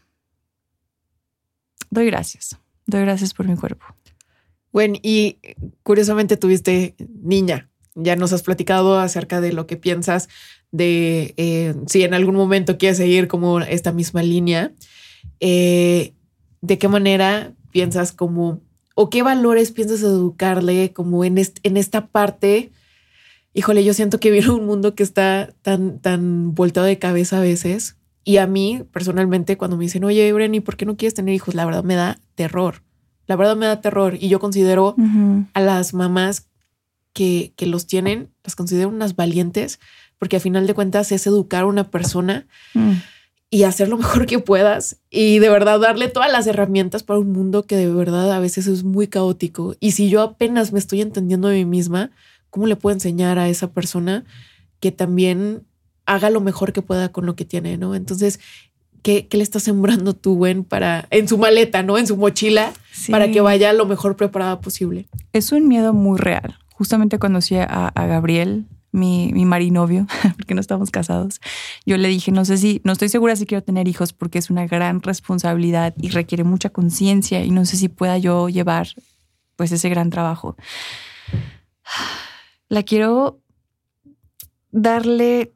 doy 1.90 2.06
gracias. 2.06 2.56
Doy 2.86 3.02
gracias 3.02 3.34
por 3.34 3.46
mi 3.46 3.56
cuerpo. 3.56 3.86
Bueno, 4.72 4.96
y 5.02 5.38
curiosamente 5.82 6.36
tuviste 6.36 6.94
niña. 7.22 7.70
Ya 7.94 8.16
nos 8.16 8.32
has 8.32 8.42
platicado 8.42 8.98
acerca 8.98 9.40
de 9.40 9.52
lo 9.52 9.66
que 9.66 9.76
piensas 9.76 10.28
de 10.70 11.34
eh, 11.36 11.74
si 11.86 12.04
en 12.04 12.14
algún 12.14 12.36
momento 12.36 12.78
quieres 12.78 12.98
seguir 12.98 13.26
como 13.26 13.60
esta 13.60 13.92
misma 13.92 14.22
línea. 14.22 14.72
Eh, 15.40 16.14
¿De 16.60 16.78
qué 16.78 16.88
manera 16.88 17.54
piensas 17.72 18.12
como 18.12 18.60
o 18.94 19.10
qué 19.10 19.22
valores 19.22 19.72
piensas 19.72 20.02
educarle 20.02 20.92
como 20.92 21.24
en, 21.24 21.38
en 21.38 21.76
esta 21.76 22.06
parte? 22.08 22.70
Híjole, 23.54 23.82
yo 23.82 23.92
siento 23.92 24.20
que 24.20 24.30
viene 24.30 24.50
un 24.50 24.66
mundo 24.66 24.94
que 24.94 25.02
está 25.02 25.52
tan, 25.62 25.98
tan 26.00 26.54
volteado 26.54 26.86
de 26.86 26.98
cabeza 26.98 27.38
a 27.38 27.42
veces. 27.42 27.96
Y 28.22 28.36
a 28.36 28.46
mí, 28.46 28.84
personalmente, 28.92 29.56
cuando 29.56 29.76
me 29.76 29.84
dicen, 29.84 30.04
oye, 30.04 30.32
Breni, 30.32 30.60
¿por 30.60 30.76
qué 30.76 30.86
no 30.86 30.96
quieres 30.96 31.14
tener 31.14 31.34
hijos? 31.34 31.54
La 31.54 31.64
verdad 31.64 31.82
me 31.82 31.96
da 31.96 32.20
terror 32.36 32.82
la 33.30 33.36
verdad 33.36 33.54
me 33.54 33.66
da 33.66 33.80
terror 33.80 34.16
y 34.18 34.28
yo 34.28 34.40
considero 34.40 34.96
a 35.54 35.60
las 35.60 35.94
mamás 35.94 36.48
que, 37.12 37.54
los 37.60 37.86
tienen, 37.86 38.28
las 38.42 38.56
considero 38.56 38.88
unas 38.88 39.14
valientes, 39.14 39.78
porque 40.18 40.38
a 40.38 40.40
final 40.40 40.66
de 40.66 40.74
cuentas 40.74 41.12
es 41.12 41.28
educar 41.28 41.62
a 41.62 41.66
una 41.66 41.92
persona 41.92 42.48
mm. 42.74 42.90
y 43.48 43.62
hacer 43.62 43.88
lo 43.88 43.96
mejor 43.98 44.26
que 44.26 44.40
puedas 44.40 44.96
y 45.10 45.38
de 45.38 45.48
verdad 45.48 45.78
darle 45.78 46.08
todas 46.08 46.32
las 46.32 46.48
herramientas 46.48 47.04
para 47.04 47.20
un 47.20 47.30
mundo 47.30 47.62
que 47.62 47.76
de 47.76 47.88
verdad 47.88 48.32
a 48.32 48.40
veces 48.40 48.66
es 48.66 48.82
muy 48.82 49.06
caótico. 49.06 49.76
Y 49.78 49.92
si 49.92 50.08
yo 50.08 50.22
apenas 50.22 50.72
me 50.72 50.80
estoy 50.80 51.00
entendiendo 51.00 51.46
a 51.46 51.52
mí 51.52 51.64
misma, 51.64 52.10
¿cómo 52.50 52.66
le 52.66 52.74
puedo 52.74 52.94
enseñar 52.94 53.38
a 53.38 53.48
esa 53.48 53.70
persona 53.70 54.24
que 54.80 54.90
también 54.90 55.68
haga 56.04 56.30
lo 56.30 56.40
mejor 56.40 56.72
que 56.72 56.82
pueda 56.82 57.12
con 57.12 57.26
lo 57.26 57.36
que 57.36 57.44
tiene, 57.44 57.78
¿no? 57.78 57.94
Entonces, 57.94 58.40
¿qué, 59.02 59.28
le 59.30 59.42
estás 59.42 59.62
sembrando 59.62 60.14
tú, 60.14 60.36
Gwen, 60.36 60.64
para 60.64 61.06
en 61.10 61.28
su 61.28 61.38
maleta, 61.38 61.82
¿no? 61.82 61.98
En 61.98 62.06
su 62.06 62.16
mochila, 62.16 62.72
para 63.10 63.30
que 63.30 63.40
vaya 63.40 63.72
lo 63.72 63.86
mejor 63.86 64.16
preparada 64.16 64.60
posible. 64.60 65.08
Es 65.32 65.52
un 65.52 65.68
miedo 65.68 65.92
muy 65.92 66.18
real. 66.18 66.58
Justamente 66.72 67.18
conocí 67.18 67.56
a, 67.56 67.64
a 67.64 68.06
Gabriel, 68.06 68.66
mi, 68.92 69.32
mi 69.32 69.44
marinovio, 69.44 70.06
porque 70.36 70.54
no 70.54 70.60
estamos 70.60 70.90
casados, 70.90 71.40
yo 71.86 71.96
le 71.96 72.08
dije, 72.08 72.32
no 72.32 72.44
sé 72.44 72.56
si, 72.56 72.80
no 72.84 72.92
estoy 72.92 73.08
segura 73.08 73.36
si 73.36 73.46
quiero 73.46 73.62
tener 73.62 73.88
hijos 73.88 74.12
porque 74.12 74.38
es 74.38 74.50
una 74.50 74.66
gran 74.66 75.02
responsabilidad 75.02 75.94
y 75.96 76.08
requiere 76.08 76.44
mucha 76.44 76.70
conciencia 76.70 77.44
y 77.44 77.50
no 77.50 77.64
sé 77.64 77.76
si 77.76 77.88
pueda 77.88 78.18
yo 78.18 78.48
llevar 78.48 78.88
pues 79.56 79.72
ese 79.72 79.88
gran 79.88 80.10
trabajo. 80.10 80.56
La 82.68 82.82
quiero 82.84 83.40
darle 84.70 85.52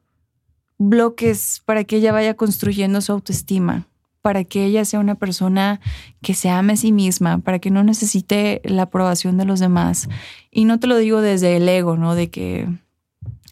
bloques 0.77 1.61
para 1.65 1.83
que 1.83 1.97
ella 1.97 2.11
vaya 2.11 2.35
construyendo 2.35 3.01
su 3.01 3.11
autoestima, 3.11 3.87
para 4.21 4.43
que 4.43 4.65
ella 4.65 4.85
sea 4.85 4.99
una 4.99 5.15
persona 5.15 5.79
que 6.21 6.33
se 6.33 6.49
ame 6.49 6.73
a 6.73 6.77
sí 6.77 6.91
misma, 6.91 7.39
para 7.39 7.59
que 7.59 7.71
no 7.71 7.83
necesite 7.83 8.61
la 8.63 8.83
aprobación 8.83 9.37
de 9.37 9.45
los 9.45 9.59
demás. 9.59 10.09
Y 10.51 10.65
no 10.65 10.79
te 10.79 10.87
lo 10.87 10.97
digo 10.97 11.21
desde 11.21 11.57
el 11.57 11.69
ego, 11.69 11.97
¿no? 11.97 12.15
De 12.15 12.29
que 12.29 12.67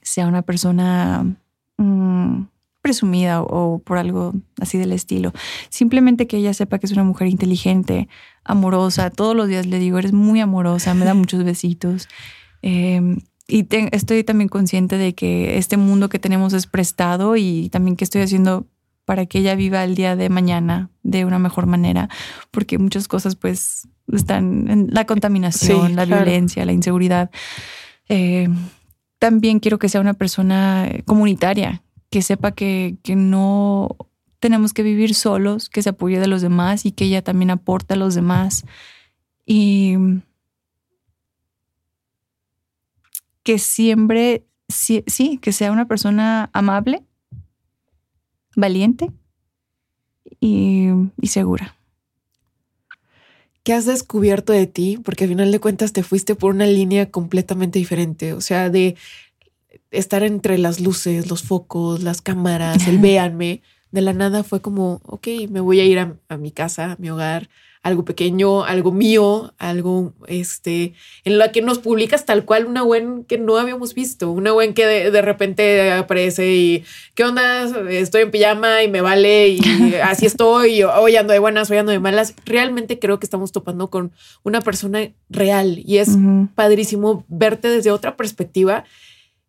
sea 0.02 0.28
una 0.28 0.42
persona 0.42 1.38
mm, 1.78 2.44
presumida 2.82 3.42
o, 3.42 3.80
por 3.80 3.98
algo 3.98 4.34
así 4.60 4.78
del 4.78 4.92
estilo. 4.92 5.32
Simplemente 5.70 6.28
que 6.28 6.38
ella 6.38 6.54
sepa 6.54 6.80
que 6.80 6.86
es 6.86 6.92
una 6.92 7.04
mujer 7.04 7.28
inteligente, 7.30 8.10
amorosa. 8.44 9.10
Todos 9.10 9.36
los 9.36 9.48
días 9.48 9.66
le 9.66 9.80
digo, 9.80 9.98
eres 9.98 10.12
muy 10.14 10.42
amorosa, 10.42 10.94
me 10.94 11.06
da 11.06 11.14
muchos 11.16 11.44
besitos. 11.44 12.10
Em, 12.62 13.18
y 13.48 13.68
estoy 13.92 14.24
también 14.24 14.48
consciente 14.48 14.98
de 14.98 15.14
que 15.16 15.58
este 15.58 15.78
mundo 15.78 16.10
que 16.10 16.20
tenemos 16.20 16.54
es 16.54 16.68
prestado 16.68 17.36
y 17.36 17.70
también 17.70 17.96
que 17.96 18.04
estoy 18.04 18.22
haciendo 18.22 18.68
para 19.06 19.26
que 19.26 19.40
ella 19.40 19.56
viva 19.56 19.84
el 19.84 19.96
día 19.96 20.16
de 20.16 20.30
mañana 20.30 20.90
de 21.04 21.26
una 21.26 21.40
mejor 21.40 21.66
manera, 21.66 22.10
porque 22.52 22.78
muchas 22.78 23.08
cosas 23.08 23.36
pues 23.36 23.88
están 24.12 24.70
en 24.70 24.88
la 24.92 25.06
contaminación, 25.06 25.96
la 25.96 26.06
violencia, 26.06 26.66
la 26.66 26.72
inseguridad. 26.72 27.30
Eh, 28.08 28.48
también 29.20 29.60
quiero 29.60 29.78
que 29.78 29.90
sea 29.90 30.02
una 30.02 30.14
persona 30.14 30.90
comunitaria, 31.06 31.84
que 32.10 32.22
sepa 32.22 32.52
que, 32.52 32.98
que 33.04 33.16
no 33.16 33.96
tenemos 34.40 34.74
que 34.74 34.84
vivir 34.84 35.16
solos, 35.16 35.70
que 35.70 35.82
se 35.82 35.90
apoye 35.90 36.20
de 36.20 36.28
los 36.28 36.42
demás 36.42 36.86
y 36.86 36.92
que 36.92 37.06
ella 37.06 37.22
también 37.22 37.50
aporta 37.50 37.96
a 37.96 37.98
los 37.98 38.16
demás. 38.16 38.66
Y 39.46 39.96
que 43.44 43.60
siempre, 43.60 44.46
sí, 44.68 45.04
que 45.42 45.52
sea 45.52 45.72
una 45.72 45.88
persona 45.88 46.50
amable, 46.54 47.04
valiente 48.56 49.12
y, 50.40 50.90
segura. 51.24 51.76
¿Qué 53.64 53.74
has 53.74 53.86
descubierto 53.86 54.52
de 54.52 54.68
ti? 54.68 55.00
Porque 55.04 55.26
al 55.26 55.30
final 55.30 55.52
de 55.52 55.60
cuentas 55.60 55.94
te 55.94 56.04
fuiste 56.04 56.36
por 56.36 56.54
una 56.54 56.66
línea 56.66 57.12
completamente 57.12 57.80
diferente, 57.80 58.34
o 58.34 58.42
sea, 58.42 58.70
de 58.70 58.96
estar 59.92 60.24
entre 60.24 60.58
las 60.58 60.80
luces, 60.80 61.30
los 61.30 61.44
focos, 61.44 62.04
las 62.04 62.22
cámaras, 62.22 62.88
el 62.88 62.98
véanme. 63.00 63.62
De 63.92 64.02
la 64.02 64.12
nada 64.12 64.44
fue 64.44 64.60
como, 64.60 65.02
ok, 65.04 65.28
me 65.50 65.60
voy 65.60 65.80
a 65.80 65.86
ir 65.86 66.00
a, 66.00 66.18
a 66.28 66.38
mi 66.38 66.52
casa, 66.52 66.94
a 66.94 66.96
mi 66.98 67.10
hogar, 67.10 67.50
algo 67.84 68.06
pequeño, 68.06 68.64
algo 68.64 68.94
mío, 68.94 69.54
algo 69.58 70.14
este, 70.28 70.94
en 71.26 71.38
la 71.38 71.52
que 71.52 71.62
nos 71.62 71.80
publicas 71.80 72.26
tal 72.26 72.46
cual 72.46 72.66
una 72.66 72.82
Gwen 72.82 73.26
que 73.26 73.38
no 73.38 73.58
habíamos 73.58 73.94
visto, 73.94 74.32
una 74.32 74.52
Gwen 74.52 74.74
que 74.74 74.86
de, 74.86 75.22
repente 75.22 75.92
aparece 75.92 76.56
y 76.56 76.86
¿qué 77.14 77.26
onda? 77.26 77.66
Estoy 77.90 78.22
en 78.22 78.32
pijama 78.32 78.84
y 78.84 78.88
me 78.88 79.02
vale 79.02 79.50
y 79.50 79.60
así 80.04 80.26
estoy, 80.26 80.84
hoy 80.84 81.18
ando 81.18 81.34
de 81.34 81.40
buenas, 81.40 81.70
hoy 81.70 81.78
ando 81.78 81.92
de 81.92 82.00
malas. 82.00 82.34
Realmente 82.46 83.00
creo 83.00 83.20
que 83.20 83.26
estamos 83.26 83.52
topando 83.52 83.90
con 83.90 84.14
una 84.44 84.62
persona 84.62 85.12
real 85.30 85.82
y 85.86 85.98
es 85.98 86.18
padrísimo 86.56 87.26
verte 87.28 87.68
desde 87.68 87.92
otra 87.92 88.16
perspectiva 88.16 88.86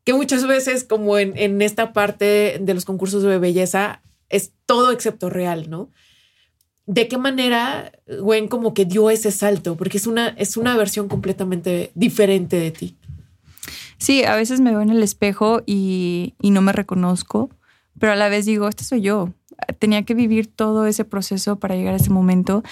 que 0.02 0.12
muchas 0.12 0.44
veces 0.44 0.82
como 0.82 1.18
en, 1.18 1.38
en 1.38 1.62
esta 1.62 1.92
parte 1.92 2.58
de 2.60 2.74
los 2.74 2.84
concursos 2.84 3.22
de 3.22 3.38
belleza 3.38 4.02
es 4.28 4.52
todo 4.66 4.90
excepto 4.90 5.30
real, 5.30 5.70
¿no? 5.70 5.88
¿De 6.86 7.08
qué 7.08 7.16
manera 7.16 7.92
Gwen 8.20 8.48
como 8.48 8.74
que 8.74 8.84
dio 8.84 9.08
ese 9.10 9.30
salto? 9.30 9.76
Porque 9.76 9.96
es 9.96 10.06
una, 10.06 10.28
es 10.28 10.56
una 10.56 10.76
versión 10.76 11.08
completamente 11.08 11.90
diferente 11.94 12.56
de 12.56 12.70
ti. 12.70 12.96
Sí, 13.98 14.24
a 14.24 14.36
veces 14.36 14.60
me 14.60 14.70
veo 14.70 14.82
en 14.82 14.90
el 14.90 15.02
espejo 15.02 15.62
y, 15.64 16.34
no 16.42 16.60
me 16.60 16.72
reconozco, 16.72 17.48
pero 17.98 18.12
a 18.12 18.16
la 18.16 18.28
vez 18.28 18.44
digo, 18.44 18.68
este 18.68 18.84
soy 18.84 19.00
yo. 19.00 19.32
Tenía 19.78 20.04
que 20.04 20.14
vivir 20.14 20.46
todo 20.46 20.86
ese 20.86 21.04
proceso 21.04 21.58
para 21.58 21.74
llegar 21.74 21.94
a 21.94 21.96
ese 21.96 22.10
momento 22.10 22.62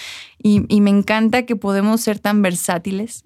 y, 0.45 0.81
me 0.81 0.91
encanta 0.91 1.45
que 1.45 1.55
podemos 1.55 2.01
ser 2.01 2.19
tan 2.19 2.43
versátiles. 2.43 3.25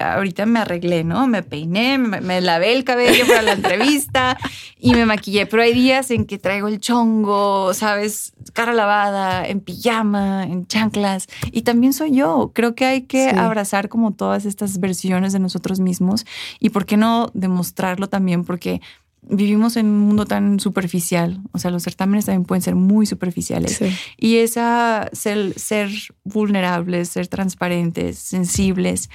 ahorita 0.00 0.46
me 0.46 0.58
arreglé, 0.58 1.04
¿no? 1.04 1.28
Me 1.28 1.44
peiné, 1.44 1.96
me, 1.96 2.40
lavé 2.40 2.72
el 2.74 2.82
cabello 2.82 3.24
para 3.26 3.42
la 3.42 3.52
entrevista 3.52 4.36
y 4.78 4.92
me 4.92 5.06
maquillé, 5.06 5.46
pero 5.46 5.62
hay 5.62 5.72
días 5.72 6.10
en 6.10 6.24
que 6.24 6.38
traigo 6.38 6.66
el 6.66 6.80
chongo, 6.80 7.72
¿sabes? 7.72 8.32
Cara 8.52 8.72
lavada, 8.72 9.46
en 9.46 9.60
pijama, 9.60 10.42
en 10.42 10.66
chanclas 10.66 11.28
y 11.52 11.62
también 11.62 11.92
soy 11.92 12.16
yo. 12.16 12.50
Creo 12.52 12.74
que 12.74 12.84
hay 12.84 13.02
que 13.02 13.30
abrazar 13.30 13.88
como 13.88 14.12
todas 14.12 14.44
estas 14.44 14.80
versiones 14.80 15.32
de 15.32 15.38
nosotros 15.38 15.78
mismos 15.78 16.26
y 16.58 16.70
por 16.70 16.84
qué 16.84 16.96
no 16.96 17.30
demostrarlo 17.32 18.08
también 18.08 18.44
porque 18.44 18.80
vivimos 19.28 19.76
en 19.76 19.86
un 19.86 20.00
mundo 20.00 20.26
tan 20.26 20.60
superficial, 20.60 21.40
o 21.52 21.58
sea, 21.58 21.70
los 21.70 21.82
certámenes 21.82 22.26
también 22.26 22.44
pueden 22.44 22.62
ser 22.62 22.74
muy 22.74 23.06
superficiales. 23.06 23.80
Y 24.16 24.36
esa 24.36 25.08
ser, 25.12 25.58
ser 25.58 25.90
vulnerables, 26.24 27.08
ser 27.08 27.28
transparentes, 27.28 28.18
sensibles, 28.18 29.10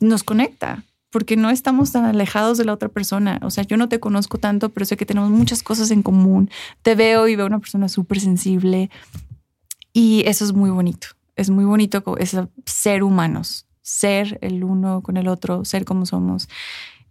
nos 0.00 0.24
conecta, 0.24 0.84
porque 1.10 1.36
no 1.36 1.50
estamos 1.50 1.92
tan 1.92 2.04
alejados 2.04 2.56
de 2.58 2.64
la 2.64 2.72
otra 2.72 2.88
persona. 2.88 3.38
O 3.42 3.50
sea, 3.50 3.64
yo 3.64 3.76
no 3.76 3.88
te 3.88 4.00
conozco 4.00 4.38
tanto, 4.38 4.70
pero 4.70 4.86
sé 4.86 4.96
que 4.96 5.06
tenemos 5.06 5.30
muchas 5.30 5.62
cosas 5.62 5.90
en 5.90 6.02
común. 6.02 6.50
Te 6.82 6.94
veo 6.94 7.28
y 7.28 7.36
veo 7.36 7.46
una 7.46 7.58
persona 7.58 7.88
súper 7.88 8.20
sensible 8.20 8.90
y 9.92 10.24
eso 10.26 10.44
es 10.44 10.52
muy 10.52 10.70
bonito. 10.70 11.08
Es 11.36 11.50
muy 11.50 11.64
bonito 11.64 12.02
es 12.18 12.36
ser 12.66 13.02
humanos, 13.02 13.66
ser 13.82 14.38
el 14.42 14.64
uno 14.64 15.02
con 15.02 15.16
el 15.16 15.28
otro, 15.28 15.64
ser 15.64 15.84
como 15.84 16.06
somos. 16.06 16.48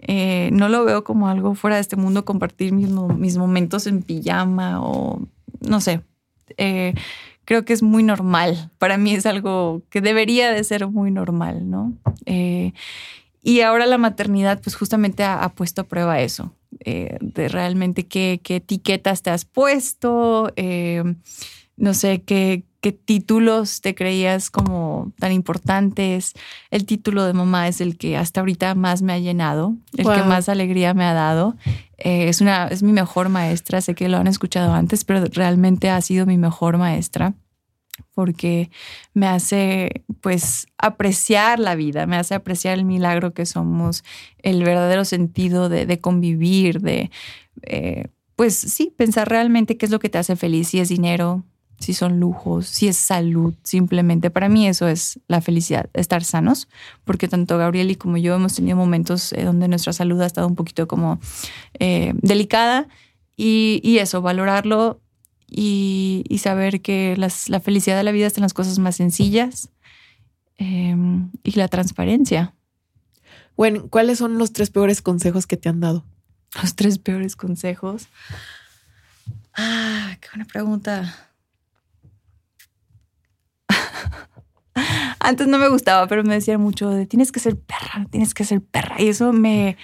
Eh, 0.01 0.49
no 0.51 0.67
lo 0.67 0.83
veo 0.83 1.03
como 1.03 1.27
algo 1.27 1.55
fuera 1.55 1.75
de 1.75 1.81
este 1.81 1.95
mundo, 1.95 2.25
compartir 2.25 2.73
mis, 2.73 2.89
mis 2.89 3.37
momentos 3.37 3.87
en 3.87 4.01
pijama 4.01 4.81
o 4.81 5.27
no 5.61 5.79
sé. 5.79 6.01
Eh, 6.57 6.93
creo 7.45 7.65
que 7.65 7.73
es 7.73 7.83
muy 7.83 8.03
normal. 8.03 8.71
Para 8.77 8.97
mí 8.97 9.13
es 9.13 9.25
algo 9.25 9.83
que 9.89 10.01
debería 10.01 10.51
de 10.51 10.63
ser 10.63 10.87
muy 10.87 11.11
normal, 11.11 11.69
¿no? 11.69 11.93
Eh, 12.25 12.73
y 13.43 13.61
ahora 13.61 13.85
la 13.85 13.97
maternidad, 13.97 14.59
pues 14.61 14.75
justamente 14.75 15.23
ha, 15.23 15.49
puesto 15.49 15.81
a 15.81 15.85
prueba 15.85 16.19
eso, 16.19 16.53
de 16.85 17.47
realmente 17.49 18.05
qué, 18.05 18.39
qué, 18.43 18.57
etiquetas 18.57 19.23
te 19.23 19.31
has 19.31 19.45
puesto, 19.45 20.53
no 21.81 21.95
sé, 21.95 22.21
qué, 22.21 22.63
qué 22.79 22.91
títulos 22.91 23.81
te 23.81 23.95
creías 23.95 24.51
como 24.51 25.11
tan 25.17 25.31
importantes. 25.31 26.33
El 26.69 26.85
título 26.85 27.25
de 27.25 27.33
mamá 27.33 27.67
es 27.67 27.81
el 27.81 27.97
que 27.97 28.17
hasta 28.17 28.41
ahorita 28.41 28.75
más 28.75 29.01
me 29.01 29.13
ha 29.13 29.17
llenado, 29.17 29.73
el 29.97 30.05
que 30.05 30.21
más 30.21 30.47
alegría 30.47 30.93
me 30.93 31.05
ha 31.05 31.13
dado. 31.13 31.55
Eh, 31.97 32.29
es, 32.29 32.39
una, 32.39 32.67
es 32.67 32.83
mi 32.83 32.91
mejor 32.91 33.29
maestra, 33.29 33.81
sé 33.81 33.95
que 33.95 34.09
lo 34.09 34.17
han 34.17 34.27
escuchado 34.27 34.73
antes, 34.73 35.03
pero 35.03 35.25
realmente 35.25 35.89
ha 35.89 35.99
sido 36.01 36.27
mi 36.27 36.37
mejor 36.37 36.77
maestra 36.77 37.33
porque 38.13 38.69
me 39.15 39.25
hace 39.25 40.03
pues 40.21 40.67
apreciar 40.77 41.59
la 41.59 41.73
vida, 41.73 42.05
me 42.05 42.15
hace 42.17 42.35
apreciar 42.35 42.77
el 42.77 42.85
milagro 42.85 43.33
que 43.33 43.47
somos, 43.47 44.03
el 44.37 44.63
verdadero 44.63 45.03
sentido 45.03 45.67
de, 45.67 45.99
convivir, 45.99 46.81
de 46.81 47.09
eh, 47.63 48.05
pues 48.35 48.55
sí, 48.55 48.93
pensar 48.95 49.29
realmente 49.29 49.77
qué 49.77 49.85
es 49.87 49.91
lo 49.91 49.99
que 49.99 50.09
te 50.09 50.19
hace 50.19 50.35
feliz, 50.35 50.69
si 50.69 50.79
es 50.79 50.89
dinero, 50.89 51.43
si 51.81 51.93
son 51.93 52.19
lujos, 52.19 52.67
si 52.67 52.87
es 52.87 52.97
salud, 52.97 53.53
simplemente. 53.63 54.29
Para 54.29 54.49
mí 54.49 54.67
eso 54.67 54.87
es 54.87 55.19
la 55.27 55.41
felicidad, 55.41 55.89
estar 55.93 56.23
sanos, 56.23 56.67
porque 57.03 57.27
tanto 57.27 57.57
Gabriel 57.57 57.91
y 57.91 57.95
como 57.95 58.17
yo 58.17 58.35
hemos 58.35 58.55
tenido 58.55 58.77
momentos 58.77 59.33
eh, 59.33 59.43
donde 59.43 59.67
nuestra 59.67 59.93
salud 59.93 60.21
ha 60.21 60.25
estado 60.25 60.47
un 60.47 60.55
poquito 60.55 60.87
como 60.87 61.19
eh, 61.79 62.13
delicada 62.21 62.87
y, 63.35 63.97
eso, 63.97 64.21
valorarlo 64.21 65.01
y, 65.47 66.23
saber 66.39 66.81
que 66.81 67.15
la 67.17 67.59
felicidad 67.59 67.97
de 67.97 68.03
la 68.03 68.11
vida 68.11 68.27
está 68.27 68.39
en 68.39 68.43
las 68.43 68.53
cosas 68.53 68.77
más 68.77 68.95
sencillas 68.95 69.69
em, 70.57 71.31
y 71.43 71.51
la 71.53 71.67
transparencia. 71.67 72.53
Bueno, 73.57 73.87
¿cuáles 73.89 74.19
son 74.19 74.37
los 74.37 74.53
tres 74.53 74.69
peores 74.69 75.01
consejos 75.01 75.47
que 75.47 75.57
te 75.57 75.69
han 75.69 75.79
dado? 75.79 76.05
Los 76.61 76.75
tres 76.75 76.99
peores 76.99 77.35
consejos. 77.35 78.07
Ah, 79.53 80.17
qué 80.19 80.27
buena 80.33 80.45
pregunta. 80.45 81.30
Antes 85.19 85.47
no 85.47 85.57
me 85.57 85.69
gustaba, 85.69 86.07
pero 86.07 86.23
me 86.23 86.33
decían 86.33 86.61
mucho 86.61 86.89
de 86.89 87.05
tienes 87.05 87.31
que 87.31 87.39
ser 87.39 87.57
perra, 87.57 88.05
tienes 88.09 88.33
que 88.33 88.43
ser 88.43 88.61
perra. 88.61 88.95
Y 88.99 89.09
eso 89.09 89.33
me, 89.33 89.77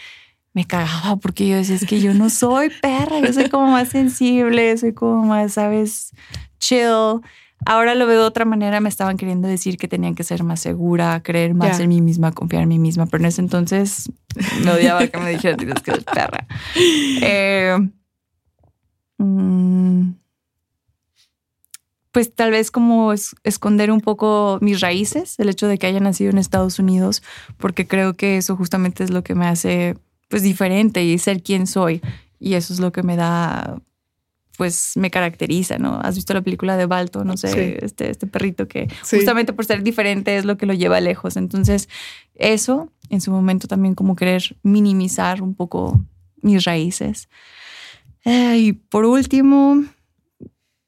me 0.53 0.65
cagaba 0.65 1.17
porque 1.17 1.47
yo 1.47 1.57
decía, 1.57 1.75
es 1.75 1.85
que 1.85 2.01
yo 2.01 2.13
no 2.13 2.29
soy 2.29 2.71
perra, 2.81 3.19
yo 3.19 3.33
soy 3.33 3.49
como 3.49 3.67
más 3.67 3.89
sensible, 3.89 4.77
soy 4.77 4.93
como 4.93 5.25
más, 5.25 5.53
sabes, 5.53 6.11
chill. 6.59 7.21
Ahora 7.65 7.95
lo 7.95 8.05
veo 8.05 8.21
de 8.21 8.25
otra 8.25 8.45
manera, 8.45 8.79
me 8.79 8.89
estaban 8.89 9.17
queriendo 9.17 9.47
decir 9.47 9.77
que 9.77 9.87
tenían 9.87 10.15
que 10.15 10.23
ser 10.23 10.43
más 10.43 10.59
segura, 10.59 11.21
creer 11.23 11.55
más 11.55 11.79
en 11.79 11.89
mí 11.89 12.01
misma, 12.01 12.31
confiar 12.31 12.63
en 12.63 12.69
mí 12.69 12.79
misma, 12.79 13.07
pero 13.07 13.23
en 13.23 13.27
ese 13.27 13.41
entonces 13.41 14.11
me 14.63 14.71
odiaba 14.71 15.05
que 15.07 15.17
me 15.17 15.31
dijeran 15.31 15.57
tienes 15.57 15.81
que 15.81 15.91
ser 15.91 16.03
perra. 16.05 16.47
Eh, 16.75 17.77
mm, 19.17 20.09
pues 22.17 22.33
tal 22.33 22.49
vez 22.49 22.71
como 22.71 23.13
esconder 23.43 23.91
un 23.91 24.01
poco 24.01 24.57
mis 24.59 24.81
raíces, 24.81 25.35
el 25.37 25.49
hecho 25.49 25.67
de 25.67 25.77
que 25.77 25.85
haya 25.85 25.99
nacido 25.99 26.31
en 26.31 26.39
Estados 26.39 26.79
Unidos, 26.79 27.21
porque 27.57 27.85
creo 27.85 28.15
que 28.15 28.37
eso 28.37 28.55
justamente 28.55 29.03
es 29.03 29.11
lo 29.11 29.21
que 29.21 29.35
me 29.35 29.45
hace 29.45 29.95
pues 30.27 30.41
diferente 30.41 31.03
y 31.03 31.15
ser 31.19 31.43
quien 31.43 31.67
soy. 31.67 32.01
Y 32.39 32.55
eso 32.55 32.73
es 32.73 32.79
lo 32.79 32.91
que 32.91 33.03
me 33.03 33.17
da, 33.17 33.79
pues 34.57 34.93
me 34.95 35.11
caracteriza, 35.11 35.77
¿no? 35.77 35.99
¿Has 36.01 36.15
visto 36.15 36.33
la 36.33 36.41
película 36.41 36.75
de 36.75 36.87
Balto? 36.87 37.23
No 37.23 37.37
sé, 37.37 37.85
este, 37.85 38.09
este 38.09 38.25
perrito 38.25 38.67
que 38.67 38.87
justamente 39.07 39.53
por 39.53 39.65
ser 39.65 39.83
diferente 39.83 40.37
es 40.37 40.43
lo 40.43 40.57
que 40.57 40.65
lo 40.65 40.73
lleva 40.73 40.99
lejos. 40.99 41.37
Entonces, 41.37 41.87
eso 42.33 42.91
en 43.11 43.21
su 43.21 43.29
momento 43.29 43.67
también 43.67 43.93
como 43.93 44.15
querer 44.15 44.57
minimizar 44.63 45.43
un 45.43 45.53
poco 45.53 46.03
mis 46.41 46.63
raíces. 46.63 47.29
Eh, 48.25 48.57
y 48.57 48.73
por 48.73 49.05
último, 49.05 49.85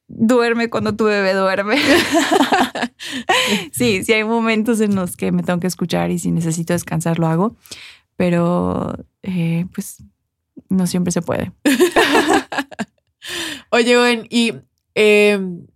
duerme 0.10 0.69
cuando 0.69 0.95
tu 0.95 1.06
bebé 1.06 1.34
duerme. 1.34 1.78
sí, 3.72 4.04
sí 4.04 4.13
hay 4.13 4.24
momentos 4.24 4.82
en 4.82 4.95
los 4.95 5.15
que 5.15 5.32
me 5.32 5.43
tengo 5.43 5.60
que 5.60 5.67
escuchar 5.67 6.12
y 6.12 6.19
si 6.19 6.32
necesito 6.32 6.74
descansar 6.74 7.19
lo 7.19 7.28
hago, 7.28 7.56
pero 8.17 8.95
eh, 9.24 9.65
pues 9.74 10.04
no 10.67 10.88
siempre 10.88 11.12
se 11.12 11.22
puede. 11.22 11.52
Oye, 13.72 13.95
Ben, 13.95 14.26
y 14.30 14.54
em, 14.95 15.67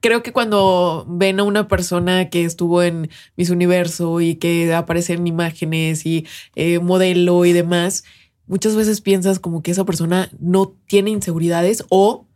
creo 0.00 0.22
que 0.22 0.32
cuando 0.32 1.06
ven 1.08 1.38
a 1.38 1.44
una 1.44 1.68
persona 1.68 2.30
que 2.30 2.44
estuvo 2.44 2.82
en 2.82 3.10
Miss 3.36 3.50
Universo 3.50 4.20
y 4.20 4.36
que 4.36 4.72
aparece 4.72 5.12
en 5.12 5.26
imágenes 5.26 6.06
y 6.06 6.26
eh, 6.56 6.78
modelo 6.78 7.44
y 7.44 7.52
demás, 7.52 8.04
muchas 8.46 8.74
veces 8.74 9.00
piensas 9.00 9.38
como 9.38 9.62
que 9.62 9.70
esa 9.70 9.84
persona 9.84 10.30
no 10.38 10.74
tiene 10.86 11.10
inseguridades 11.10 11.84
o 11.90 12.26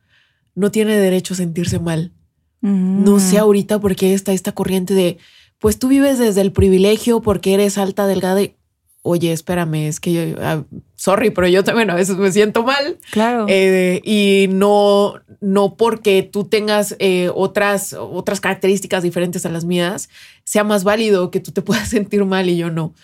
no 0.55 0.71
tiene 0.71 0.97
derecho 0.97 1.35
a 1.35 1.39
sentirse 1.39 1.79
mal. 1.79 2.13
No 2.61 3.21
sé 3.21 3.37
ahorita 3.37 3.79
por 3.79 3.95
qué 3.95 4.15
está 4.15 4.33
esta 4.33 4.53
corriente 4.53 4.95
de, 4.95 5.19
pues 5.59 5.79
tú 5.79 5.89
vives 5.89 6.19
desde 6.19 6.41
el 6.41 6.51
privilegio 6.51 7.21
porque 7.21 7.53
eres 7.53 7.77
alta, 7.77 8.07
delgada 8.07 8.41
y, 8.41 8.57
oye, 9.03 9.33
espérame, 9.33 9.87
es 9.87 10.01
que 10.01 10.13
yo, 10.15 10.37
ah, 10.41 10.65
sorry, 10.95 11.29
pero 11.29 11.47
yo 11.47 11.63
también 11.63 11.91
a 11.91 11.95
veces 11.95 12.17
me 12.17 12.33
siento 12.33 12.63
mal. 12.63 12.99
Claro. 13.11 13.45
Eh, 13.51 14.01
y 14.03 14.47
no, 14.51 15.21
no 15.43 15.77
porque 15.77 16.23
tú 16.23 16.45
tengas 16.45 16.97
eh, 17.01 17.31
otras, 17.35 17.93
otras 17.93 18.41
características 18.41 19.03
diferentes 19.03 19.45
a 19.45 19.51
las 19.51 19.67
mías, 19.67 20.09
sea 20.45 20.65
más 20.65 20.85
válido 20.85 21.31
que 21.31 21.41
tú 21.41 21.53
te 21.53 21.61
puedas 21.61 21.89
sentir 21.91 22.25
mal 22.25 22.49
y 22.49 22.57
yo 22.57 22.71
no. 22.71 22.95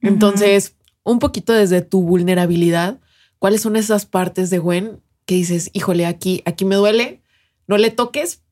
Entonces, 0.00 0.74
un 1.04 1.20
poquito 1.20 1.52
desde 1.52 1.82
tu 1.82 2.02
vulnerabilidad, 2.02 2.98
¿cuáles 3.38 3.60
son 3.60 3.76
esas 3.76 4.06
partes 4.06 4.50
de 4.50 4.58
Gwen 4.58 5.03
que 5.26 5.34
dices, 5.34 5.70
híjole, 5.72 6.06
aquí, 6.06 6.42
aquí 6.44 6.64
me 6.64 6.76
duele, 6.76 7.22
no 7.66 7.78
le 7.78 7.90
toques, 7.90 8.42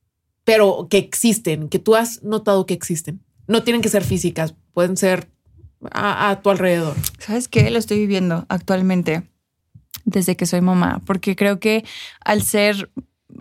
pero 0.45 0.89
que 0.91 0.99
existen, 0.99 1.69
que 1.69 1.79
tú 1.79 1.95
has 1.95 2.23
notado 2.23 2.67
que 2.67 2.75
existen. 2.75 3.21
No 3.47 3.63
tienen 3.63 3.83
que 3.83 3.89
ser 3.89 4.05
físicas, 4.05 4.55
pueden 4.73 4.97
ser 4.97 5.29
a, 5.91 6.41
tu 6.43 6.51
alrededor. 6.51 6.97
¿Sabes 7.19 7.49
qué? 7.49 7.71
Lo 7.71 7.79
estoy 7.79 7.99
viviendo 7.99 8.47
actualmente 8.49 9.23
desde 10.05 10.37
que 10.37 10.47
soy 10.47 10.61
mamá, 10.61 11.01
porque 11.07 11.37
creo 11.37 11.61
que 11.61 11.85
al 12.25 12.43
ser 12.43 12.91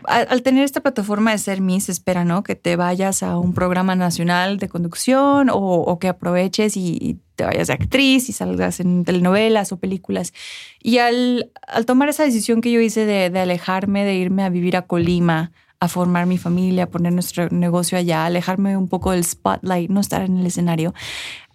al, 0.05 0.41
tener 0.41 0.63
esta 0.63 0.81
plataforma 0.81 1.31
de 1.31 1.37
ser 1.37 1.61
Miss, 1.61 1.89
espera, 1.89 2.25
¿no? 2.25 2.43
Que 2.43 2.55
te 2.55 2.75
vayas 2.75 3.23
a 3.23 3.37
un 3.37 3.53
programa 3.53 3.95
nacional 3.95 4.57
de 4.57 4.69
conducción 4.69 5.49
o, 5.51 5.97
que 5.99 6.07
aproveches 6.07 6.77
y, 6.77 7.19
te 7.35 7.45
vayas 7.45 7.67
de 7.67 7.73
actriz 7.73 8.29
y 8.29 8.33
salgas 8.33 8.79
en 8.79 9.03
telenovelas 9.03 9.71
o 9.71 9.77
películas. 9.77 10.33
Y 10.81 10.99
al, 10.99 11.51
tomar 11.85 12.09
esa 12.09 12.23
decisión 12.23 12.61
que 12.61 12.71
yo 12.71 12.79
hice 12.79 13.05
de, 13.05 13.39
alejarme, 13.39 14.05
de 14.05 14.15
irme 14.15 14.43
a 14.43 14.49
vivir 14.49 14.75
a 14.75 14.83
Colima, 14.83 15.51
a 15.79 15.87
formar 15.87 16.27
mi 16.27 16.37
familia, 16.37 16.83
a 16.83 16.89
poner 16.89 17.13
nuestro 17.13 17.49
negocio 17.49 17.97
allá, 17.97 18.25
alejarme 18.25 18.77
un 18.77 18.87
poco 18.87 19.11
del 19.11 19.23
spotlight, 19.23 19.89
no 19.89 19.99
estar 19.99 20.21
en 20.21 20.37
el 20.37 20.45
escenario, 20.45 20.93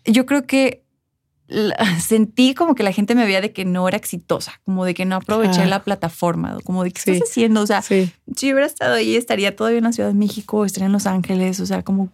yo 0.05 0.26
creo 0.26 0.47
que 0.47 0.86
sentí 2.01 2.55
como 2.55 2.74
que 2.74 2.82
la 2.82 2.92
gente 2.92 3.14
me 3.14 3.24
veía 3.24 3.40
de 3.40 3.53
que 3.53 3.64
no 3.64 3.86
era 3.88 3.97
exitosa, 3.97 4.61
como 4.64 4.84
de 4.84 4.94
que 4.94 5.05
no 5.05 5.16
aproveché 5.16 5.66
la 5.66 5.82
plataforma, 5.82 6.59
como 6.64 6.84
de 6.84 6.90
que 6.90 6.99
estás 6.99 7.28
haciendo, 7.28 7.62
o 7.62 7.66
sea, 7.66 7.82
si 7.82 8.07
hubiera 8.36 8.66
estado 8.66 8.94
ahí 8.94 9.16
estaría 9.16 9.55
todavía 9.55 9.78
en 9.78 9.84
la 9.84 9.92
Ciudad 9.92 10.09
de 10.09 10.14
México, 10.14 10.64
estaría 10.64 10.86
en 10.86 10.92
Los 10.92 11.07
Ángeles, 11.07 11.61
o 11.61 11.66
sea, 11.66 11.82
como 11.82 12.11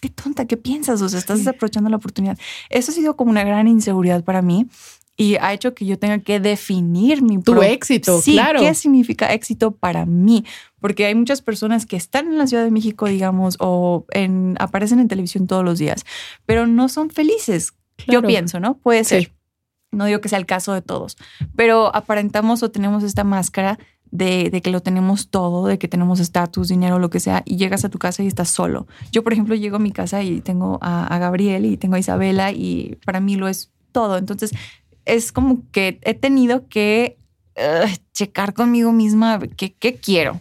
qué 0.00 0.10
tonta, 0.10 0.46
qué 0.46 0.56
piensas, 0.56 1.02
o 1.02 1.08
sea, 1.08 1.18
estás 1.18 1.38
desaprovechando 1.38 1.90
la 1.90 1.96
oportunidad. 1.96 2.38
Eso 2.70 2.92
ha 2.92 2.94
sido 2.94 3.16
como 3.16 3.30
una 3.30 3.44
gran 3.44 3.66
inseguridad 3.66 4.22
para 4.24 4.42
mí 4.42 4.66
y 5.16 5.36
ha 5.36 5.52
hecho 5.52 5.74
que 5.74 5.86
yo 5.86 5.98
tenga 5.98 6.18
que 6.18 6.40
definir 6.40 7.22
mi 7.22 7.40
tu 7.40 7.62
éxito, 7.62 8.20
sí, 8.20 8.32
claro. 8.32 8.60
¿Qué 8.60 8.74
significa 8.74 9.32
éxito 9.32 9.70
para 9.70 10.04
mí? 10.04 10.44
Porque 10.78 11.06
hay 11.06 11.14
muchas 11.14 11.40
personas 11.40 11.86
que 11.86 11.96
están 11.96 12.26
en 12.26 12.38
la 12.38 12.46
Ciudad 12.46 12.64
de 12.64 12.70
México, 12.70 13.06
digamos, 13.06 13.56
o 13.58 14.04
en, 14.12 14.56
aparecen 14.60 15.00
en 15.00 15.08
televisión 15.08 15.46
todos 15.46 15.64
los 15.64 15.78
días, 15.78 16.04
pero 16.44 16.66
no 16.66 16.88
son 16.88 17.10
felices. 17.10 17.72
Yo 18.06 18.22
pienso, 18.22 18.60
¿no? 18.60 18.78
Puede 18.78 19.04
ser. 19.04 19.32
No 19.92 20.04
digo 20.04 20.20
que 20.20 20.28
sea 20.28 20.38
el 20.38 20.46
caso 20.46 20.74
de 20.74 20.82
todos, 20.82 21.16
pero 21.54 21.94
aparentamos 21.94 22.62
o 22.62 22.70
tenemos 22.70 23.02
esta 23.02 23.24
máscara 23.24 23.78
de, 24.10 24.50
de, 24.50 24.60
que 24.60 24.70
lo 24.70 24.80
tenemos 24.80 25.30
todo, 25.30 25.66
de 25.66 25.78
que 25.78 25.88
tenemos 25.88 26.20
estatus, 26.20 26.68
dinero, 26.68 26.98
lo 26.98 27.08
que 27.08 27.20
sea, 27.20 27.42
y 27.46 27.56
llegas 27.56 27.84
a 27.84 27.88
tu 27.88 27.98
casa 27.98 28.22
y 28.22 28.26
estás 28.26 28.50
solo. 28.50 28.86
Yo, 29.10 29.22
por 29.22 29.32
ejemplo, 29.32 29.54
llego 29.54 29.76
a 29.76 29.80
mi 29.80 29.92
casa 29.92 30.22
y 30.22 30.40
tengo 30.40 30.78
a, 30.82 31.06
a 31.06 31.18
Gabriel 31.18 31.64
y 31.64 31.76
tengo 31.76 31.94
a 31.96 31.98
Isabela 31.98 32.52
y 32.52 32.98
para 33.04 33.20
mí 33.20 33.36
lo 33.36 33.48
es 33.48 33.72
todo. 33.92 34.18
Entonces, 34.18 34.52
es 35.06 35.32
como 35.32 35.62
que 35.70 35.98
he 36.02 36.14
tenido 36.14 36.68
que 36.68 37.16
checar 38.12 38.54
conmigo 38.54 38.92
misma 38.92 39.38
qué, 39.56 39.74
qué 39.74 39.94
quiero. 39.94 40.40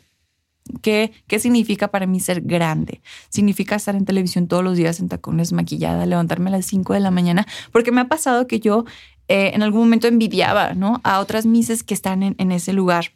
¿Qué, 0.81 1.11
¿Qué 1.27 1.39
significa 1.39 1.89
para 1.89 2.07
mí 2.07 2.19
ser 2.19 2.41
grande? 2.41 3.01
Significa 3.29 3.75
estar 3.75 3.95
en 3.95 4.05
televisión 4.05 4.47
todos 4.47 4.63
los 4.63 4.77
días 4.77 4.99
en 4.99 5.09
tacones 5.09 5.53
maquillada, 5.53 6.05
levantarme 6.05 6.49
a 6.49 6.53
las 6.53 6.65
5 6.65 6.93
de 6.93 6.99
la 6.99 7.11
mañana, 7.11 7.45
porque 7.71 7.91
me 7.91 8.01
ha 8.01 8.07
pasado 8.07 8.47
que 8.47 8.59
yo 8.59 8.85
eh, 9.27 9.51
en 9.53 9.63
algún 9.63 9.81
momento 9.81 10.07
envidiaba 10.07 10.73
¿no? 10.73 11.01
a 11.03 11.19
otras 11.19 11.45
mises 11.45 11.83
que 11.83 11.93
están 11.93 12.23
en, 12.23 12.35
en 12.37 12.51
ese 12.51 12.73
lugar 12.73 13.11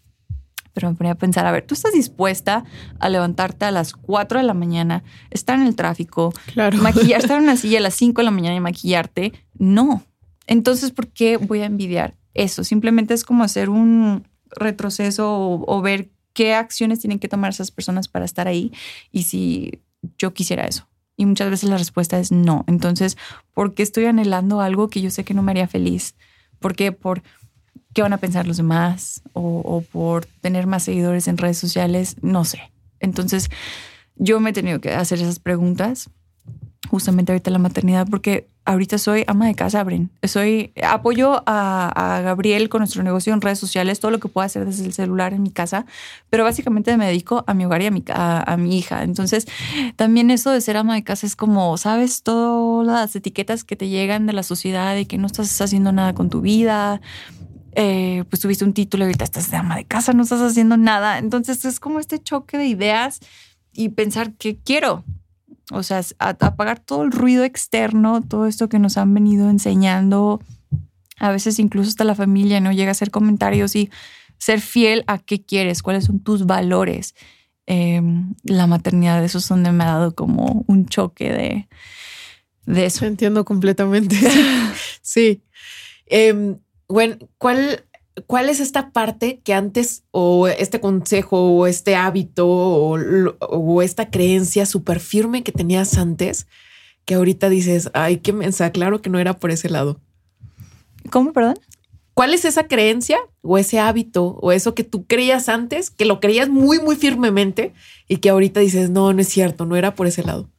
pero 0.79 0.89
me 0.89 0.95
ponía 0.95 1.13
a 1.13 1.15
pensar, 1.15 1.45
a 1.45 1.51
ver, 1.51 1.65
¿tú 1.65 1.73
estás 1.73 1.93
dispuesta 1.93 2.63
a 2.99 3.09
levantarte 3.09 3.65
a 3.65 3.71
las 3.71 3.93
4 3.93 4.39
de 4.39 4.45
la 4.45 4.53
mañana, 4.53 5.03
estar 5.29 5.59
en 5.59 5.65
el 5.65 5.75
tráfico, 5.75 6.33
claro. 6.53 6.77
maquillar, 6.81 7.19
estar 7.19 7.37
en 7.37 7.43
una 7.43 7.57
silla 7.57 7.79
a 7.79 7.81
las 7.81 7.95
5 7.95 8.21
de 8.21 8.25
la 8.25 8.31
mañana 8.31 8.55
y 8.55 8.59
maquillarte? 8.59 9.33
No. 9.57 10.03
Entonces, 10.47 10.91
¿por 10.91 11.07
qué 11.07 11.37
voy 11.37 11.61
a 11.61 11.65
envidiar 11.65 12.15
eso? 12.33 12.63
Simplemente 12.63 13.13
es 13.13 13.23
como 13.23 13.43
hacer 13.43 13.69
un 13.69 14.27
retroceso 14.51 15.63
o, 15.67 15.81
ver 15.81 16.09
qué 16.33 16.53
acciones 16.53 16.99
tienen 16.99 17.19
que 17.19 17.27
tomar 17.27 17.51
esas 17.51 17.71
personas 17.71 18.07
para 18.07 18.25
estar 18.25 18.47
ahí 18.47 18.71
y 19.11 19.23
si 19.23 19.81
yo 20.17 20.33
quisiera 20.33 20.65
eso. 20.65 20.87
Y 21.15 21.25
muchas 21.25 21.49
veces 21.49 21.69
la 21.69 21.77
respuesta 21.77 22.17
es 22.19 22.31
no. 22.31 22.63
Entonces, 22.67 23.17
¿por 23.53 23.73
qué 23.73 23.83
estoy 23.83 24.05
anhelando 24.05 24.61
algo 24.61 24.89
que 24.89 25.01
yo 25.01 25.11
sé 25.11 25.25
que 25.25 25.33
no 25.33 25.43
me 25.43 25.51
haría 25.51 25.67
feliz? 25.67 26.15
¿Por 26.59 26.75
qué? 26.75 26.91
Por 26.93 27.23
qué 27.93 28.01
van 28.01 28.13
a 28.13 28.17
pensar 28.17 28.47
los 28.47 28.57
demás 28.57 29.21
o, 29.33 29.59
o 29.59 29.81
por 29.81 30.25
tener 30.25 30.65
más 30.65 30.83
seguidores 30.83 31.27
en 31.27 31.37
redes 31.37 31.57
sociales, 31.57 32.15
no 32.21 32.45
sé. 32.45 32.71
Entonces, 32.99 33.49
yo 34.15 34.39
me 34.39 34.51
he 34.51 34.53
tenido 34.53 34.79
que 34.79 34.93
hacer 34.93 35.19
esas 35.19 35.39
preguntas 35.39 36.09
justamente 36.89 37.31
ahorita 37.31 37.51
la 37.51 37.59
maternidad, 37.59 38.07
porque 38.09 38.49
ahorita 38.65 38.97
soy 38.97 39.23
ama 39.27 39.47
de 39.47 39.55
casa, 39.55 39.83
Bren. 39.83 40.11
Soy, 40.23 40.73
apoyo 40.83 41.43
a, 41.45 42.21
Gabriel 42.23 42.69
con 42.69 42.79
nuestro 42.79 43.03
negocio 43.03 43.33
en 43.33 43.41
redes 43.41 43.59
sociales, 43.59 43.99
todo 43.99 44.11
lo 44.11 44.19
que 44.19 44.27
pueda 44.27 44.45
hacer 44.45 44.65
desde 44.65 44.85
el 44.85 44.93
celular 44.93 45.33
en 45.33 45.43
mi 45.43 45.51
casa, 45.51 45.85
pero 46.29 46.43
básicamente 46.43 46.95
me 46.97 47.07
dedico 47.07 47.43
a 47.47 47.53
mi 47.53 47.65
hogar 47.65 47.81
y 47.81 47.85
a 47.87 47.91
mi, 47.91 48.03
a, 48.07 48.57
mi 48.57 48.77
hija. 48.77 49.03
Entonces, 49.03 49.47
también 49.95 50.31
eso 50.31 50.51
de 50.51 50.61
ser 50.61 50.77
ama 50.77 50.95
de 50.95 51.03
casa 51.03 51.25
es 51.25 51.35
como, 51.35 51.77
sabes, 51.77 52.23
todas 52.23 52.85
las 52.85 53.15
etiquetas 53.15 53.63
que 53.63 53.75
te 53.75 53.87
llegan 53.87 54.25
de 54.25 54.33
la 54.33 54.43
sociedad 54.43 54.95
y 54.97 55.05
que 55.05 55.17
no 55.17 55.27
estás 55.27 55.59
haciendo 55.61 55.91
nada 55.91 56.13
con 56.13 56.29
tu 56.29 56.41
vida. 56.41 57.01
Eh, 57.73 58.23
pues 58.29 58.41
tuviste 58.41 58.65
un 58.65 58.73
título 58.73 59.03
y 59.03 59.07
ahorita 59.07 59.23
estás 59.23 59.51
de 59.51 59.57
ama 59.57 59.77
de 59.77 59.85
casa, 59.85 60.13
no 60.13 60.23
estás 60.23 60.41
haciendo 60.41 60.75
nada. 60.75 61.19
Entonces 61.19 61.63
es 61.65 61.79
como 61.79 61.99
este 61.99 62.19
choque 62.19 62.57
de 62.57 62.65
ideas 62.65 63.19
y 63.73 63.89
pensar 63.89 64.33
qué 64.33 64.57
quiero, 64.57 65.03
o 65.71 65.83
sea, 65.83 66.01
apagar 66.19 66.79
todo 66.79 67.03
el 67.03 67.11
ruido 67.11 67.43
externo, 67.43 68.21
todo 68.21 68.47
esto 68.47 68.69
que 68.69 68.79
nos 68.79 68.97
han 68.97 69.13
venido 69.13 69.49
enseñando, 69.49 70.41
a 71.17 71.31
veces 71.31 71.59
incluso 71.59 71.89
hasta 71.89 72.03
la 72.03 72.15
familia, 72.15 72.59
¿no? 72.59 72.71
Llega 72.71 72.89
a 72.89 72.91
hacer 72.91 73.11
comentarios 73.11 73.75
y 73.75 73.89
ser 74.37 74.61
fiel 74.61 75.03
a 75.07 75.19
qué 75.19 75.43
quieres, 75.43 75.83
cuáles 75.83 76.05
son 76.05 76.19
tus 76.19 76.45
valores. 76.45 77.13
Em, 77.65 78.33
la 78.43 78.65
maternidad, 78.65 79.23
eso 79.23 79.37
es 79.37 79.47
donde 79.47 79.71
me 79.71 79.83
ha 79.83 79.87
dado 79.87 80.15
como 80.15 80.63
un 80.67 80.87
choque 80.87 81.31
de, 81.31 81.67
de 82.65 82.85
eso. 82.85 83.05
Entiendo 83.05 83.45
completamente. 83.45 84.15
sí. 85.01 85.43
bueno, 86.87 87.13
em, 87.13 87.27
¿cuál 87.37 87.85
¿cuál 88.27 88.49
es 88.49 88.59
esta 88.59 88.91
parte 88.91 89.39
que 89.43 89.53
antes 89.53 90.03
o 90.11 90.47
este 90.47 90.79
consejo 90.79 91.51
o 91.57 91.67
este 91.67 91.95
hábito 91.95 92.47
o, 92.47 93.81
esta 93.81 94.09
creencia 94.09 94.65
súper 94.65 94.99
firme 94.99 95.43
que 95.43 95.51
tenías 95.51 95.97
antes 95.97 96.47
que 97.05 97.15
ahorita 97.15 97.49
dices, 97.49 97.89
ay, 97.93 98.17
qué 98.17 98.33
mensa, 98.33 98.71
claro 98.71 99.01
que 99.01 99.09
no 99.09 99.19
era 99.19 99.37
por 99.37 99.51
ese 99.51 99.69
lado? 99.69 99.99
¿Cómo, 101.09 101.33
perdón? 101.33 101.55
¿Cuál 102.13 102.33
es 102.33 102.45
esa 102.45 102.67
creencia 102.67 103.17
o 103.41 103.57
ese 103.57 103.79
hábito 103.79 104.37
o 104.41 104.51
eso 104.51 104.75
que 104.75 104.83
tú 104.83 105.05
creías 105.05 105.49
antes, 105.49 105.89
que 105.89 106.05
lo 106.05 106.19
creías 106.19 106.49
muy, 106.49 106.79
muy 106.79 106.95
firmemente 106.95 107.73
y 108.07 108.17
que 108.17 108.29
ahorita 108.29 108.59
dices, 108.59 108.89
no, 108.89 109.13
no 109.13 109.21
es 109.21 109.29
cierto, 109.29 109.65
no 109.65 109.75
era 109.75 109.95
por 109.95 110.07
ese 110.07 110.23
lado? 110.23 110.49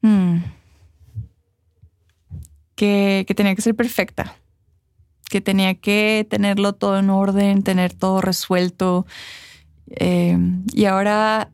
Hmm. 0.00 0.38
Que, 2.74 3.24
que 3.26 3.34
tenía 3.34 3.54
que 3.54 3.62
ser 3.62 3.74
perfecta 3.74 4.36
que 5.32 5.40
tenía 5.40 5.74
que 5.74 6.26
tenerlo 6.28 6.74
todo 6.74 6.98
en 6.98 7.08
orden, 7.08 7.62
tener 7.62 7.94
todo 7.94 8.20
resuelto. 8.20 9.06
Eh, 9.88 10.36
y 10.74 10.84
ahora 10.84 11.50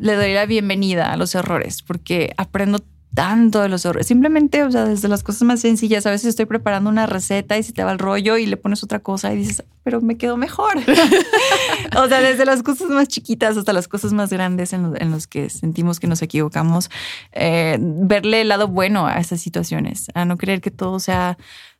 le 0.00 0.14
doy 0.14 0.32
la 0.32 0.46
bienvenida 0.46 1.12
a 1.12 1.18
los 1.18 1.34
errores 1.34 1.82
porque 1.82 2.32
aprendo 2.38 2.78
tanto 3.14 3.60
de 3.60 3.68
los 3.68 3.84
errores. 3.84 4.06
Simplemente, 4.06 4.62
o 4.62 4.70
sea, 4.70 4.86
desde 4.86 5.08
las 5.08 5.22
cosas 5.22 5.42
más 5.42 5.60
sencillas, 5.60 6.06
a 6.06 6.10
veces 6.10 6.28
estoy 6.28 6.46
preparando 6.46 6.88
una 6.88 7.04
receta 7.04 7.58
y 7.58 7.62
se 7.62 7.74
te 7.74 7.84
va 7.84 7.92
el 7.92 7.98
rollo 7.98 8.38
y 8.38 8.46
le 8.46 8.56
pones 8.56 8.82
otra 8.82 9.00
cosa 9.00 9.34
y 9.34 9.36
dices, 9.36 9.64
pero 9.82 10.00
me 10.00 10.16
quedó 10.16 10.38
mejor. 10.38 10.78
o 11.98 12.08
sea, 12.08 12.20
desde 12.20 12.46
las 12.46 12.62
cosas 12.62 12.88
más 12.88 13.08
chiquitas 13.08 13.58
hasta 13.58 13.74
las 13.74 13.86
cosas 13.88 14.14
más 14.14 14.30
grandes 14.30 14.72
en, 14.72 15.10
los 15.10 15.26
que 15.26 15.50
sentimos 15.50 16.00
que 16.00 16.06
nos 16.06 16.22
equivocamos, 16.22 16.90
eh, 17.32 17.76
verle 17.80 18.40
el 18.42 18.48
lado 18.48 18.68
bueno 18.68 19.06
a 19.06 19.18
esas 19.18 19.42
situaciones, 19.42 20.06
a 20.14 20.24
no 20.24 20.38
creer 20.38 20.62
que 20.62 20.70
todo 20.70 21.00
sea 21.00 21.36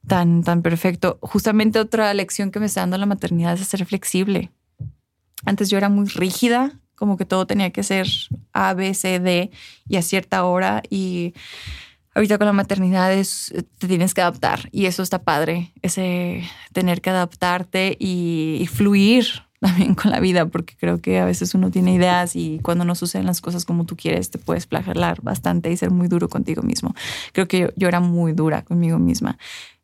tan, 0.06 0.42
tan 0.42 0.62
perfecto. 0.62 1.18
Justamente 1.22 1.78
otra 1.78 2.12
lección 2.14 2.50
que 2.50 2.60
me 2.60 2.66
está 2.66 2.80
dando 2.80 2.98
la 2.98 3.06
maternidad 3.06 3.54
es 3.54 3.66
ser 3.66 3.84
flexible. 3.86 4.50
Antes 5.44 5.70
yo 5.70 5.78
era 5.78 5.88
muy 5.88 6.06
rígida, 6.06 6.78
como 6.94 7.16
que 7.16 7.24
todo 7.24 7.46
tenía 7.46 7.70
que 7.70 7.82
ser 7.82 8.06
A, 8.52 8.74
B, 8.74 8.92
C, 8.94 9.20
D 9.20 9.50
y 9.88 9.96
a 9.96 10.02
cierta 10.02 10.44
hora 10.44 10.82
y 10.90 11.34
ahorita 12.14 12.38
con 12.38 12.46
la 12.46 12.52
maternidad 12.52 13.12
es, 13.12 13.54
te 13.78 13.88
tienes 13.88 14.14
que 14.14 14.20
adaptar 14.20 14.68
y 14.72 14.86
eso 14.86 15.02
está 15.02 15.22
padre, 15.22 15.72
ese 15.82 16.42
tener 16.72 17.00
que 17.00 17.10
adaptarte 17.10 17.96
y, 17.98 18.68
fluir 18.70 19.44
también 19.60 19.94
con 19.94 20.10
la 20.10 20.20
vida, 20.20 20.46
porque 20.46 20.74
creo 20.78 21.00
que 21.00 21.18
a 21.18 21.24
veces 21.24 21.54
uno 21.54 21.70
tiene 21.70 21.94
ideas 21.94 22.34
y 22.34 22.60
cuando 22.62 22.84
no 22.84 22.94
suceden 22.94 23.26
las 23.26 23.40
cosas 23.40 23.64
como 23.64 23.84
tú 23.84 23.96
quieres, 23.96 24.30
te 24.30 24.38
puedes 24.38 24.66
flagelar 24.66 25.20
bastante 25.22 25.70
y 25.70 25.76
ser 25.76 25.90
muy 25.90 26.08
duro 26.08 26.28
contigo 26.28 26.62
mismo. 26.62 26.94
Creo 27.32 27.46
que 27.46 27.72
yo 27.76 27.88
era 27.88 28.00
muy 28.00 28.32
dura 28.32 28.62
conmigo 28.62 28.98
misma 28.98 29.36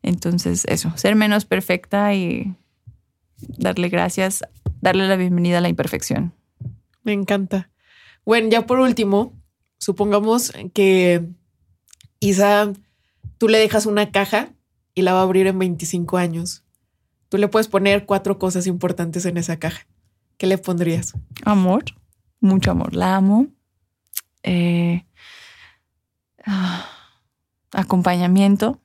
entonces, 0.07 0.63
eso, 0.69 0.93
ser 0.95 1.15
menos 1.15 1.43
perfecta 1.43 2.13
y 2.13 2.55
darle 3.57 3.89
gracias, 3.89 4.43
darle 4.81 5.07
la 5.07 5.17
bienvenida 5.17 5.57
a 5.57 5.61
la 5.61 5.69
imperfección. 5.69 6.33
Me 7.03 7.13
encanta. 7.13 7.69
Bueno, 8.25 8.49
ya 8.49 8.65
por 8.65 8.79
último, 8.79 9.33
supongamos 9.79 10.53
que 10.73 11.25
Isa, 12.19 12.71
tú 13.37 13.49
le 13.49 13.57
dejas 13.57 13.85
una 13.85 14.11
caja 14.11 14.49
y 14.93 15.01
la 15.01 15.13
va 15.13 15.19
a 15.19 15.23
abrir 15.23 15.47
en 15.47 15.59
25 15.59 16.17
años. 16.17 16.63
Tú 17.29 17.37
le 17.37 17.47
puedes 17.47 17.67
poner 17.67 18.05
cuatro 18.05 18.39
cosas 18.39 18.67
importantes 18.67 19.25
en 19.25 19.37
esa 19.37 19.57
caja. 19.57 19.85
¿Qué 20.37 20.47
le 20.47 20.57
pondrías? 20.57 21.13
Amor, 21.43 21.85
mucho 22.39 22.71
amor. 22.71 22.95
La 22.95 23.15
amo. 23.15 23.47
Eh, 24.43 25.05
ah, 26.45 26.89
acompañamiento 27.73 28.79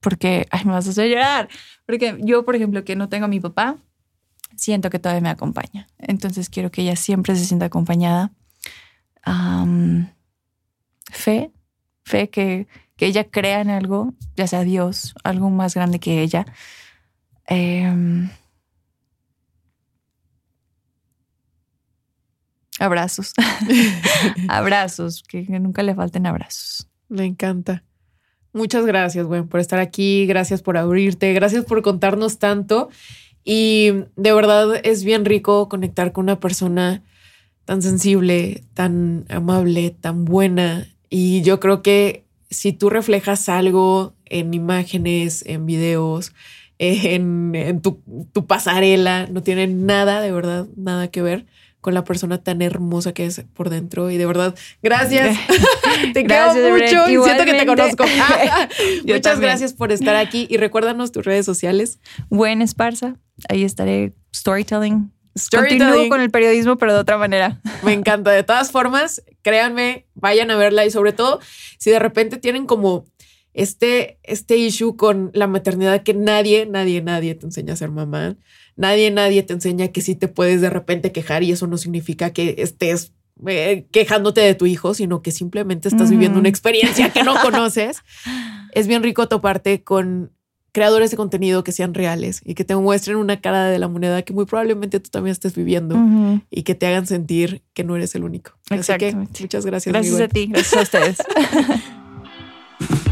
porque, 0.00 0.46
ay, 0.50 0.64
me 0.64 0.72
vas 0.72 0.86
a 0.86 0.90
hacer 0.90 1.08
llorar. 1.08 1.48
Porque 1.86 2.18
yo, 2.20 2.44
por 2.44 2.56
ejemplo, 2.56 2.84
que 2.84 2.96
no 2.96 3.08
tengo 3.08 3.26
a 3.26 3.28
mi 3.28 3.40
papá, 3.40 3.76
siento 4.56 4.90
que 4.90 4.98
todavía 4.98 5.22
me 5.22 5.30
acompaña. 5.30 5.86
Entonces 5.98 6.50
quiero 6.50 6.70
que 6.70 6.82
ella 6.82 6.96
siempre 6.96 7.36
se 7.36 7.44
sienta 7.44 7.66
acompañada. 7.66 8.32
fe, 11.10 11.52
fe 12.04 12.30
que, 12.30 12.66
que, 12.96 13.06
ella 13.06 13.24
crea 13.24 13.60
en 13.60 13.70
algo, 13.70 14.14
ya 14.36 14.46
sea 14.46 14.64
Dios, 14.64 15.14
algo 15.24 15.50
más 15.50 15.74
grande 15.74 16.00
que 16.00 16.22
ella. 16.22 16.46
Em, 17.54 18.30
abrazos. 22.78 23.34
abrazos, 24.48 25.22
que 25.22 25.42
nunca 25.60 25.82
le 25.82 25.94
falten 25.94 26.26
abrazos. 26.26 26.88
Me 27.10 27.26
encanta. 27.26 27.84
Muchas 28.54 28.86
gracias, 28.86 29.26
güey, 29.26 29.42
por 29.42 29.60
estar 29.60 29.80
aquí. 29.80 30.24
Gracias 30.26 30.62
por 30.62 30.78
abrirte. 30.78 31.34
Gracias 31.34 31.66
por 31.66 31.82
contarnos 31.82 32.38
tanto. 32.38 32.88
Y 33.44 33.90
de 34.16 34.32
verdad 34.32 34.80
es 34.82 35.04
bien 35.04 35.26
rico 35.26 35.68
conectar 35.68 36.12
con 36.12 36.24
una 36.24 36.40
persona 36.40 37.02
tan 37.66 37.82
sensible, 37.82 38.64
tan 38.72 39.26
amable, 39.28 39.90
tan 39.90 40.24
buena. 40.24 40.88
Y 41.10 41.42
yo 41.42 41.60
creo 41.60 41.82
que 41.82 42.24
si 42.48 42.72
tú 42.72 42.88
reflejas 42.88 43.50
algo 43.50 44.14
en 44.24 44.54
imágenes, 44.54 45.44
en 45.44 45.66
videos, 45.66 46.32
en, 46.82 47.80
tu, 47.80 48.02
tu, 48.32 48.46
pasarela, 48.46 49.28
no 49.28 49.42
tiene 49.44 49.68
nada, 49.68 50.20
de 50.20 50.32
verdad, 50.32 50.66
nada 50.76 51.08
que 51.08 51.22
ver 51.22 51.46
con 51.80 51.94
la 51.94 52.02
persona 52.02 52.38
tan 52.38 52.60
hermosa 52.60 53.12
que 53.12 53.24
es 53.24 53.44
por 53.54 53.70
dentro. 53.70 54.10
Y 54.10 54.16
de 54.16 54.26
verdad, 54.26 54.54
gracias. 54.82 55.36
te 56.12 56.24
quiero 56.24 56.54
mucho. 56.54 57.24
Siento 57.24 57.44
que 57.44 57.54
te 57.54 57.66
conozco. 57.66 58.04
Muchas 59.06 59.38
gracias 59.40 59.72
por 59.74 59.92
estar 59.92 60.16
aquí 60.16 60.46
y 60.50 60.56
recuérdanos 60.56 61.12
tus 61.12 61.24
redes 61.24 61.46
sociales. 61.46 62.00
Buen 62.30 62.62
Esparza. 62.62 63.16
Ahí 63.48 63.62
estaré 63.62 64.12
storytelling. 64.34 65.12
Continúo 65.50 66.08
con 66.08 66.20
el 66.20 66.30
periodismo, 66.30 66.76
pero 66.76 66.92
de 66.92 67.00
otra 67.00 67.16
manera. 67.16 67.60
Me 67.82 67.92
encanta. 67.92 68.32
De 68.32 68.42
todas 68.42 68.70
formas, 68.70 69.22
créanme, 69.42 70.06
vayan 70.14 70.50
a 70.50 70.56
verla 70.56 70.84
y 70.84 70.90
sobre 70.90 71.12
todo 71.12 71.40
si 71.78 71.90
de 71.90 71.98
repente 71.98 72.36
tienen 72.36 72.66
como 72.66 73.06
este, 73.54 74.18
este 74.22 74.56
issue 74.56 74.96
con 74.96 75.30
la 75.34 75.46
maternidad 75.46 76.02
que 76.02 76.14
nadie, 76.14 76.66
nadie, 76.66 77.02
nadie 77.02 77.34
te 77.34 77.46
enseña 77.46 77.74
a 77.74 77.76
ser 77.76 77.90
mamá. 77.90 78.36
Nadie, 78.76 79.10
nadie 79.10 79.42
te 79.42 79.52
enseña 79.52 79.88
que 79.88 80.00
sí 80.00 80.14
te 80.14 80.28
puedes 80.28 80.60
de 80.60 80.70
repente 80.70 81.12
quejar 81.12 81.42
y 81.42 81.52
eso 81.52 81.66
no 81.66 81.76
significa 81.76 82.32
que 82.32 82.54
estés 82.58 83.12
eh, 83.46 83.86
quejándote 83.90 84.40
de 84.40 84.54
tu 84.54 84.66
hijo, 84.66 84.94
sino 84.94 85.22
que 85.22 85.30
simplemente 85.30 85.88
estás 85.88 86.10
viviendo 86.10 86.38
una 86.38 86.48
experiencia 86.48 87.10
que 87.10 87.22
no 87.22 87.34
conoces. 87.42 87.98
es 88.72 88.86
bien 88.86 89.02
rico 89.02 89.28
toparte 89.28 89.82
con 89.82 90.32
creadores 90.72 91.10
de 91.10 91.18
contenido 91.18 91.62
que 91.64 91.72
sean 91.72 91.92
reales 91.92 92.40
y 92.44 92.54
que 92.54 92.64
te 92.64 92.74
muestren 92.74 93.18
una 93.18 93.40
cara 93.40 93.66
de 93.66 93.78
la 93.78 93.88
moneda 93.88 94.22
que 94.22 94.32
muy 94.32 94.46
probablemente 94.46 95.00
tú 95.00 95.10
también 95.10 95.32
estés 95.32 95.54
viviendo 95.54 95.96
y 96.50 96.62
que 96.62 96.74
te 96.74 96.86
hagan 96.86 97.06
sentir 97.06 97.62
que 97.74 97.84
no 97.84 97.94
eres 97.94 98.14
el 98.14 98.24
único. 98.24 98.52
Así 98.70 98.92
que 98.94 99.14
muchas 99.14 99.66
gracias. 99.66 99.92
Gracias 99.92 100.20
a 100.20 100.28
ti, 100.28 100.46
gracias 100.46 100.76
a 100.76 100.82
ustedes. 100.82 101.18